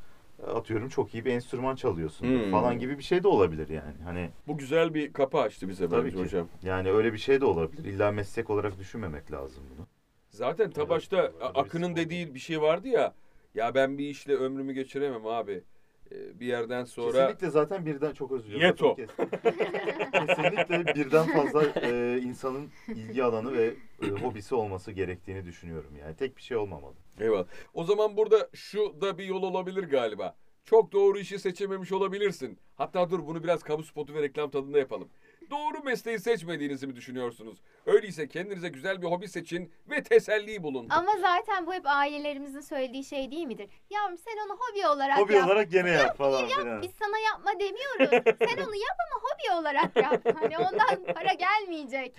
atıyorum 0.47 0.89
çok 0.89 1.15
iyi 1.15 1.25
bir 1.25 1.33
enstrüman 1.33 1.77
çalıyorsundur 1.77 2.31
Hmm. 2.31 2.51
falan 2.51 2.79
gibi 2.79 2.99
bir 2.99 3.03
şey 3.03 3.23
de 3.23 3.29
olabilir 3.29 3.69
yani. 3.69 3.95
Hani 4.05 4.31
Bu 4.47 4.59
güzel 4.59 4.95
bir 4.95 5.13
kapı 5.13 5.39
açtı 5.39 5.69
bize 5.69 5.91
Tabii 5.91 6.09
bence 6.09 6.17
ki. 6.17 6.19
hocam. 6.19 6.49
yani 6.63 6.91
öyle 6.93 7.13
bir 7.13 7.19
şey 7.19 7.41
de 7.41 7.45
olabilir. 7.45 7.85
İlla 7.85 8.13
meslek 8.13 8.51
olarak 8.51 8.79
düşünmemek 8.79 9.33
lazım 9.33 9.65
bunu. 9.77 9.87
Zaten 10.31 10.73
ta 10.73 10.83
Evet, 10.83 10.91
başta 10.91 11.33
bir 11.41 11.61
Akın'ın 11.61 11.97
dediği 11.97 12.35
bir 12.35 12.39
şey 12.39 12.61
vardı 12.63 12.89
ya. 12.89 13.15
Ya 13.55 13.75
ben 13.75 13.99
bir 13.99 14.09
işle 14.09 14.35
ömrümü 14.37 14.73
geçiremem 14.73 15.27
abi. 15.27 15.65
Ee, 16.13 16.41
Bir 16.41 16.47
yerden 16.47 16.85
sonra 16.85 17.13
Kesinlikle 17.13 17.51
zaten 17.51 17.87
birden 17.87 18.13
çok 18.13 18.33
özür 18.33 18.49
dilerim. 18.49 18.67
Yeto. 18.67 18.97
Kesinlikle 20.27 20.95
birden 20.95 21.27
fazla 21.27 21.65
e, 21.81 22.19
insanın 22.23 22.71
ilgi 22.89 23.25
alanı 23.25 23.53
ve 23.53 23.75
e, 24.03 24.07
hobisi 24.07 24.55
olması 24.55 24.93
gerektiğini 24.93 25.45
düşünüyorum 25.45 25.91
yani. 26.01 26.17
Tek 26.17 26.37
bir 26.37 26.43
şey 26.43 26.57
olmamalı. 26.57 26.95
Eyvallah. 27.21 27.47
O 27.75 27.85
zaman 27.85 28.17
burada 28.17 28.49
şu 28.55 29.01
da 29.01 29.19
bir 29.19 29.25
yol 29.25 29.43
olabilir 29.43 29.83
galiba. 29.83 30.37
Çok 30.65 30.93
doğru 30.93 31.19
işi 31.19 31.39
seçememiş 31.39 31.93
olabilirsin. 31.93 32.59
Hatta 32.77 33.11
dur 33.11 33.27
bunu 33.27 33.43
biraz 33.45 33.63
kamu 33.63 33.83
spotu 33.83 34.15
ve 34.15 34.23
reklam 34.23 34.51
tadında 34.51 34.79
yapalım. 34.79 35.09
Doğru 35.53 35.83
mesleği 35.85 36.19
seçmediğinizi 36.19 36.87
mi 36.87 36.97
düşünüyorsunuz? 36.97 37.59
Öyleyse 37.87 38.29
kendinize 38.29 38.69
güzel 38.69 39.03
bir 39.03 39.07
hobi 39.07 39.29
seçin 39.29 39.73
ve 39.91 40.03
teselli 40.03 40.63
bulun. 40.63 40.87
Ama 40.91 41.13
zaten 41.21 41.67
bu 41.67 41.75
hep 41.75 41.83
ailelerimizin 41.87 42.61
söylediği 42.61 43.05
şey 43.05 43.31
değil 43.31 43.47
midir? 43.47 43.71
Yavrum 43.91 44.19
sen 44.19 44.37
onu 44.47 44.59
hobi 44.59 44.87
olarak 44.87 45.19
Hobi 45.19 45.33
yap. 45.35 45.47
olarak 45.47 45.71
gene 45.71 45.91
yap 45.91 46.17
falan 46.19 46.49
filan. 46.49 46.83
Biz 46.83 46.91
sana 46.99 47.19
yapma 47.19 47.53
demiyoruz. 47.61 48.35
sen 48.39 48.57
onu 48.67 48.75
yap 48.77 48.97
ama 49.07 49.23
hobi 49.23 49.61
olarak 49.61 49.97
yap. 49.97 50.37
Hani 50.43 50.59
ondan 50.59 51.15
para 51.15 51.33
gelmeyecek. 51.35 52.17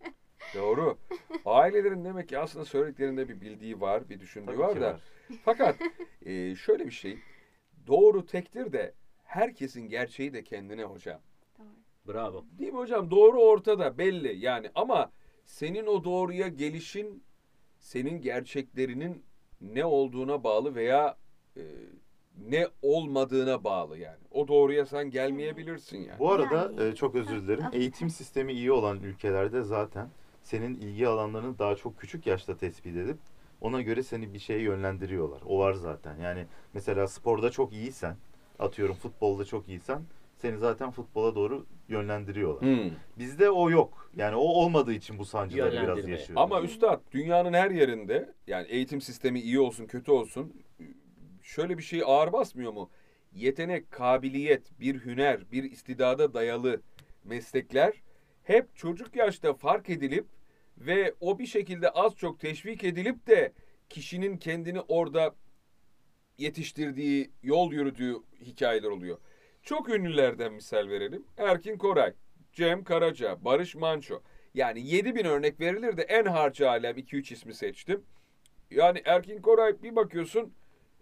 Doğru. 0.54 0.98
Ailelerin 1.44 2.04
demek 2.04 2.28
ki 2.28 2.38
aslında 2.38 2.64
söylediklerinde 2.64 3.28
bir 3.28 3.40
bildiği 3.40 3.80
var, 3.80 4.08
bir 4.08 4.20
düşündüğü 4.20 4.46
Tabii 4.46 4.58
var 4.58 4.74
ki 4.74 4.80
da. 4.80 4.86
var. 4.86 5.00
Fakat 5.44 5.76
e, 6.26 6.54
şöyle 6.56 6.86
bir 6.86 6.90
şey. 6.90 7.18
Doğru 7.86 8.26
tektir 8.26 8.72
de 8.72 8.94
herkesin 9.24 9.88
gerçeği 9.88 10.32
de 10.32 10.42
kendine 10.44 10.84
hocam. 10.84 11.20
Bravo. 12.08 12.44
Değil 12.58 12.72
mi 12.72 12.78
hocam? 12.78 13.10
Doğru 13.10 13.40
ortada 13.40 13.98
belli 13.98 14.44
yani 14.44 14.70
ama 14.74 15.10
senin 15.44 15.86
o 15.86 16.04
doğruya 16.04 16.48
gelişin 16.48 17.24
senin 17.78 18.20
gerçeklerinin 18.20 19.24
ne 19.60 19.84
olduğuna 19.84 20.44
bağlı 20.44 20.74
veya 20.74 21.16
e, 21.56 21.62
ne 22.48 22.68
olmadığına 22.82 23.64
bağlı 23.64 23.98
yani. 23.98 24.20
O 24.30 24.48
doğruya 24.48 24.86
sen 24.86 25.10
gelmeyebilirsin 25.10 25.98
yani. 25.98 26.18
Bu 26.18 26.32
arada 26.32 26.84
e, 26.84 26.94
çok 26.94 27.14
özür 27.14 27.42
dilerim. 27.42 27.64
Eğitim 27.72 28.10
sistemi 28.10 28.52
iyi 28.52 28.72
olan 28.72 29.00
ülkelerde 29.00 29.62
zaten 29.62 30.08
senin 30.42 30.74
ilgi 30.76 31.08
alanlarını 31.08 31.58
daha 31.58 31.76
çok 31.76 31.98
küçük 31.98 32.26
yaşta 32.26 32.56
tespit 32.56 32.96
edip 32.96 33.18
ona 33.60 33.82
göre 33.82 34.02
seni 34.02 34.34
bir 34.34 34.38
şeye 34.38 34.60
yönlendiriyorlar. 34.60 35.42
O 35.46 35.58
var 35.58 35.72
zaten. 35.72 36.16
Yani 36.16 36.46
mesela 36.74 37.08
sporda 37.08 37.50
çok 37.50 37.72
iyiysen, 37.72 38.16
atıyorum 38.58 38.94
futbolda 38.94 39.44
çok 39.44 39.68
iyisen 39.68 40.02
seni 40.42 40.58
zaten 40.58 40.90
futbola 40.90 41.34
doğru 41.34 41.66
yönlendiriyorlar. 41.88 42.62
Hmm. 42.62 42.90
Bizde 43.18 43.50
o 43.50 43.70
yok. 43.70 44.10
Yani 44.16 44.36
o 44.36 44.40
olmadığı 44.40 44.92
için 44.92 45.18
bu 45.18 45.24
sancıları 45.24 45.72
biraz 45.72 46.08
yaşıyoruz. 46.08 46.42
Ama 46.42 46.62
üstad 46.62 47.00
dünyanın 47.12 47.52
her 47.52 47.70
yerinde 47.70 48.34
yani 48.46 48.66
eğitim 48.68 49.00
sistemi 49.00 49.40
iyi 49.40 49.60
olsun 49.60 49.86
kötü 49.86 50.10
olsun 50.10 50.52
şöyle 51.42 51.78
bir 51.78 51.82
şey 51.82 52.02
ağır 52.06 52.32
basmıyor 52.32 52.72
mu? 52.72 52.90
Yetenek, 53.32 53.90
kabiliyet, 53.90 54.80
bir 54.80 55.04
hüner, 55.04 55.52
bir 55.52 55.64
istidada 55.64 56.34
dayalı 56.34 56.80
meslekler 57.24 57.92
hep 58.42 58.76
çocuk 58.76 59.16
yaşta 59.16 59.54
fark 59.54 59.90
edilip 59.90 60.26
ve 60.78 61.14
o 61.20 61.38
bir 61.38 61.46
şekilde 61.46 61.90
az 61.90 62.16
çok 62.16 62.40
teşvik 62.40 62.84
edilip 62.84 63.26
de 63.26 63.52
kişinin 63.88 64.36
kendini 64.36 64.80
orada 64.80 65.34
yetiştirdiği, 66.38 67.30
yol 67.42 67.72
yürüdüğü 67.72 68.14
hikayeler 68.40 68.88
oluyor. 68.88 69.18
Çok 69.62 69.88
ünlülerden 69.88 70.52
misal 70.52 70.88
verelim. 70.88 71.24
Erkin 71.38 71.78
Koray, 71.78 72.12
Cem 72.52 72.84
Karaca, 72.84 73.44
Barış 73.44 73.74
Manço. 73.74 74.22
Yani 74.54 74.86
7000 74.86 75.24
örnek 75.24 75.60
verilir 75.60 75.96
de 75.96 76.02
en 76.02 76.24
harcı 76.24 76.70
alem 76.70 76.98
2-3 76.98 77.32
ismi 77.32 77.54
seçtim. 77.54 78.04
Yani 78.70 79.02
Erkin 79.04 79.42
Koray 79.42 79.82
bir 79.82 79.96
bakıyorsun 79.96 80.54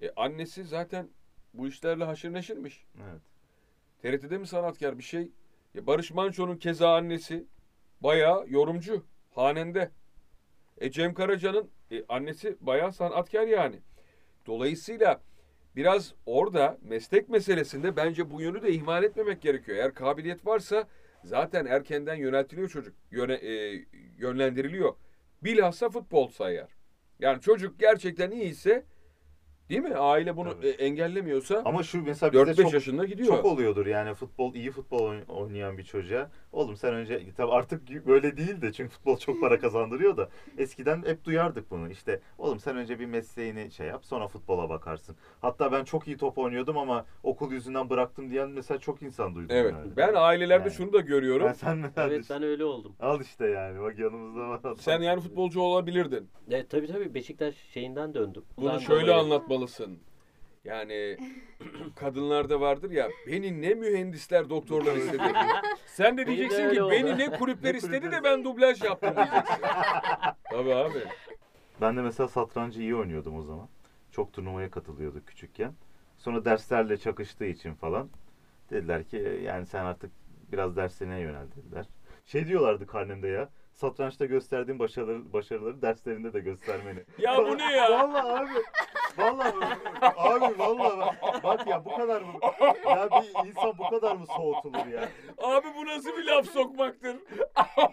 e, 0.03 0.11
annesi 0.17 0.65
zaten 0.65 1.09
bu 1.55 1.69
işlerle 1.69 2.05
haşır 2.05 2.33
neşirmiş. 2.33 2.85
Evet. 2.97 3.23
TRT'de 4.03 4.39
mi 4.39 4.47
sanatkar 4.47 4.99
bir 4.99 5.03
şey? 5.03 5.31
E, 5.75 5.87
Barış 5.87 6.11
Manço'nun 6.11 6.57
keza 6.57 6.95
annesi 6.95 7.45
bayağı 8.01 8.47
yorumcu, 8.49 9.05
hanende. 9.35 9.91
E, 10.79 10.91
Cem 10.91 11.15
Karaca'nın 11.15 11.71
e, 11.91 12.05
annesi 12.09 12.57
bayağı 12.61 12.93
sanatkar 12.93 13.47
yani. 13.47 13.81
Dolayısıyla 14.47 15.21
biraz 15.77 16.15
orada 16.27 16.79
meslek 16.83 17.29
meselesinde 17.29 17.97
bence 17.97 18.31
bu 18.31 18.41
yönü 18.43 18.63
de 18.63 18.73
ihmal 18.73 19.05
etmemek 19.05 19.43
gerekiyor. 19.43 19.79
Eğer 19.79 19.95
kabiliyet 19.95 20.47
varsa 20.47 20.89
zaten 21.25 21.67
erkenden 21.67 22.15
yöneltiliyor 22.15 22.69
çocuk. 22.69 22.95
Yöne, 23.11 23.35
e, 23.35 23.85
yönlendiriliyor. 24.19 24.95
Bilhassa 25.43 25.89
futbol 25.89 26.29
sayar. 26.29 26.69
Yani 27.21 27.41
çocuk 27.41 27.79
gerçekten 27.81 28.31
iyi 28.31 28.45
ise 28.45 28.85
Değil 29.71 29.83
mi? 29.83 29.95
Aile 29.95 30.37
bunu 30.37 30.51
Tabii. 30.51 30.67
e, 30.67 30.71
engellemiyorsa 30.71 31.63
Ama 31.65 31.83
şu 31.83 32.03
mesela 32.03 32.33
bizde 32.33 32.43
4-5 32.43 32.63
çok 32.63 32.73
yaşında 32.73 33.05
gidiyor. 33.05 33.29
Çok 33.29 33.45
oluyordur 33.45 33.87
yani 33.87 34.15
futbol 34.15 34.55
iyi 34.55 34.71
futbol 34.71 34.99
oyn- 35.01 35.27
oynayan 35.29 35.79
bir 35.79 35.83
çocuğa. 35.83 36.31
Oğlum 36.53 36.77
sen 36.77 36.95
önce 36.95 37.33
tabii 37.37 37.53
artık 37.53 38.07
böyle 38.07 38.37
değil 38.37 38.63
de 38.63 38.73
çünkü 38.73 38.91
futbol 38.93 39.19
çok 39.19 39.41
para 39.41 39.59
kazandırıyor 39.61 40.17
da 40.17 40.29
eskiden 40.59 41.03
hep 41.07 41.25
duyardık 41.25 41.71
bunu. 41.71 41.91
İşte 41.91 42.21
oğlum 42.39 42.61
sen 42.61 42.77
önce 42.77 42.99
bir 43.01 43.07
mesleğini 43.07 43.71
şey 43.71 43.87
yap 43.87 44.05
sonra 44.05 44.29
futbola 44.29 44.69
bakarsın. 44.69 45.17
Hatta 45.41 45.73
ben 45.73 45.85
çok 45.85 46.07
iyi 46.07 46.17
top 46.17 46.39
oynuyordum 46.39 46.79
ama 46.79 47.05
okul 47.23 47.53
yüzünden 47.53 47.91
bıraktım 47.91 48.31
diyen 48.31 48.51
mesela 48.51 48.79
çok 48.81 49.03
insan 49.03 49.35
duydum. 49.35 49.57
Evet. 49.57 49.73
yani. 49.73 49.97
Ben 49.97 50.15
ailelerde 50.17 50.69
Yani. 50.69 50.77
şunu 50.77 50.93
da 50.93 51.01
görüyorum. 51.01 51.47
Ben 51.47 51.53
sen 51.53 51.79
mesela 51.79 52.09
Evet 52.09 52.27
ben 52.31 52.43
öyle 52.43 52.65
oldum. 52.65 52.93
al 53.01 53.21
işte 53.21 53.47
yani 53.47 53.81
bak 53.81 53.99
yanımızda 53.99 54.49
var. 54.49 54.59
adam. 54.61 54.77
Sen 54.79 55.01
yani 55.01 55.21
futbolcu 55.21 55.61
olabilirdin. 55.61 56.29
E, 56.51 56.67
tabii 56.67 56.87
tabii 56.87 57.15
Beşiktaş 57.15 57.55
şeyinden 57.73 58.15
döndüm. 58.15 58.43
Bunu 58.57 58.65
Ulan 58.67 58.79
şöyle 58.79 59.07
dolayı- 59.07 59.21
anlatmalısın. 59.21 59.99
Yani 60.65 61.17
kadınlarda 61.97 62.61
vardır 62.61 62.91
ya 62.91 63.09
beni 63.27 63.63
ne 63.63 63.75
mühendisler 63.75 64.51
doktorlar 64.51 64.97
istedi. 64.97 65.23
Sen 65.87 66.19
de 66.19 66.27
diyeceksin 66.27 66.71
ki 66.71 66.83
oldu. 66.83 66.93
beni 66.93 67.19
ne 67.19 67.31
kulüpler 67.31 67.75
istedi 67.75 68.13
de 68.13 68.25
ben 68.25 68.45
dublaj 68.45 68.83
yaptım 68.83 69.17
diyeceksin. 69.17 69.55
Tabii 70.51 70.75
abi. 70.75 70.99
Ben 71.81 71.97
de 71.97 72.03
mesela 72.03 72.29
satrancı 72.29 72.81
iyi 72.81 72.97
oynuyordum 72.97 73.37
o 73.37 73.43
zaman. 73.43 73.69
Çok 74.11 74.33
turnuvaya 74.33 74.71
katılıyorduk 74.71 75.27
küçükken. 75.27 75.73
Sonra 76.19 76.45
derslerle 76.45 76.97
çakıştığı 76.97 77.45
için 77.45 77.75
falan 77.75 78.09
dediler 78.71 79.05
ki 79.05 79.41
yani 79.45 79.67
sen 79.67 79.85
artık 79.85 80.11
biraz 80.53 80.77
derslerine 80.77 81.21
yönel 81.21 81.47
dediler. 81.57 81.87
Şey 82.27 82.47
diyorlardı 82.47 82.87
karnemde 82.87 83.29
ya. 83.29 83.49
Satrançta 83.73 84.25
gösterdiğin 84.25 84.79
başarıları, 84.79 85.33
başarıları 85.33 85.83
derslerinde 85.83 86.33
de 86.33 86.41
göstermeni. 86.41 87.05
Ya 87.19 87.39
bu 87.39 87.59
ne 87.59 87.73
ya? 87.77 87.91
Vallahi 87.91 88.27
abi. 88.27 88.59
Vallahi 89.21 89.55
abi 90.17 90.59
vallahi 90.59 90.99
bak, 91.01 91.43
bak 91.45 91.67
ya 91.67 91.85
bu 91.85 91.97
kadar 91.97 92.23
mı? 92.23 92.33
Ya 92.87 93.09
bir 93.11 93.49
insan 93.49 93.79
bu 93.79 93.89
kadar 93.91 94.17
mı 94.17 94.27
soğutulur 94.37 94.87
ya? 94.87 95.09
Abi 95.39 95.67
bu 95.77 95.87
nasıl 95.87 96.17
bir 96.17 96.25
laf 96.25 96.47
sokmaktır? 96.47 97.17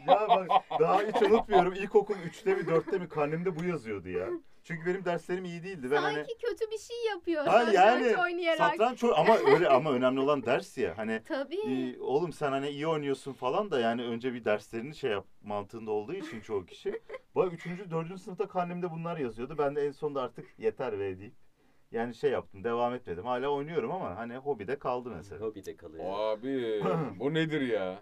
Ya 0.08 0.28
bak 0.30 0.48
daha 0.80 1.02
hiç 1.02 1.22
unutmuyorum. 1.22 1.74
İlkokul 1.74 2.16
3'te 2.16 2.54
mi 2.56 2.62
4'te 2.62 2.98
mi 2.98 3.10
karnemde 3.10 3.60
bu 3.60 3.64
yazıyordu 3.64 4.10
ya. 4.10 4.28
Çünkü 4.68 4.86
benim 4.86 5.06
derslerim 5.06 5.46
iyi 5.46 5.64
değildi. 5.64 5.92
Ben 5.92 6.02
hani 6.02 6.16
Sanki 6.16 6.38
kötü 6.38 6.72
bir 6.72 6.78
şey 6.78 7.06
yapıyor. 7.10 7.46
Ha 7.46 7.52
satranç 7.52 7.76
yani 7.76 8.18
oynayarak. 8.18 8.58
satranç 8.58 9.04
ama 9.04 9.38
öyle 9.38 9.70
ama 9.70 9.92
önemli 9.92 10.20
olan 10.20 10.44
ders 10.46 10.78
ya. 10.78 10.98
Hani 10.98 11.22
Tabii. 11.28 11.56
e, 11.56 12.00
oğlum 12.00 12.34
sen 12.34 12.52
hani 12.52 12.70
iyi 12.70 12.88
oynuyorsun 12.88 13.34
falan 13.34 13.72
da 13.72 13.80
yani 13.80 14.04
önce 14.04 14.34
bir 14.34 14.46
derslerini 14.46 14.96
şey 14.96 15.12
yap 15.12 15.26
mantığında 15.44 15.92
olduğu 15.92 16.14
için 16.14 16.42
çoğu 16.42 16.66
kişi. 16.66 17.02
Bak 17.36 17.54
3. 17.54 17.66
4. 17.92 18.22
sınıfta 18.22 18.48
karnemde 18.48 18.92
bunlar 18.92 19.18
yazıyordu. 19.18 19.56
Ben 19.58 19.76
de 19.76 19.86
en 19.86 19.92
sonunda 19.92 20.22
artık 20.22 20.60
yeter 20.60 21.00
ve 21.00 21.20
deyip 21.20 21.34
yani 21.92 22.16
şey 22.16 22.32
yaptım 22.32 22.64
devam 22.64 22.94
etmedim. 22.94 23.26
Hala 23.26 23.48
oynuyorum 23.48 23.92
ama 23.92 24.16
hani 24.16 24.38
hobide 24.38 24.80
kaldı 24.80 25.10
mesela. 25.18 25.42
Hobide 25.42 25.76
kalıyor. 25.76 26.06
Abi 26.08 26.84
bu 27.20 27.34
nedir 27.34 27.62
ya? 27.62 28.00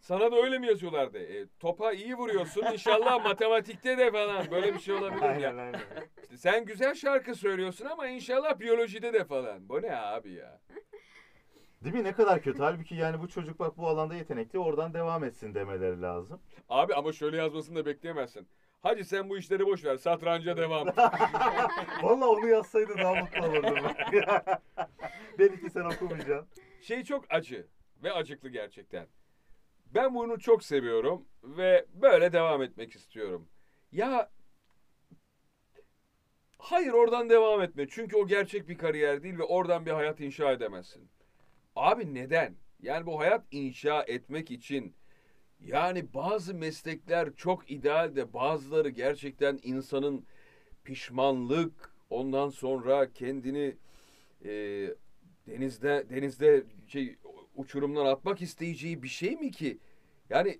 Sana 0.00 0.32
da 0.32 0.36
öyle 0.36 0.58
mi 0.58 0.66
yazıyorlardı? 0.66 1.18
E, 1.18 1.46
topa 1.60 1.92
iyi 1.92 2.14
vuruyorsun 2.14 2.62
inşallah 2.72 3.24
matematikte 3.24 3.98
de 3.98 4.10
falan. 4.10 4.50
Böyle 4.50 4.74
bir 4.74 4.78
şey 4.80 4.94
olabilir 4.94 5.22
Aynen 5.22 5.40
ya? 5.40 5.48
aynen. 5.62 5.80
İşte 6.22 6.36
sen 6.36 6.64
güzel 6.64 6.94
şarkı 6.94 7.34
söylüyorsun 7.34 7.86
ama 7.86 8.06
inşallah 8.08 8.58
biyolojide 8.60 9.12
de 9.12 9.24
falan. 9.24 9.68
Bu 9.68 9.82
ne 9.82 9.96
abi 9.96 10.32
ya? 10.32 10.60
Değil 11.84 11.94
mi? 11.96 12.04
Ne 12.04 12.12
kadar 12.12 12.42
kötü. 12.42 12.58
Halbuki 12.58 12.94
yani 12.94 13.20
bu 13.20 13.28
çocuk 13.28 13.58
bak 13.58 13.76
bu 13.78 13.88
alanda 13.88 14.14
yetenekli 14.14 14.58
oradan 14.58 14.94
devam 14.94 15.24
etsin 15.24 15.54
demeleri 15.54 16.02
lazım. 16.02 16.40
Abi 16.68 16.94
ama 16.94 17.12
şöyle 17.12 17.36
yazmasını 17.36 17.76
da 17.76 17.86
bekleyemezsin. 17.86 18.48
Hadi 18.82 19.04
sen 19.04 19.28
bu 19.30 19.38
işleri 19.38 19.66
boş 19.66 19.84
ver. 19.84 19.96
Satranca 19.96 20.56
devam. 20.56 20.86
Vallahi 22.02 22.28
onu 22.28 22.48
yazsaydı 22.48 22.98
daha 22.98 23.14
mutlu 23.14 23.46
olurdum. 23.46 23.76
Belki 25.38 25.70
sen 25.70 25.84
okumayacaksın. 25.84 26.48
şey 26.80 27.04
çok 27.04 27.24
acı 27.30 27.66
ve 28.02 28.12
acıklı 28.12 28.48
gerçekten. 28.48 29.06
Ben 29.94 30.14
bunu 30.14 30.38
çok 30.38 30.64
seviyorum 30.64 31.24
ve 31.44 31.86
böyle 31.94 32.32
devam 32.32 32.62
etmek 32.62 32.94
istiyorum. 32.96 33.48
Ya 33.92 34.30
hayır 36.58 36.92
oradan 36.92 37.30
devam 37.30 37.62
etme. 37.62 37.86
Çünkü 37.90 38.16
o 38.16 38.26
gerçek 38.26 38.68
bir 38.68 38.78
kariyer 38.78 39.22
değil 39.22 39.38
ve 39.38 39.42
oradan 39.42 39.86
bir 39.86 39.90
hayat 39.90 40.20
inşa 40.20 40.52
edemezsin. 40.52 41.08
Abi 41.76 42.14
neden? 42.14 42.54
Yani 42.82 43.06
bu 43.06 43.20
hayat 43.20 43.44
inşa 43.50 44.02
etmek 44.02 44.50
için 44.50 44.94
yani 45.60 46.14
bazı 46.14 46.54
meslekler 46.54 47.34
çok 47.36 47.70
ideal 47.70 48.16
de 48.16 48.32
bazıları 48.32 48.88
gerçekten 48.88 49.60
insanın 49.62 50.26
pişmanlık 50.84 51.94
ondan 52.10 52.48
sonra 52.48 53.12
kendini 53.12 53.76
e, 54.44 54.50
denizde 55.46 56.06
denizde 56.10 56.64
şey 56.86 57.16
uçurumdan 57.56 58.06
atmak 58.06 58.42
isteyeceği 58.42 59.02
bir 59.02 59.08
şey 59.08 59.36
mi 59.36 59.50
ki? 59.50 59.78
Yani 60.30 60.58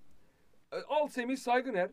e, 0.72 0.76
al 0.88 1.06
Semih 1.08 1.36
Saygıner. 1.36 1.90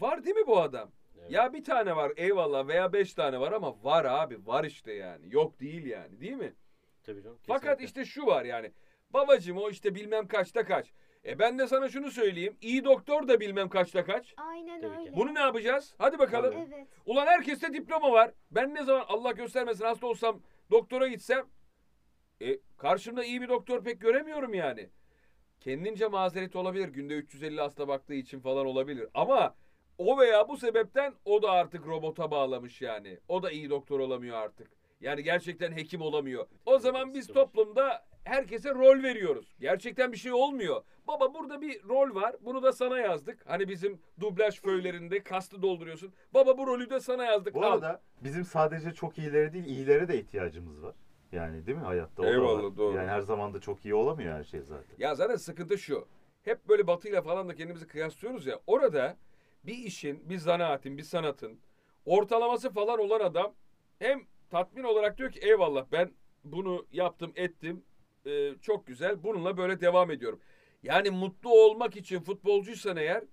Var 0.00 0.24
değil 0.24 0.36
mi 0.36 0.46
bu 0.46 0.60
adam? 0.60 0.90
Evet. 1.20 1.30
Ya 1.30 1.52
bir 1.52 1.64
tane 1.64 1.96
var 1.96 2.12
eyvallah 2.16 2.68
veya 2.68 2.92
beş 2.92 3.14
tane 3.14 3.40
var 3.40 3.52
ama 3.52 3.84
var 3.84 4.04
abi 4.04 4.46
var 4.46 4.64
işte 4.64 4.92
yani. 4.92 5.34
Yok 5.34 5.60
değil 5.60 5.86
yani 5.86 6.20
değil 6.20 6.32
mi? 6.36 6.54
Tabii 7.04 7.22
canım, 7.22 7.38
Fakat 7.46 7.62
kesinlikle. 7.78 7.84
işte 7.84 8.04
şu 8.04 8.26
var 8.26 8.44
yani. 8.44 8.72
Babacım 9.10 9.56
o 9.58 9.70
işte 9.70 9.94
bilmem 9.94 10.28
kaçta 10.28 10.64
kaç. 10.64 10.92
E 11.24 11.38
ben 11.38 11.58
de 11.58 11.66
sana 11.66 11.88
şunu 11.88 12.10
söyleyeyim. 12.10 12.56
İyi 12.60 12.84
doktor 12.84 13.28
da 13.28 13.40
bilmem 13.40 13.68
kaçta 13.68 14.04
kaç. 14.04 14.34
Aynen 14.36 14.80
Tabii 14.80 14.92
ki. 14.94 15.00
öyle. 15.00 15.16
Bunu 15.16 15.34
ne 15.34 15.40
yapacağız? 15.40 15.94
Hadi 15.98 16.18
bakalım. 16.18 16.54
Evet. 16.56 16.86
Ulan 17.06 17.26
herkeste 17.26 17.72
diploma 17.72 18.12
var. 18.12 18.30
Ben 18.50 18.74
ne 18.74 18.84
zaman 18.84 19.04
Allah 19.08 19.32
göstermesin 19.32 19.84
hasta 19.84 20.06
olsam 20.06 20.40
doktora 20.70 21.08
gitsem 21.08 21.46
e, 22.42 22.58
karşımda 22.76 23.24
iyi 23.24 23.42
bir 23.42 23.48
doktor 23.48 23.84
pek 23.84 24.00
göremiyorum 24.00 24.54
yani. 24.54 24.90
Kendince 25.60 26.08
mazereti 26.08 26.58
olabilir. 26.58 26.88
Günde 26.88 27.14
350 27.14 27.60
hasta 27.60 27.88
baktığı 27.88 28.14
için 28.14 28.40
falan 28.40 28.66
olabilir. 28.66 29.08
Ama 29.14 29.54
o 29.98 30.18
veya 30.18 30.48
bu 30.48 30.56
sebepten 30.56 31.14
o 31.24 31.42
da 31.42 31.50
artık 31.50 31.86
robota 31.86 32.30
bağlamış 32.30 32.82
yani. 32.82 33.18
O 33.28 33.42
da 33.42 33.50
iyi 33.50 33.70
doktor 33.70 34.00
olamıyor 34.00 34.36
artık. 34.36 34.70
Yani 35.00 35.22
gerçekten 35.22 35.72
hekim 35.72 36.00
olamıyor. 36.02 36.46
O 36.66 36.78
zaman 36.78 37.14
biz 37.14 37.26
toplumda 37.26 38.04
herkese 38.24 38.70
rol 38.74 39.02
veriyoruz. 39.02 39.56
Gerçekten 39.60 40.12
bir 40.12 40.16
şey 40.16 40.32
olmuyor. 40.32 40.82
Baba 41.06 41.34
burada 41.34 41.60
bir 41.60 41.82
rol 41.82 42.14
var. 42.14 42.36
Bunu 42.40 42.62
da 42.62 42.72
sana 42.72 42.98
yazdık. 42.98 43.44
Hani 43.46 43.68
bizim 43.68 44.00
dublaj 44.20 44.60
föylerinde 44.60 45.22
kastı 45.22 45.62
dolduruyorsun. 45.62 46.12
Baba 46.34 46.58
bu 46.58 46.66
rolü 46.66 46.90
de 46.90 47.00
sana 47.00 47.24
yazdık. 47.24 47.54
Bu 47.54 47.64
Al. 47.64 47.72
arada 47.72 48.02
bizim 48.24 48.44
sadece 48.44 48.92
çok 48.94 49.18
iyilere 49.18 49.52
değil 49.52 49.64
iyilere 49.64 50.08
de 50.08 50.18
ihtiyacımız 50.18 50.82
var. 50.82 50.94
Yani 51.32 51.66
değil 51.66 51.78
mi 51.78 51.84
hayatta? 51.84 52.22
O 52.22 52.26
Eyvallah, 52.26 52.62
var. 52.62 52.76
doğru. 52.76 52.96
Yani 52.96 53.08
her 53.08 53.20
zaman 53.20 53.54
da 53.54 53.60
çok 53.60 53.84
iyi 53.84 53.94
olamıyor 53.94 54.34
her 54.34 54.44
şey 54.44 54.60
zaten. 54.60 54.94
Ya 54.98 55.14
zaten 55.14 55.36
sıkıntı 55.36 55.78
şu. 55.78 56.08
Hep 56.42 56.68
böyle 56.68 56.86
batıyla 56.86 57.22
falan 57.22 57.48
da 57.48 57.54
kendimizi 57.54 57.86
kıyaslıyoruz 57.86 58.46
ya. 58.46 58.60
Orada 58.66 59.16
bir 59.64 59.74
işin, 59.74 60.28
bir 60.30 60.38
zanaatin, 60.38 60.98
bir 60.98 61.02
sanatın 61.02 61.58
ortalaması 62.06 62.70
falan 62.70 62.98
olan 63.00 63.20
adam 63.20 63.54
hem 63.98 64.20
tatmin 64.50 64.82
olarak 64.84 65.18
diyor 65.18 65.32
ki 65.32 65.40
eyvallah 65.40 65.86
ben 65.92 66.10
bunu 66.44 66.86
yaptım 66.92 67.32
ettim 67.36 67.84
Ee, 68.26 68.54
çok 68.60 68.86
güzel 68.86 69.22
bununla 69.22 69.56
böyle 69.56 69.80
devam 69.80 70.10
ediyorum. 70.10 70.40
Yani 70.82 71.10
mutlu 71.10 71.50
olmak 71.64 71.96
için 71.96 72.20
futbolcuysan 72.20 72.96
eğer 72.96 73.24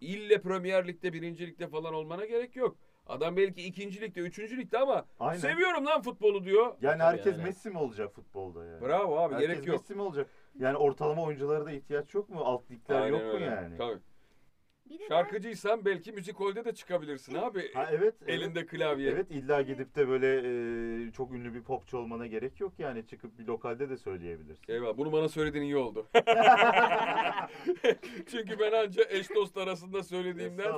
ille 0.00 0.40
Premier 0.40 0.88
Lig'de, 0.88 1.12
birinci 1.12 1.46
ligde 1.46 1.68
falan 1.68 1.94
olmana 1.94 2.24
gerek 2.26 2.56
yok. 2.56 2.76
Adam 3.06 3.36
belki 3.36 3.62
ikinci 3.62 4.00
ligde, 4.00 4.20
üçüncü 4.20 4.56
ligde 4.58 4.78
ama 4.78 5.06
Aynen. 5.20 5.40
seviyorum 5.40 5.86
lan 5.86 6.02
futbolu 6.02 6.44
diyor. 6.44 6.66
Yani 6.80 6.98
Tabii 6.98 7.02
herkes 7.16 7.32
yani. 7.36 7.44
Messi 7.44 7.70
mi 7.70 7.78
olacak 7.78 8.14
futbolda 8.14 8.64
yani? 8.64 8.80
Bravo 8.80 9.18
abi 9.18 9.34
herkes 9.34 9.48
gerek 9.48 9.66
yok. 9.66 9.76
Messi 9.76 9.94
mi 9.94 10.02
olacak? 10.02 10.26
Yani 10.58 10.76
ortalama 10.76 11.22
oyunculara 11.22 11.66
da 11.66 11.72
ihtiyaç 11.72 12.14
yok 12.14 12.28
mu? 12.28 12.40
Alt 12.40 12.70
ligler 12.70 13.00
Aynen 13.00 13.12
yok 13.18 13.22
mu 13.22 13.30
öyle. 13.32 13.44
yani? 13.44 13.76
Tabii. 13.76 13.98
Bir 14.92 14.98
de 14.98 15.02
ben- 15.10 15.16
Şarkıcıysan 15.16 15.84
belki 15.84 16.12
müzikolde 16.12 16.64
de 16.64 16.74
çıkabilirsin 16.74 17.34
abi. 17.34 17.72
Ha 17.74 17.86
evet. 17.90 18.14
evet. 18.22 18.30
Elinde 18.40 18.66
klavye. 18.66 19.10
Evet 19.10 19.26
illa 19.30 19.62
gidip 19.62 19.96
de 19.96 20.08
böyle 20.08 20.26
e, 21.08 21.10
çok 21.12 21.32
ünlü 21.32 21.54
bir 21.54 21.62
popçu 21.62 21.98
olmana 21.98 22.26
gerek 22.26 22.60
yok 22.60 22.72
yani 22.78 23.06
çıkıp 23.06 23.38
bir 23.38 23.46
lokalde 23.46 23.90
de 23.90 23.96
söyleyebilirsin. 23.96 24.72
Eyvah 24.72 24.96
bunu 24.96 25.12
bana 25.12 25.28
söylediğin 25.28 25.64
iyi 25.64 25.76
oldu. 25.76 26.06
Çünkü 28.30 28.58
ben 28.58 28.72
anca 28.72 29.02
eş 29.10 29.34
dost 29.34 29.56
arasında 29.56 30.02
söylediğimden. 30.02 30.72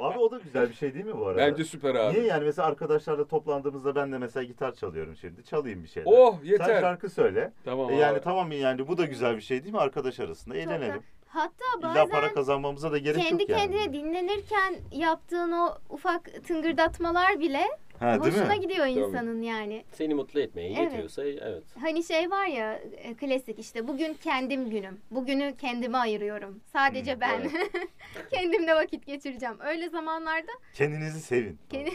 Abi 0.00 0.18
o 0.18 0.30
da 0.30 0.38
güzel 0.38 0.68
bir 0.68 0.74
şey 0.74 0.94
değil 0.94 1.04
mi 1.04 1.18
bu 1.18 1.26
arada? 1.26 1.40
Bence 1.40 1.64
süper 1.64 1.94
abi. 1.94 2.14
Niye 2.14 2.26
yani 2.26 2.44
mesela 2.44 2.68
arkadaşlarla 2.68 3.26
toplandığımızda 3.26 3.94
ben 3.94 4.12
de 4.12 4.18
mesela 4.18 4.44
gitar 4.44 4.74
çalıyorum 4.74 5.16
şimdi. 5.16 5.44
Çalayım 5.44 5.82
bir 5.82 5.88
şeyler. 5.88 6.10
Oh 6.12 6.38
Sen 6.40 6.46
yeter. 6.50 6.80
şarkı 6.80 7.10
söyle. 7.10 7.52
Tamam 7.64 7.90
E 7.90 7.94
abi. 7.94 8.00
yani 8.00 8.20
tamam 8.20 8.52
yani 8.52 8.88
bu 8.88 8.98
da 8.98 9.04
güzel 9.04 9.36
bir 9.36 9.40
şey 9.42 9.62
değil 9.62 9.74
mi 9.74 9.80
arkadaş 9.80 10.20
arasında? 10.20 10.54
Çok 10.54 11.02
Hatta 11.32 11.64
İlla 11.78 11.82
bazen 11.88 12.08
para 12.08 12.34
kazanmamıza 12.34 12.92
da 12.92 12.98
gerek 12.98 13.22
kendi 13.22 13.42
yok 13.42 13.50
yani. 13.50 13.60
kendine 13.60 13.92
dinlenirken 13.92 14.74
yaptığın 14.92 15.52
o 15.52 15.78
ufak 15.90 16.44
tıngırdatmalar 16.46 17.40
bile 17.40 17.62
Ha 17.98 18.22
değil 18.22 18.34
hoşuna 18.34 18.54
mi? 18.54 18.60
gidiyor 18.60 18.86
insanın 18.86 19.42
yani. 19.42 19.84
Seni 19.92 20.14
mutlu 20.14 20.40
etmeye 20.40 20.68
Evet. 20.72 20.78
yetiyorsa 20.92 21.24
evet. 21.24 21.62
Hani 21.80 22.04
şey 22.04 22.30
var 22.30 22.46
ya 22.46 22.72
e, 22.74 23.14
klasik 23.14 23.58
işte 23.58 23.88
bugün 23.88 24.14
kendim 24.14 24.70
günüm. 24.70 25.00
Bugünü 25.10 25.54
kendime 25.60 25.98
ayırıyorum. 25.98 26.60
Sadece 26.72 27.12
Hmm, 27.14 27.20
ben. 27.20 27.50
Kendimle 28.30 28.74
vakit 28.74 29.06
geçireceğim. 29.06 29.54
Öyle 29.60 29.88
zamanlarda 29.88 30.52
Kendinizi 30.74 31.20
sevin. 31.20 31.58
Kendi- 31.70 31.90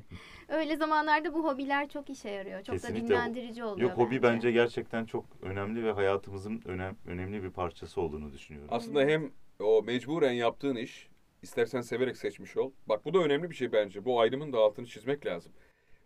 Öyle 0.52 0.76
zamanlarda 0.76 1.34
bu 1.34 1.44
hobiler 1.44 1.88
çok 1.88 2.10
işe 2.10 2.28
yarıyor. 2.30 2.62
Çok 2.62 2.74
Kesinlikle. 2.74 3.04
da 3.04 3.08
dinlendirici 3.08 3.64
oluyor 3.64 3.90
Yok 3.90 3.98
hobi 3.98 4.22
bence 4.22 4.52
gerçekten 4.52 5.04
çok 5.04 5.24
önemli 5.42 5.84
ve 5.84 5.92
hayatımızın 5.92 6.62
önem, 6.64 6.96
önemli 7.06 7.42
bir 7.42 7.50
parçası 7.50 8.00
olduğunu 8.00 8.32
düşünüyorum. 8.32 8.68
Aslında 8.72 9.00
hem 9.00 9.30
o 9.60 9.82
mecburen 9.82 10.32
yaptığın 10.32 10.76
iş, 10.76 11.08
istersen 11.42 11.80
severek 11.80 12.16
seçmiş 12.16 12.56
ol. 12.56 12.72
Bak 12.86 13.04
bu 13.04 13.14
da 13.14 13.18
önemli 13.18 13.50
bir 13.50 13.54
şey 13.54 13.72
bence. 13.72 14.04
Bu 14.04 14.20
ayrımın 14.20 14.52
da 14.52 14.58
altını 14.58 14.86
çizmek 14.86 15.26
lazım. 15.26 15.52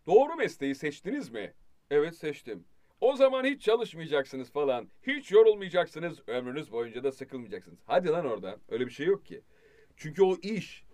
Doğru 0.06 0.34
mesleği 0.34 0.74
seçtiniz 0.74 1.30
mi? 1.30 1.52
Evet 1.90 2.16
seçtim. 2.16 2.64
O 3.00 3.16
zaman 3.16 3.44
hiç 3.44 3.62
çalışmayacaksınız 3.62 4.52
falan. 4.52 4.88
Hiç 5.06 5.32
yorulmayacaksınız. 5.32 6.22
Ömrünüz 6.26 6.72
boyunca 6.72 7.04
da 7.04 7.12
sıkılmayacaksınız. 7.12 7.78
Hadi 7.86 8.08
lan 8.08 8.26
oradan. 8.26 8.58
Öyle 8.68 8.86
bir 8.86 8.92
şey 8.92 9.06
yok 9.06 9.26
ki. 9.26 9.40
Çünkü 9.96 10.22
o 10.22 10.36
iş. 10.42 10.84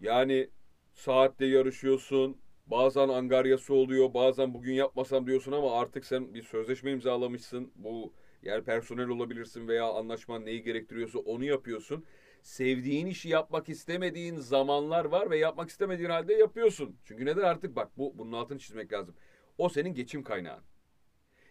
Yani 0.00 0.48
saatte 0.94 1.46
yarışıyorsun. 1.46 2.36
Bazen 2.70 3.08
angaryası 3.08 3.74
oluyor. 3.74 4.14
Bazen 4.14 4.54
bugün 4.54 4.72
yapmasam 4.72 5.26
diyorsun 5.26 5.52
ama 5.52 5.80
artık 5.80 6.04
sen 6.04 6.34
bir 6.34 6.42
sözleşme 6.42 6.90
imzalamışsın. 6.90 7.72
Bu 7.76 8.12
yani 8.42 8.64
personel 8.64 9.08
olabilirsin 9.08 9.68
veya 9.68 9.84
anlaşman 9.84 10.46
neyi 10.46 10.62
gerektiriyorsa 10.62 11.18
onu 11.18 11.44
yapıyorsun. 11.44 12.04
Sevdiğin 12.42 13.06
işi 13.06 13.28
yapmak 13.28 13.68
istemediğin 13.68 14.36
zamanlar 14.36 15.04
var 15.04 15.30
ve 15.30 15.38
yapmak 15.38 15.70
istemediğin 15.70 16.10
halde 16.10 16.34
yapıyorsun. 16.34 16.96
Çünkü 17.04 17.26
neden 17.26 17.42
artık 17.42 17.76
bak 17.76 17.98
bu 17.98 18.18
bunun 18.18 18.32
altını 18.32 18.58
çizmek 18.58 18.92
lazım. 18.92 19.14
O 19.58 19.68
senin 19.68 19.94
geçim 19.94 20.22
kaynağın. 20.22 20.62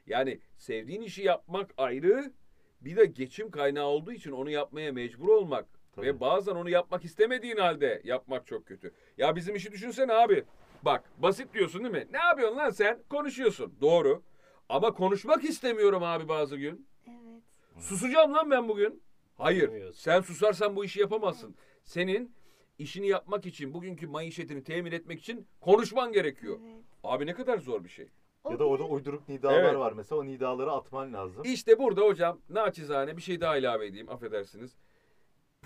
Yani 0.08 0.40
sevdiğin 0.58 1.02
işi 1.02 1.24
yapmak 1.24 1.74
ayrı, 1.78 2.34
bir 2.82 2.96
de 2.96 3.06
geçim 3.06 3.52
kaynağı 3.52 3.86
olduğu 3.88 4.12
için 4.12 4.32
onu 4.32 4.50
yapmaya 4.50 4.92
mecbur 4.92 5.28
olmak 5.28 5.77
Tabii. 5.98 6.08
ve 6.08 6.20
bazen 6.20 6.56
onu 6.56 6.70
yapmak 6.70 7.06
istemediğin 7.06 7.58
halde 7.58 8.02
yapmak 8.04 8.48
çok 8.48 8.66
kötü. 8.66 8.92
Ya 9.18 9.36
bizim 9.36 9.56
işi 9.56 9.72
düşünsene 9.72 10.14
abi. 10.14 10.44
Bak 10.86 11.04
basit 11.18 11.54
diyorsun 11.54 11.84
değil 11.84 11.94
mi? 11.94 12.08
Ne 12.12 12.18
yapıyorsun 12.18 12.58
lan 12.58 12.70
sen? 12.70 13.04
Konuşuyorsun. 13.10 13.74
Doğru. 13.82 14.24
Ama 14.70 14.94
konuşmak 14.94 15.44
istemiyorum 15.44 16.04
abi 16.04 16.28
bazı 16.30 16.58
gün. 16.58 16.88
Evet. 17.08 17.44
Susacağım 17.84 18.34
lan 18.34 18.52
ben 18.52 18.68
bugün. 18.70 19.02
Hayır. 19.38 19.94
Sen 19.94 20.22
susarsan 20.22 20.76
bu 20.76 20.86
işi 20.86 21.00
yapamazsın. 21.00 21.56
Senin 21.84 22.36
işini 22.78 23.08
yapmak 23.08 23.46
için, 23.46 23.74
bugünkü 23.74 24.08
maişetini 24.08 24.64
temin 24.64 24.92
etmek 24.92 25.20
için 25.20 25.48
konuşman 25.62 26.12
gerekiyor. 26.12 26.58
evet. 26.64 26.84
Abi 27.04 27.26
ne 27.26 27.34
kadar 27.34 27.58
zor 27.58 27.84
bir 27.84 27.90
şey. 27.90 28.08
Ya 28.52 28.60
da 28.60 28.66
orada 28.66 28.84
uyduruk 28.84 29.30
nidalar 29.30 29.64
Evet. 29.64 29.78
var 29.78 29.94
mesela 29.94 30.22
o 30.22 30.26
nidaları 30.26 30.72
atman 30.72 31.14
lazım. 31.14 31.44
İşte 31.46 31.80
burada 31.80 32.02
hocam 32.02 32.40
naçizane 32.50 33.18
bir 33.18 33.22
şey 33.22 33.42
daha 33.42 33.58
ilave 33.58 33.86
edeyim 33.88 34.10
affedersiniz. 34.10 34.76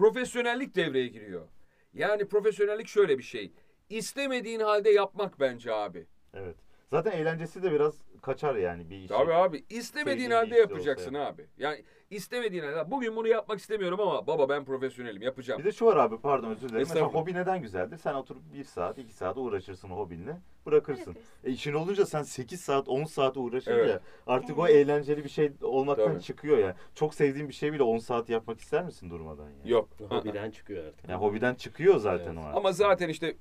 Profesyonellik 0.01 0.75
devreye 0.75 1.07
giriyor. 1.07 1.47
Yani 1.93 2.27
profesyonellik 2.27 2.87
şöyle 2.87 3.17
bir 3.17 3.23
şey. 3.23 3.51
İstemediğin 3.89 4.59
halde 4.59 4.89
yapmak 4.89 5.39
bence 5.39 5.73
abi. 5.73 6.05
Evet. 6.33 6.55
Zaten 6.91 7.11
eğlencesi 7.11 7.63
de 7.63 7.71
biraz 7.71 7.93
kaçar 8.21 8.55
yani 8.55 8.89
bir 8.89 8.95
işi. 8.97 9.07
Tabii 9.07 9.33
abi. 9.33 9.65
istemediğin 9.69 10.15
Sevdiğin 10.17 10.31
halde 10.31 10.51
bir 10.51 10.59
yapacaksın 10.59 11.13
olsa 11.13 11.25
abi. 11.27 11.45
Yani 11.57 11.83
istemediğin 12.09 12.63
halde. 12.63 12.91
Bugün 12.91 13.15
bunu 13.15 13.27
yapmak 13.27 13.59
istemiyorum 13.59 13.99
ama 13.99 14.27
baba 14.27 14.49
ben 14.49 14.65
profesyonelim 14.65 15.21
yapacağım. 15.21 15.59
Bir 15.59 15.65
de 15.65 15.71
şu 15.71 15.85
var 15.85 15.97
abi 15.97 16.17
pardon 16.21 16.49
özür 16.49 16.59
dilerim. 16.69 16.77
Mesela 16.77 16.99
Estağfurullah. 16.99 17.21
hobi 17.21 17.33
neden 17.33 17.61
güzeldir? 17.61 17.97
Sen 17.97 18.13
oturup 18.13 18.53
bir 18.53 18.63
saat, 18.63 18.97
iki 18.97 19.13
saat 19.13 19.37
uğraşırsın 19.37 19.89
hobinle. 19.89 20.37
Bırakırsın. 20.65 21.05
Bırakırsın. 21.05 21.29
E 21.43 21.51
işin 21.51 21.73
olunca 21.73 22.05
sen 22.05 22.23
8 22.23 22.61
saat, 22.61 22.89
10 22.89 23.03
saat 23.03 23.37
uğraşınca 23.37 23.77
Evet. 23.77 24.01
artık 24.27 24.59
o 24.59 24.67
eğlenceli 24.67 25.23
bir 25.23 25.29
şey 25.29 25.51
olmaktan 25.61 26.13
Tabii. 26.13 26.21
çıkıyor 26.21 26.57
ya. 26.57 26.75
Çok 26.95 27.13
sevdiğin 27.13 27.47
bir 27.49 27.53
şey 27.53 27.73
bile 27.73 27.83
10 27.83 27.97
saat 27.97 28.29
yapmak 28.29 28.59
ister 28.59 28.85
misin 28.85 29.09
durmadan 29.09 29.49
yani? 29.49 29.71
Yok. 29.71 29.89
Hobiden 30.09 30.51
çıkıyor 30.51 30.85
artık. 30.85 31.09
Yani 31.09 31.19
hobiden 31.21 31.55
çıkıyor 31.55 31.97
zaten 31.97 32.35
Evet. 32.35 32.45
o. 32.53 32.57
Ama 32.57 32.71
zaten 32.71 33.09
işte 33.09 33.35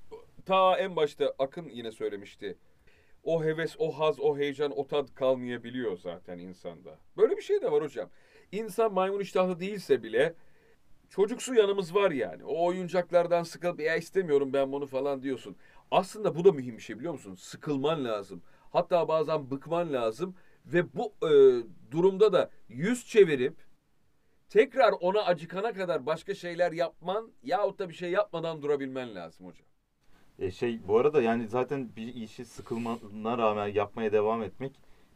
ta 0.46 0.78
en 0.78 0.96
başta 0.96 1.34
Akın 1.38 1.68
yine 1.68 1.92
söylemişti. 1.92 2.56
O 3.24 3.44
heves, 3.44 3.76
o 3.78 3.92
haz, 3.92 4.20
o 4.20 4.38
heyecan, 4.38 4.78
o 4.78 4.86
tad 4.86 5.08
kalmayabiliyor 5.14 5.96
zaten 5.96 6.38
insanda. 6.38 6.98
Böyle 7.16 7.36
bir 7.36 7.42
şey 7.42 7.62
de 7.62 7.72
var 7.72 7.82
hocam. 7.82 8.10
İnsan 8.52 8.92
maymun 8.92 9.20
iştahlı 9.20 9.60
değilse 9.60 10.02
bile 10.02 10.34
çocuksu 11.10 11.54
yanımız 11.54 11.94
var 11.94 12.10
yani. 12.10 12.44
O 12.44 12.66
oyuncaklardan 12.66 13.42
sıkılıp 13.42 13.80
ya 13.80 13.96
istemiyorum 13.96 14.52
ben 14.52 14.72
bunu 14.72 14.86
falan 14.86 15.22
diyorsun. 15.22 15.56
Aslında 15.90 16.34
bu 16.34 16.44
da 16.44 16.52
mühim 16.52 16.76
bir 16.76 16.82
şey 16.82 16.98
biliyor 16.98 17.12
musun? 17.12 17.34
Sıkılman 17.34 18.04
lazım. 18.04 18.42
Hatta 18.70 19.08
bazen 19.08 19.50
bıkman 19.50 19.92
lazım. 19.92 20.34
Ve 20.66 20.94
bu 20.94 21.14
e, 21.22 21.30
durumda 21.90 22.32
da 22.32 22.50
yüz 22.68 23.06
çevirip 23.06 23.56
tekrar 24.48 24.92
ona 24.92 25.22
acıkana 25.22 25.72
kadar 25.72 26.06
başka 26.06 26.34
şeyler 26.34 26.72
yapman 26.72 27.32
yahut 27.42 27.78
da 27.78 27.88
bir 27.88 27.94
şey 27.94 28.10
yapmadan 28.10 28.62
durabilmen 28.62 29.14
lazım 29.14 29.46
hocam. 29.46 29.69
E 30.40 30.50
şey 30.50 30.88
bu 30.88 30.98
arada 30.98 31.22
yani 31.22 31.48
zaten 31.48 31.96
bir 31.96 32.14
işi 32.14 32.44
sıkılmana 32.44 33.38
rağmen 33.38 33.66
yapmaya 33.66 34.12
devam 34.12 34.42
etmek 34.42 34.72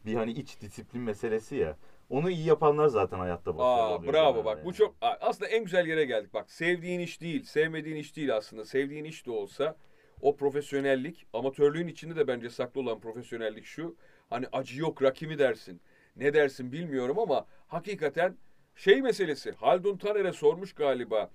bir 0.07 0.15
hani 0.15 0.33
iç 0.33 0.61
disiplin 0.61 1.03
meselesi 1.03 1.57
ya. 1.57 1.77
Onu 2.11 2.31
iyi 2.31 2.47
yapanlar 2.47 2.89
zaten 2.89 3.19
hayatta 3.19 3.57
başarılı 3.57 3.73
Aa 3.73 3.99
oluyor. 3.99 4.13
bravo 4.13 4.45
bak 4.45 4.57
yani. 4.57 4.67
bu 4.67 4.73
çok 4.73 4.95
aslında 5.01 5.51
en 5.51 5.65
güzel 5.65 5.87
yere 5.87 6.05
geldik. 6.05 6.35
Bak 6.35 6.51
sevdiğin 6.51 7.01
iş 7.01 7.21
değil, 7.21 7.45
sevmediğin 7.45 7.97
iş 7.97 8.17
değil 8.17 8.37
aslında. 8.37 8.65
Sevdiğin 8.65 9.05
iş 9.05 9.27
de 9.27 9.31
olsa 9.31 9.77
o 10.21 10.37
profesyonellik, 10.37 11.27
amatörlüğün 11.33 11.89
içinde 11.89 12.17
de 12.17 12.27
bence 12.29 12.51
saklı 12.51 12.81
olan 12.81 13.01
profesyonellik 13.01 13.65
şu. 13.65 13.97
Hani 14.31 14.47
acı 14.53 14.81
yok 14.81 15.03
rakimi 15.03 15.39
dersin. 15.39 15.81
Ne 16.17 16.35
dersin 16.35 16.73
bilmiyorum 16.73 17.19
ama 17.19 17.47
hakikaten 17.69 18.37
şey 18.77 19.03
meselesi. 19.03 19.53
Haldun 19.53 19.97
Taner'e 19.97 20.33
sormuş 20.33 20.73
galiba. 20.73 21.31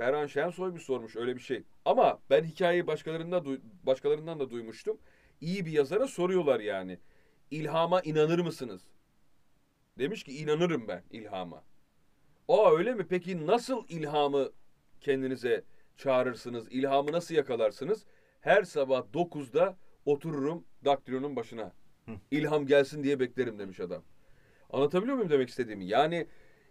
Ferhan 0.00 0.26
Şensoy 0.26 0.70
mu 0.70 0.80
sormuş 0.80 1.16
öyle 1.16 1.36
bir 1.36 1.40
şey. 1.40 1.62
Ama 1.84 2.20
ben 2.30 2.44
hikayeyi 2.44 2.86
başkalarından, 2.86 3.44
duy- 3.44 3.60
başkalarından 3.82 4.40
da 4.40 4.50
duymuştum. 4.50 4.98
İyi 5.40 5.66
bir 5.66 5.70
yazara 5.72 6.06
soruyorlar 6.06 6.60
yani. 6.60 6.98
İlhama 7.50 8.00
inanır 8.00 8.38
mısınız? 8.38 8.82
Demiş 9.98 10.24
ki 10.24 10.36
inanırım 10.38 10.88
ben 10.88 11.02
ilhama. 11.10 11.64
Aa 12.48 12.76
öyle 12.76 12.94
mi? 12.94 13.06
Peki 13.08 13.46
nasıl 13.46 13.84
ilhamı 13.88 14.50
kendinize 15.00 15.64
çağırırsınız? 15.96 16.66
İlhamı 16.70 17.12
nasıl 17.12 17.34
yakalarsınız? 17.34 18.04
Her 18.40 18.62
sabah 18.62 19.02
9'da 19.12 19.76
otururum 20.04 20.64
daktilonun 20.84 21.36
başına. 21.36 21.72
İlham 22.30 22.66
gelsin 22.66 23.02
diye 23.04 23.20
beklerim 23.20 23.58
demiş 23.58 23.80
adam. 23.80 24.02
Anlatabiliyor 24.70 25.16
muyum 25.16 25.30
demek 25.30 25.48
istediğimi? 25.48 25.86
Yani 25.86 26.26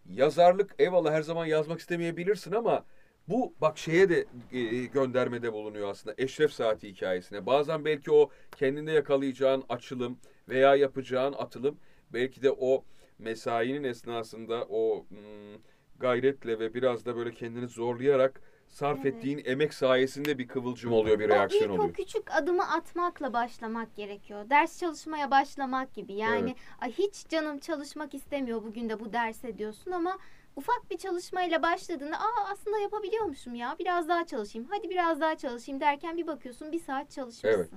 yazarlık 0.05 0.75
eyvallah 0.79 1.11
her 1.11 1.21
zaman 1.21 1.45
yazmak 1.45 1.79
istemeyebilirsin 1.79 2.51
ama 2.51 2.85
bu 3.29 3.53
bak 3.61 3.77
şeye 3.77 4.09
de 4.09 4.25
e, 4.51 4.85
göndermede 4.85 5.53
bulunuyor 5.53 5.89
aslında. 5.89 6.15
Eşref 6.17 6.53
Saati 6.53 6.89
hikayesine. 6.89 7.45
Bazen 7.45 7.85
belki 7.85 8.11
o 8.11 8.29
kendinde 8.55 8.91
yakalayacağın 8.91 9.63
açılım 9.69 10.17
veya 10.49 10.75
yapacağın 10.75 11.33
atılım 11.33 11.77
belki 12.13 12.41
de 12.41 12.51
o 12.51 12.83
mesainin 13.19 13.83
esnasında 13.83 14.65
o 14.69 15.05
hmm, 15.09 15.61
gayretle 15.99 16.59
ve 16.59 16.73
biraz 16.73 17.05
da 17.05 17.15
böyle 17.15 17.31
kendini 17.33 17.67
zorlayarak 17.67 18.41
sarf 18.67 18.99
Evet. 19.05 19.15
ettiğin 19.15 19.41
emek 19.45 19.73
sayesinde 19.73 20.37
bir 20.37 20.47
kıvılcım 20.47 20.93
oluyor, 20.93 21.19
bir 21.19 21.29
reaksiyon 21.29 21.63
ilk 21.63 21.79
oluyor. 21.79 21.89
o 21.89 21.93
küçük 21.93 22.31
adımı 22.35 22.71
atmakla 22.71 23.33
başlamak 23.33 23.95
gerekiyor. 23.95 24.49
Ders 24.49 24.79
çalışmaya 24.79 25.31
başlamak 25.31 25.93
gibi. 25.93 26.13
Yani 26.13 26.49
Evet. 26.49 26.57
"Ay, 26.81 26.91
hiç 26.91 27.27
canım 27.29 27.59
çalışmak 27.59 28.13
istemiyor 28.13 28.63
bugün 28.63 28.89
de 28.89 28.99
bu 28.99 29.13
derse 29.13 29.57
diyorsun 29.57 29.91
ama 29.91 30.17
ufak 30.59 30.91
bir 30.91 30.97
çalışmayla 30.97 31.63
başladığında 31.63 32.17
aa 32.17 32.51
aslında 32.51 32.79
yapabiliyormuşum 32.79 33.55
ya 33.55 33.75
biraz 33.79 34.09
daha 34.09 34.25
çalışayım 34.25 34.67
hadi 34.71 34.89
biraz 34.89 35.21
daha 35.21 35.37
çalışayım 35.37 35.81
derken 35.81 36.17
bir 36.17 36.27
bakıyorsun 36.27 36.71
bir 36.71 36.79
saat 36.79 37.11
çalışmışsın. 37.11 37.47
Evet. 37.47 37.69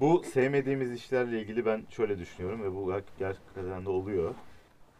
Bu 0.00 0.22
sevmediğimiz 0.24 0.92
işlerle 0.92 1.40
ilgili 1.40 1.66
ben 1.66 1.84
şöyle 1.90 2.18
düşünüyorum 2.18 2.62
ve 2.62 2.74
bu 2.74 3.00
gerçekten 3.18 3.84
de 3.84 3.90
oluyor. 3.90 4.34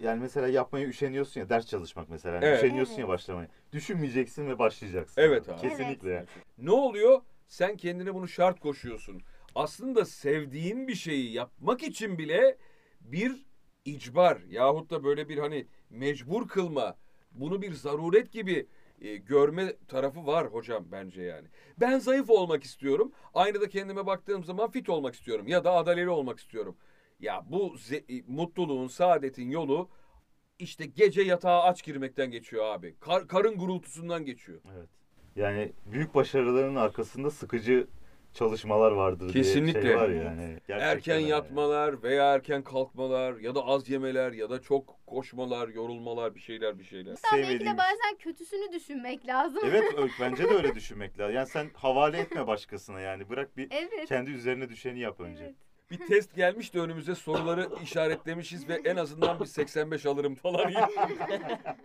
Yani 0.00 0.20
mesela 0.20 0.48
yapmaya 0.48 0.86
üşeniyorsun 0.86 1.40
ya 1.40 1.48
ders 1.48 1.66
çalışmak 1.66 2.08
mesela. 2.10 2.34
Yani 2.34 2.44
Evet. 2.44 2.64
Üşeniyorsun 2.64 2.92
Evet. 2.92 3.02
ya 3.02 3.08
başlamaya. 3.08 3.48
Düşünmeyeceksin 3.72 4.46
ve 4.46 4.58
başlayacaksın. 4.58 5.22
Evet 5.22 5.48
abi. 5.48 5.60
Kesinlikle. 5.60 6.10
yani. 6.10 6.26
Ne 6.58 6.70
oluyor? 6.70 7.22
Sen 7.48 7.76
kendine 7.76 8.14
bunu 8.14 8.28
şart 8.28 8.60
koşuyorsun. 8.60 9.22
Aslında 9.54 10.04
sevdiğin 10.04 10.88
bir 10.88 10.94
şeyi 10.94 11.32
yapmak 11.32 11.82
için 11.82 12.18
bile 12.18 12.56
bir 13.00 13.46
icbar 13.84 14.38
yahut 14.48 14.90
da 14.90 15.04
böyle 15.04 15.28
bir 15.28 15.38
hani 15.38 15.66
mecbur 15.90 16.48
kılma, 16.48 16.96
bunu 17.32 17.62
bir 17.62 17.72
zaruret 17.72 18.32
gibi 18.32 18.66
e, 19.00 19.16
görme 19.16 19.76
tarafı 19.88 20.26
var 20.26 20.46
hocam 20.46 20.84
bence 20.92 21.22
yani. 21.22 21.48
Ben 21.80 21.98
zayıf 21.98 22.30
olmak 22.30 22.64
istiyorum. 22.64 23.12
Aynada 23.34 23.68
kendime 23.68 24.06
baktığım 24.06 24.44
zaman 24.44 24.70
fit 24.70 24.88
olmak 24.88 25.14
istiyorum 25.14 25.48
ya 25.48 25.64
da 25.64 25.72
adaleli 25.72 26.08
olmak 26.08 26.38
istiyorum. 26.38 26.76
Ya 27.20 27.44
bu 27.50 27.74
e, 28.08 28.22
mutluluğun, 28.26 28.88
saadetin 28.88 29.50
yolu 29.50 29.88
işte 30.58 30.86
gece 30.86 31.22
yatağa 31.22 31.62
aç 31.62 31.84
girmekten 31.84 32.30
geçiyor 32.30 32.64
abi. 32.64 32.94
Kar- 33.00 33.28
karın 33.28 33.58
gurultusundan 33.58 34.24
geçiyor. 34.24 34.60
Evet. 34.76 34.88
Yani 35.36 35.72
büyük 35.86 36.14
başarıların 36.14 36.76
arkasında 36.76 37.30
sıkıcı 37.30 37.86
çalışmalar 38.34 38.92
vardır 38.92 39.32
Kesinlikle. 39.32 39.82
diye 39.82 39.92
şey 39.92 40.00
var 40.00 40.08
ya. 40.08 40.22
Yani. 40.22 40.40
Gerçekten 40.68 40.78
Erken 40.96 41.16
öyle. 41.16 41.26
yatmalar 41.28 42.02
veya 42.02 42.34
erken 42.34 42.62
kalkmalar 42.62 43.36
ya 43.36 43.54
da 43.54 43.66
az 43.66 43.88
yemeler 43.88 44.32
ya 44.32 44.50
da 44.50 44.60
çok 44.60 44.98
koşmalar, 45.06 45.68
yorulmalar 45.68 46.34
bir 46.34 46.40
şeyler 46.40 46.78
bir 46.78 46.84
şeyler. 46.84 47.10
Hatta 47.22 47.36
belki 47.36 47.48
de 47.48 47.52
sevmediğim- 47.64 47.78
bazen 47.78 48.16
kötüsünü 48.18 48.72
düşünmek 48.72 49.26
lazım. 49.26 49.62
Evet 49.66 49.84
ö- 49.96 50.08
bence 50.20 50.44
de 50.50 50.54
öyle 50.54 50.74
düşünmek 50.74 51.18
lazım. 51.18 51.34
Yani 51.36 51.46
sen 51.46 51.70
havale 51.74 52.18
etme 52.18 52.46
başkasına 52.46 53.00
yani. 53.00 53.28
Bırak 53.28 53.56
bir 53.56 53.68
Evet. 53.70 54.08
kendi 54.08 54.30
üzerine 54.30 54.68
düşeni 54.68 54.98
yap 55.00 55.20
önce. 55.20 55.44
evet. 55.44 55.54
Bir 55.90 55.98
test 56.06 56.34
gelmiş 56.34 56.74
de 56.74 56.80
önümüze 56.80 57.14
soruları 57.14 57.68
işaretlemişiz 57.82 58.68
ve 58.68 58.80
en 58.84 58.96
azından 58.96 59.40
bir 59.40 59.46
85 59.46 60.06
alırım 60.06 60.34
falan. 60.34 60.72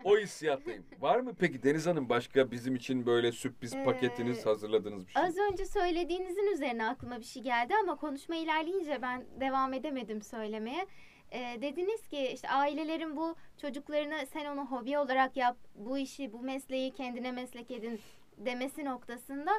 o 0.03 0.17
hissiyattayım. 0.17 0.85
Var 0.99 1.19
mı 1.19 1.33
peki 1.39 1.63
Deniz 1.63 1.87
Hanım 1.87 2.09
başka 2.09 2.51
bizim 2.51 2.75
için 2.75 3.05
böyle 3.05 3.31
sürpriz 3.31 3.75
Ee, 3.75 3.83
paketiniz 3.83 4.45
hazırladığınız 4.45 5.07
bir 5.07 5.11
şey? 5.11 5.23
Az 5.23 5.37
önce 5.37 5.65
söylediğinizin 5.65 6.53
üzerine 6.53 6.85
aklıma 6.85 7.19
bir 7.19 7.25
şey 7.25 7.43
geldi 7.43 7.73
ama 7.83 7.95
konuşma 7.95 8.35
ilerleyince 8.35 9.01
ben 9.01 9.25
devam 9.39 9.73
edemedim 9.73 10.21
söylemeye. 10.21 10.85
Ee, 11.31 11.57
dediniz 11.61 12.07
ki 12.07 12.27
işte 12.33 12.49
ailelerin 12.49 13.17
bu 13.17 13.35
çocuklarını 13.61 14.25
sen 14.33 14.45
onu 14.45 14.65
hobi 14.65 14.97
olarak 14.97 15.37
yap, 15.37 15.57
bu 15.75 15.97
işi, 15.97 16.33
bu 16.33 16.39
mesleği 16.39 16.93
kendine 16.93 17.31
meslek 17.31 17.71
edin 17.71 17.99
demesi 18.37 18.85
noktasında 18.85 19.51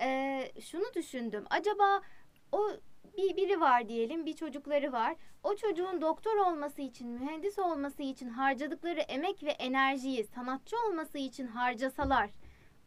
e, 0.00 0.40
şunu 0.60 0.94
düşündüm. 0.94 1.44
Acaba 1.50 2.00
o 2.52 2.70
bir 3.16 3.36
biri 3.36 3.60
var 3.60 3.88
diyelim, 3.88 4.26
bir 4.26 4.36
çocukları 4.36 4.92
var. 4.92 5.16
O 5.42 5.56
çocuğun 5.56 6.00
doktor 6.00 6.36
olması 6.36 6.82
için, 6.82 7.08
mühendis 7.08 7.58
olması 7.58 8.02
için 8.02 8.28
harcadıkları 8.28 9.00
emek 9.00 9.42
ve 9.42 9.50
enerjiyi 9.50 10.24
sanatçı 10.24 10.76
olması 10.86 11.18
için 11.18 11.46
harcasalar 11.46 12.30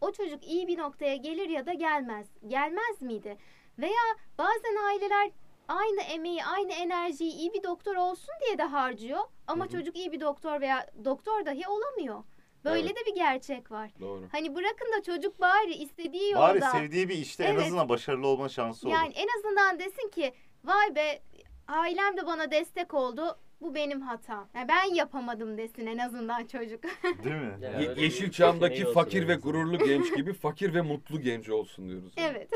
o 0.01 0.11
çocuk 0.11 0.47
iyi 0.47 0.67
bir 0.67 0.77
noktaya 0.77 1.15
gelir 1.15 1.49
ya 1.49 1.65
da 1.65 1.73
gelmez. 1.73 2.27
Gelmez 2.47 3.01
miydi? 3.01 3.37
Veya 3.79 4.03
bazen 4.37 4.75
aileler 4.87 5.31
aynı 5.67 6.01
emeği, 6.01 6.45
aynı 6.45 6.73
enerjiyi 6.73 7.31
iyi 7.31 7.53
bir 7.53 7.63
doktor 7.63 7.95
olsun 7.95 8.35
diye 8.45 8.57
de 8.57 8.63
harcıyor 8.63 9.19
ama 9.47 9.65
Hı 9.65 9.67
hı. 9.67 9.71
çocuk 9.71 9.97
iyi 9.97 10.11
bir 10.11 10.19
doktor 10.19 10.61
veya 10.61 10.87
doktor 11.05 11.45
dahi 11.45 11.67
olamıyor. 11.67 12.23
Böyle 12.65 12.79
Evet. 12.87 12.95
de 12.95 13.11
bir 13.11 13.15
gerçek 13.15 13.71
var. 13.71 13.91
Doğru. 13.99 14.23
Hani 14.31 14.55
bırakın 14.55 14.87
da 14.97 15.03
çocuk 15.03 15.41
bari 15.41 15.73
istediği 15.73 16.31
yolda 16.31 16.41
Bari 16.47 16.61
sevdiği 16.61 17.09
bir 17.09 17.15
işte 17.15 17.43
en 17.43 17.53
Evet. 17.53 17.65
azından 17.65 17.89
başarılı 17.89 18.27
olma 18.27 18.49
şansı 18.49 18.87
olur. 18.87 18.95
yani 18.95 19.13
en 19.15 19.27
azından 19.39 19.79
desin 19.79 20.09
ki 20.09 20.33
vay 20.63 20.95
be 20.95 21.19
ailem 21.67 22.17
de 22.17 22.25
bana 22.25 22.51
destek 22.51 22.93
oldu. 22.93 23.37
Bu 23.61 23.75
benim 23.75 24.01
hatam. 24.01 24.49
Yani 24.55 24.67
ben 24.67 24.93
yapamadım 24.93 25.57
desin 25.57 25.85
en 25.85 25.97
azından 25.97 26.45
çocuk. 26.45 26.83
Değil 27.23 27.35
mi? 27.35 27.57
Ya 27.61 27.79
Ye- 27.79 27.93
Yeşilçam'daki 27.97 28.91
fakir 28.93 29.21
en 29.23 29.27
ve 29.27 29.35
gururlu 29.35 29.77
genç 29.77 30.15
gibi 30.15 30.33
fakir 30.33 30.73
ve 30.73 30.81
mutlu 30.81 31.21
genç 31.21 31.49
olsun 31.49 31.89
diyoruz. 31.89 32.13
yani. 32.17 32.27
evet. 32.37 32.49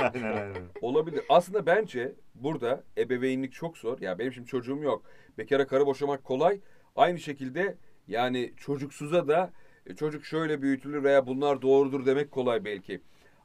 aynen 0.14 0.32
aynen. 0.36 0.62
Olabilir. 0.82 1.24
Aslında 1.28 1.66
bence 1.66 2.14
burada 2.34 2.84
ebeveynlik 2.98 3.52
çok 3.52 3.78
zor. 3.78 4.00
Ya 4.00 4.18
benim 4.18 4.32
şimdi 4.32 4.46
çocuğum 4.48 4.76
yok. 4.82 5.02
Bekara 5.38 5.66
karı 5.66 5.86
boşamak 5.86 6.24
kolay. 6.24 6.60
Aynı 6.96 7.18
şekilde 7.18 7.76
yani 8.10 8.52
çocuksuza 8.56 9.28
da 9.28 9.52
e, 9.86 9.96
çocuk 9.96 10.24
şöyle 10.24 10.62
büyütülür 10.62 11.04
veya 11.04 11.26
bunlar 11.26 11.62
doğrudur 11.62 12.06
demek 12.06 12.30
kolay 12.30 12.64
belki. 12.64 13.00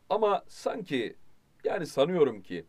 Ama 0.10 0.44
sanki 0.48 1.16
yani 1.64 1.88
sanıyorum 1.88 2.42
ki 2.42 2.66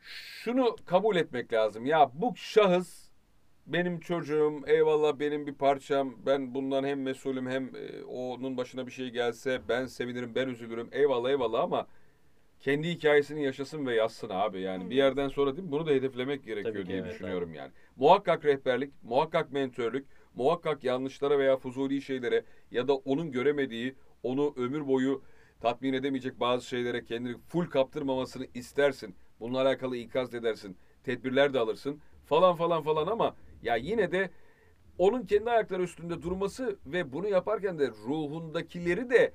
şunu 0.00 0.76
kabul 0.86 1.16
etmek 1.16 1.52
lazım. 1.52 1.86
Ya 1.86 2.10
bu 2.14 2.32
şahıs 2.36 3.04
benim 3.66 4.00
çocuğum, 4.00 4.62
eyvallah 4.66 5.18
benim 5.18 5.46
bir 5.46 5.54
parçam. 5.54 6.14
Ben 6.26 6.54
bundan 6.54 6.84
hem 6.84 7.02
mesulüm 7.02 7.50
hem 7.50 7.76
e, 7.76 8.04
onun 8.04 8.56
başına 8.56 8.86
bir 8.86 8.92
şey 8.92 9.08
gelse 9.10 9.60
ben 9.68 9.86
sevinirim, 9.86 10.34
ben 10.34 10.48
üzülürüm. 10.48 10.88
Eyvallah 10.92 11.30
eyvallah 11.30 11.62
ama 11.62 11.86
kendi 12.60 12.88
hikayesini 12.88 13.44
yaşasın 13.44 13.86
ve 13.86 13.94
yazsın 13.94 14.28
abi. 14.30 14.60
Yani 14.60 14.90
bir 14.90 14.96
yerden 14.96 15.28
sonra 15.28 15.56
değil 15.56 15.66
mi? 15.66 15.72
Bunu 15.72 15.86
da 15.86 15.90
hedeflemek 15.90 16.44
gerekiyor 16.44 16.74
Tabii 16.74 16.86
diye 16.86 16.98
evet, 16.98 17.10
düşünüyorum 17.10 17.54
yani. 17.54 17.72
Muhakkak 17.96 18.44
rehberlik, 18.44 18.92
muhakkak 19.02 19.52
mentörlük, 19.52 20.06
muhakkak 20.34 20.84
yanlışlara 20.84 21.38
veya 21.38 21.56
fuzuli 21.56 22.02
şeylere 22.02 22.44
ya 22.70 22.88
da 22.88 22.94
onun 22.94 23.32
göremediği, 23.32 23.94
onu 24.22 24.54
ömür 24.56 24.86
boyu 24.86 25.22
tatmin 25.60 25.92
edemeyecek 25.92 26.40
bazı 26.40 26.66
şeylere 26.66 27.04
kendini 27.04 27.36
full 27.48 27.66
kaptırmamasını 27.66 28.46
istersin. 28.54 29.14
Bununla 29.40 29.62
alakalı 29.62 29.96
ikaz 29.96 30.34
edersin. 30.34 30.76
Tedbirler 31.04 31.54
de 31.54 31.58
alırsın 31.58 32.00
falan 32.24 32.56
falan 32.56 32.82
falan 32.82 33.06
ama 33.06 33.36
ya 33.62 33.76
yine 33.76 34.12
de 34.12 34.30
onun 34.98 35.26
kendi 35.26 35.50
ayakları 35.50 35.82
üstünde 35.82 36.22
durması 36.22 36.78
ve 36.86 37.12
bunu 37.12 37.28
yaparken 37.28 37.78
de 37.78 37.88
ruhundakileri 37.88 39.10
de 39.10 39.32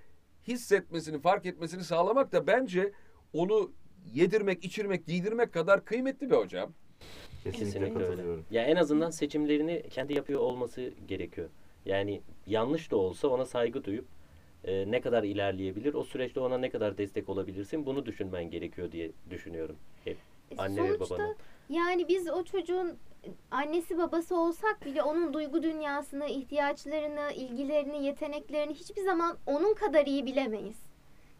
hissetmesini, 0.48 1.22
fark 1.22 1.46
etmesini 1.46 1.84
sağlamak 1.84 2.32
da 2.32 2.48
bence 2.48 2.92
onu 3.34 3.72
yedirmek, 4.14 4.66
içirmek, 4.66 5.06
giydirmek 5.06 5.54
kadar 5.54 5.86
kıymetli 5.86 6.30
bir 6.30 6.36
hocam. 6.36 6.74
Kesinlikle, 7.44 7.80
Kesinlikle 7.80 8.06
öyle. 8.06 8.22
Ya 8.52 8.64
en 8.64 8.76
azından 8.76 9.10
seçimlerini 9.10 9.84
kendi 9.90 10.14
yapıyor 10.14 10.40
olması 10.40 10.92
gerekiyor. 11.08 11.50
Yani 11.86 12.22
yanlış 12.48 12.92
da 12.92 12.96
olsa 12.98 13.28
ona 13.28 13.46
saygı 13.46 13.84
duyup 13.84 14.06
e, 14.64 14.92
ne 14.92 15.02
kadar 15.02 15.24
ilerleyebilir, 15.24 15.94
o 15.94 16.04
süreçte 16.04 16.40
ona 16.40 16.58
ne 16.58 16.70
kadar 16.70 16.98
destek 16.98 17.30
olabilirsin 17.30 17.86
bunu 17.86 18.06
düşünmen 18.06 18.50
gerekiyor 18.52 18.92
diye 18.92 19.12
düşünüyorum. 19.30 19.76
Hep 20.06 20.18
anne 20.58 20.84
ve 20.84 20.88
E, 20.88 20.98
Sonuçta 20.98 21.16
babanın. 21.16 21.36
Yani 21.70 22.08
biz 22.08 22.30
o 22.30 22.44
çocuğun 22.44 22.98
annesi 23.52 23.98
babası 23.98 24.38
olsak 24.38 24.86
bile 24.86 25.04
onun 25.04 25.34
duygu 25.34 25.64
dünyasını, 25.64 26.26
ihtiyaçlarını, 26.28 27.32
ilgilerini, 27.36 28.06
yeteneklerini 28.06 28.74
hiçbir 28.74 29.02
zaman 29.02 29.38
onun 29.46 29.74
kadar 29.74 30.06
iyi 30.06 30.26
bilemeyiz. 30.26 30.78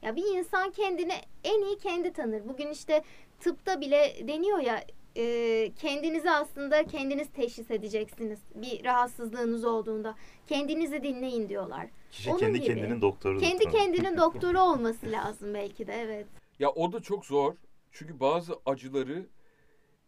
Ya 0.02 0.16
bir 0.16 0.38
insan 0.38 0.72
kendini 0.72 1.14
en 1.44 1.62
iyi 1.62 1.78
kendi 1.78 2.14
tanır. 2.14 2.42
Bugün 2.50 2.68
işte 2.68 3.04
tıpta 3.40 3.82
bile 3.82 4.28
deniyor 4.28 4.60
ya 4.60 4.84
e, 5.16 5.72
kendinizi 5.80 6.32
aslında 6.32 6.84
kendiniz 6.84 7.28
teşhis 7.32 7.72
edeceksiniz. 7.72 8.40
Bir 8.56 8.84
rahatsızlığınız 8.86 9.66
olduğunda 9.66 10.16
kendinizi 10.48 11.04
dinleyin 11.04 11.50
diyorlar. 11.50 11.88
Kişi 12.12 12.30
Onun 12.30 12.40
kendi 12.40 12.62
gibi. 12.62 12.74
kendinin 12.74 13.02
doktorudur. 13.02 13.42
Kendi 13.42 13.64
tabii. 13.64 13.74
kendinin 13.74 14.18
doktoru 14.18 14.60
olması 14.60 15.12
lazım 15.12 15.54
belki 15.54 15.88
de 15.88 15.94
evet. 15.94 16.28
Ya 16.60 16.70
o 16.70 16.92
da 16.92 17.00
çok 17.00 17.26
zor. 17.26 17.56
Çünkü 17.92 18.20
bazı 18.20 18.54
acıları 18.66 19.26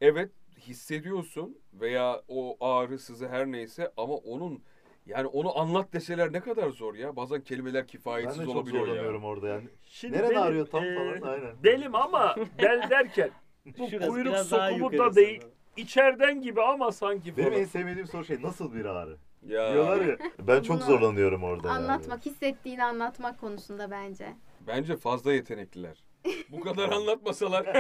evet 0.02 0.32
hissediyorsun 0.60 1.58
veya 1.74 2.22
o 2.28 2.58
ağrı 2.60 3.00
sızı 3.00 3.28
her 3.28 3.46
neyse 3.48 3.92
ama 3.98 4.14
onun 4.14 4.64
yani 5.06 5.28
onu 5.28 5.60
anlat 5.60 5.94
deseler 5.94 6.34
ne 6.34 6.40
kadar 6.40 6.70
zor 6.70 6.96
ya. 6.96 7.16
Bazen 7.16 7.42
kelimeler 7.42 7.82
Ben 7.82 7.88
kifayetsiz 7.88 8.42
de 8.42 8.46
çok 8.46 8.56
olabiliyor 8.56 8.82
ya. 8.82 8.88
zorlanıyorum 8.88 9.24
orada 9.24 9.48
yani. 9.48 9.68
Şimdi 9.84 10.18
Nerede 10.18 10.30
benim, 10.30 10.42
ağrıyor 10.42 10.68
tam 10.68 10.84
e, 10.84 10.96
falan? 10.96 11.32
Aynen. 11.32 11.56
Benim 11.64 11.96
ama 11.96 12.36
bel 12.62 12.90
derken 12.90 13.32
bu 13.66 13.90
Şurası 13.90 14.08
kuyruk 14.12 14.34
biraz 14.34 14.52
daha 14.52 14.70
sokumu 14.70 14.98
da 14.98 15.16
değil. 15.16 15.42
içeriden 15.78 16.42
gibi 16.42 16.62
ama 16.62 16.92
sanki 16.92 17.38
Benim 17.38 17.50
falan. 17.50 17.62
en 17.62 17.66
sevmediğim 17.66 18.08
soru 18.08 18.26
şey 18.26 18.42
nasıl 18.42 18.74
bir 18.74 18.86
ağrı? 18.86 19.18
Ya 19.48 19.74
Diyorlar 19.74 20.02
ya. 20.06 20.18
Ben 20.48 20.62
çok 20.62 20.78
Bunu 20.78 20.86
zorlanıyorum 20.86 21.44
orada. 21.44 21.68
yani. 21.68 21.78
Anlatmak, 21.78 22.26
hissettiğini 22.26 22.84
anlatmak 22.84 23.40
konusunda 23.40 23.92
bence. 23.92 24.34
bence 24.68 24.96
fazla 24.98 25.34
yetenekliler. 25.34 26.04
Bu 26.50 26.60
kadar 26.60 26.90
anlatmasalar. 26.90 27.66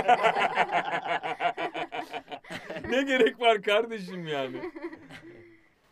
ne 2.90 3.02
gerek 3.04 3.40
var 3.42 3.62
kardeşim 3.62 4.28
yani? 4.28 4.58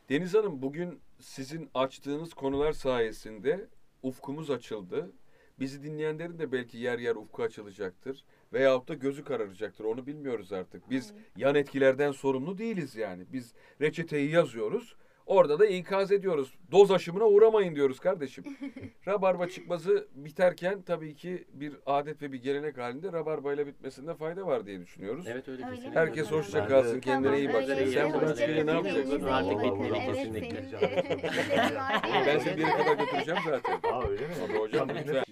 Deniz 0.09 0.33
Hanım 0.33 0.61
bugün 0.61 0.99
sizin 1.19 1.69
açtığınız 1.73 2.33
konular 2.33 2.71
sayesinde 2.73 3.67
ufkumuz 4.03 4.51
açıldı. 4.51 5.11
Bizi 5.59 5.83
dinleyenlerin 5.83 6.39
de 6.39 6.51
belki 6.51 6.77
yer 6.77 6.99
yer 6.99 7.15
ufku 7.15 7.43
açılacaktır. 7.43 8.23
Veyahut 8.53 8.87
da 8.87 8.93
gözü 8.93 9.23
kararacaktır. 9.23 9.83
Onu 9.85 10.05
bilmiyoruz 10.05 10.53
artık. 10.53 10.89
Biz 10.89 11.13
yan 11.37 11.55
etkilerden 11.55 12.11
sorumlu 12.11 12.57
değiliz 12.57 12.95
yani. 12.95 13.25
Biz 13.33 13.53
reçeteyi 13.81 14.31
yazıyoruz. 14.31 14.95
Orada 15.25 15.59
da 15.59 15.65
ikaz 15.65 16.11
ediyoruz. 16.11 16.53
Doz 16.71 16.91
aşımına 16.91 17.25
uğramayın 17.25 17.75
diyoruz 17.75 17.99
kardeşim. 17.99 18.43
Rabarba 19.07 19.47
çıkmazı 19.47 20.07
biterken 20.15 20.81
tabii 20.81 21.15
ki 21.15 21.43
bir 21.53 21.73
adet 21.85 22.21
ve 22.21 22.31
bir 22.31 22.41
gelenek 22.43 22.77
halinde 22.77 23.11
rabarbayla 23.11 23.67
bitmesinde 23.67 24.15
fayda 24.15 24.47
var 24.47 24.65
diye 24.65 24.79
düşünüyoruz. 24.79 25.25
Evet 25.27 25.47
öyle 25.47 25.61
kesinlikle. 25.69 25.99
Herkes 25.99 26.29
Tamam. 26.29 26.43
hoşça 26.43 26.67
kalsın, 26.67 26.99
kendine 26.99 27.37
iyi 27.37 27.47
Tamam, 27.47 27.61
bak. 27.69 27.77
Sen 27.93 28.13
buradan 28.13 28.33
çıkınca 28.33 28.63
ne 28.63 28.71
yapacaksın? 28.71 29.23
Artık 29.23 29.57
Evet, 29.63 30.05
kesinlikle. 30.05 30.57
e, 30.57 32.25
ben 32.27 32.39
seni 32.39 32.57
bir 32.57 32.61
yere 32.61 32.77
kadar 32.77 32.97
götüreceğim 32.97 33.39
zaten. 33.45 33.79
Aa 33.91 34.07
öyle 34.07 34.27
mi? 34.27 34.33
Hocam 34.59 34.87
Tamam, 34.87 35.03
lütfen. 35.07 35.23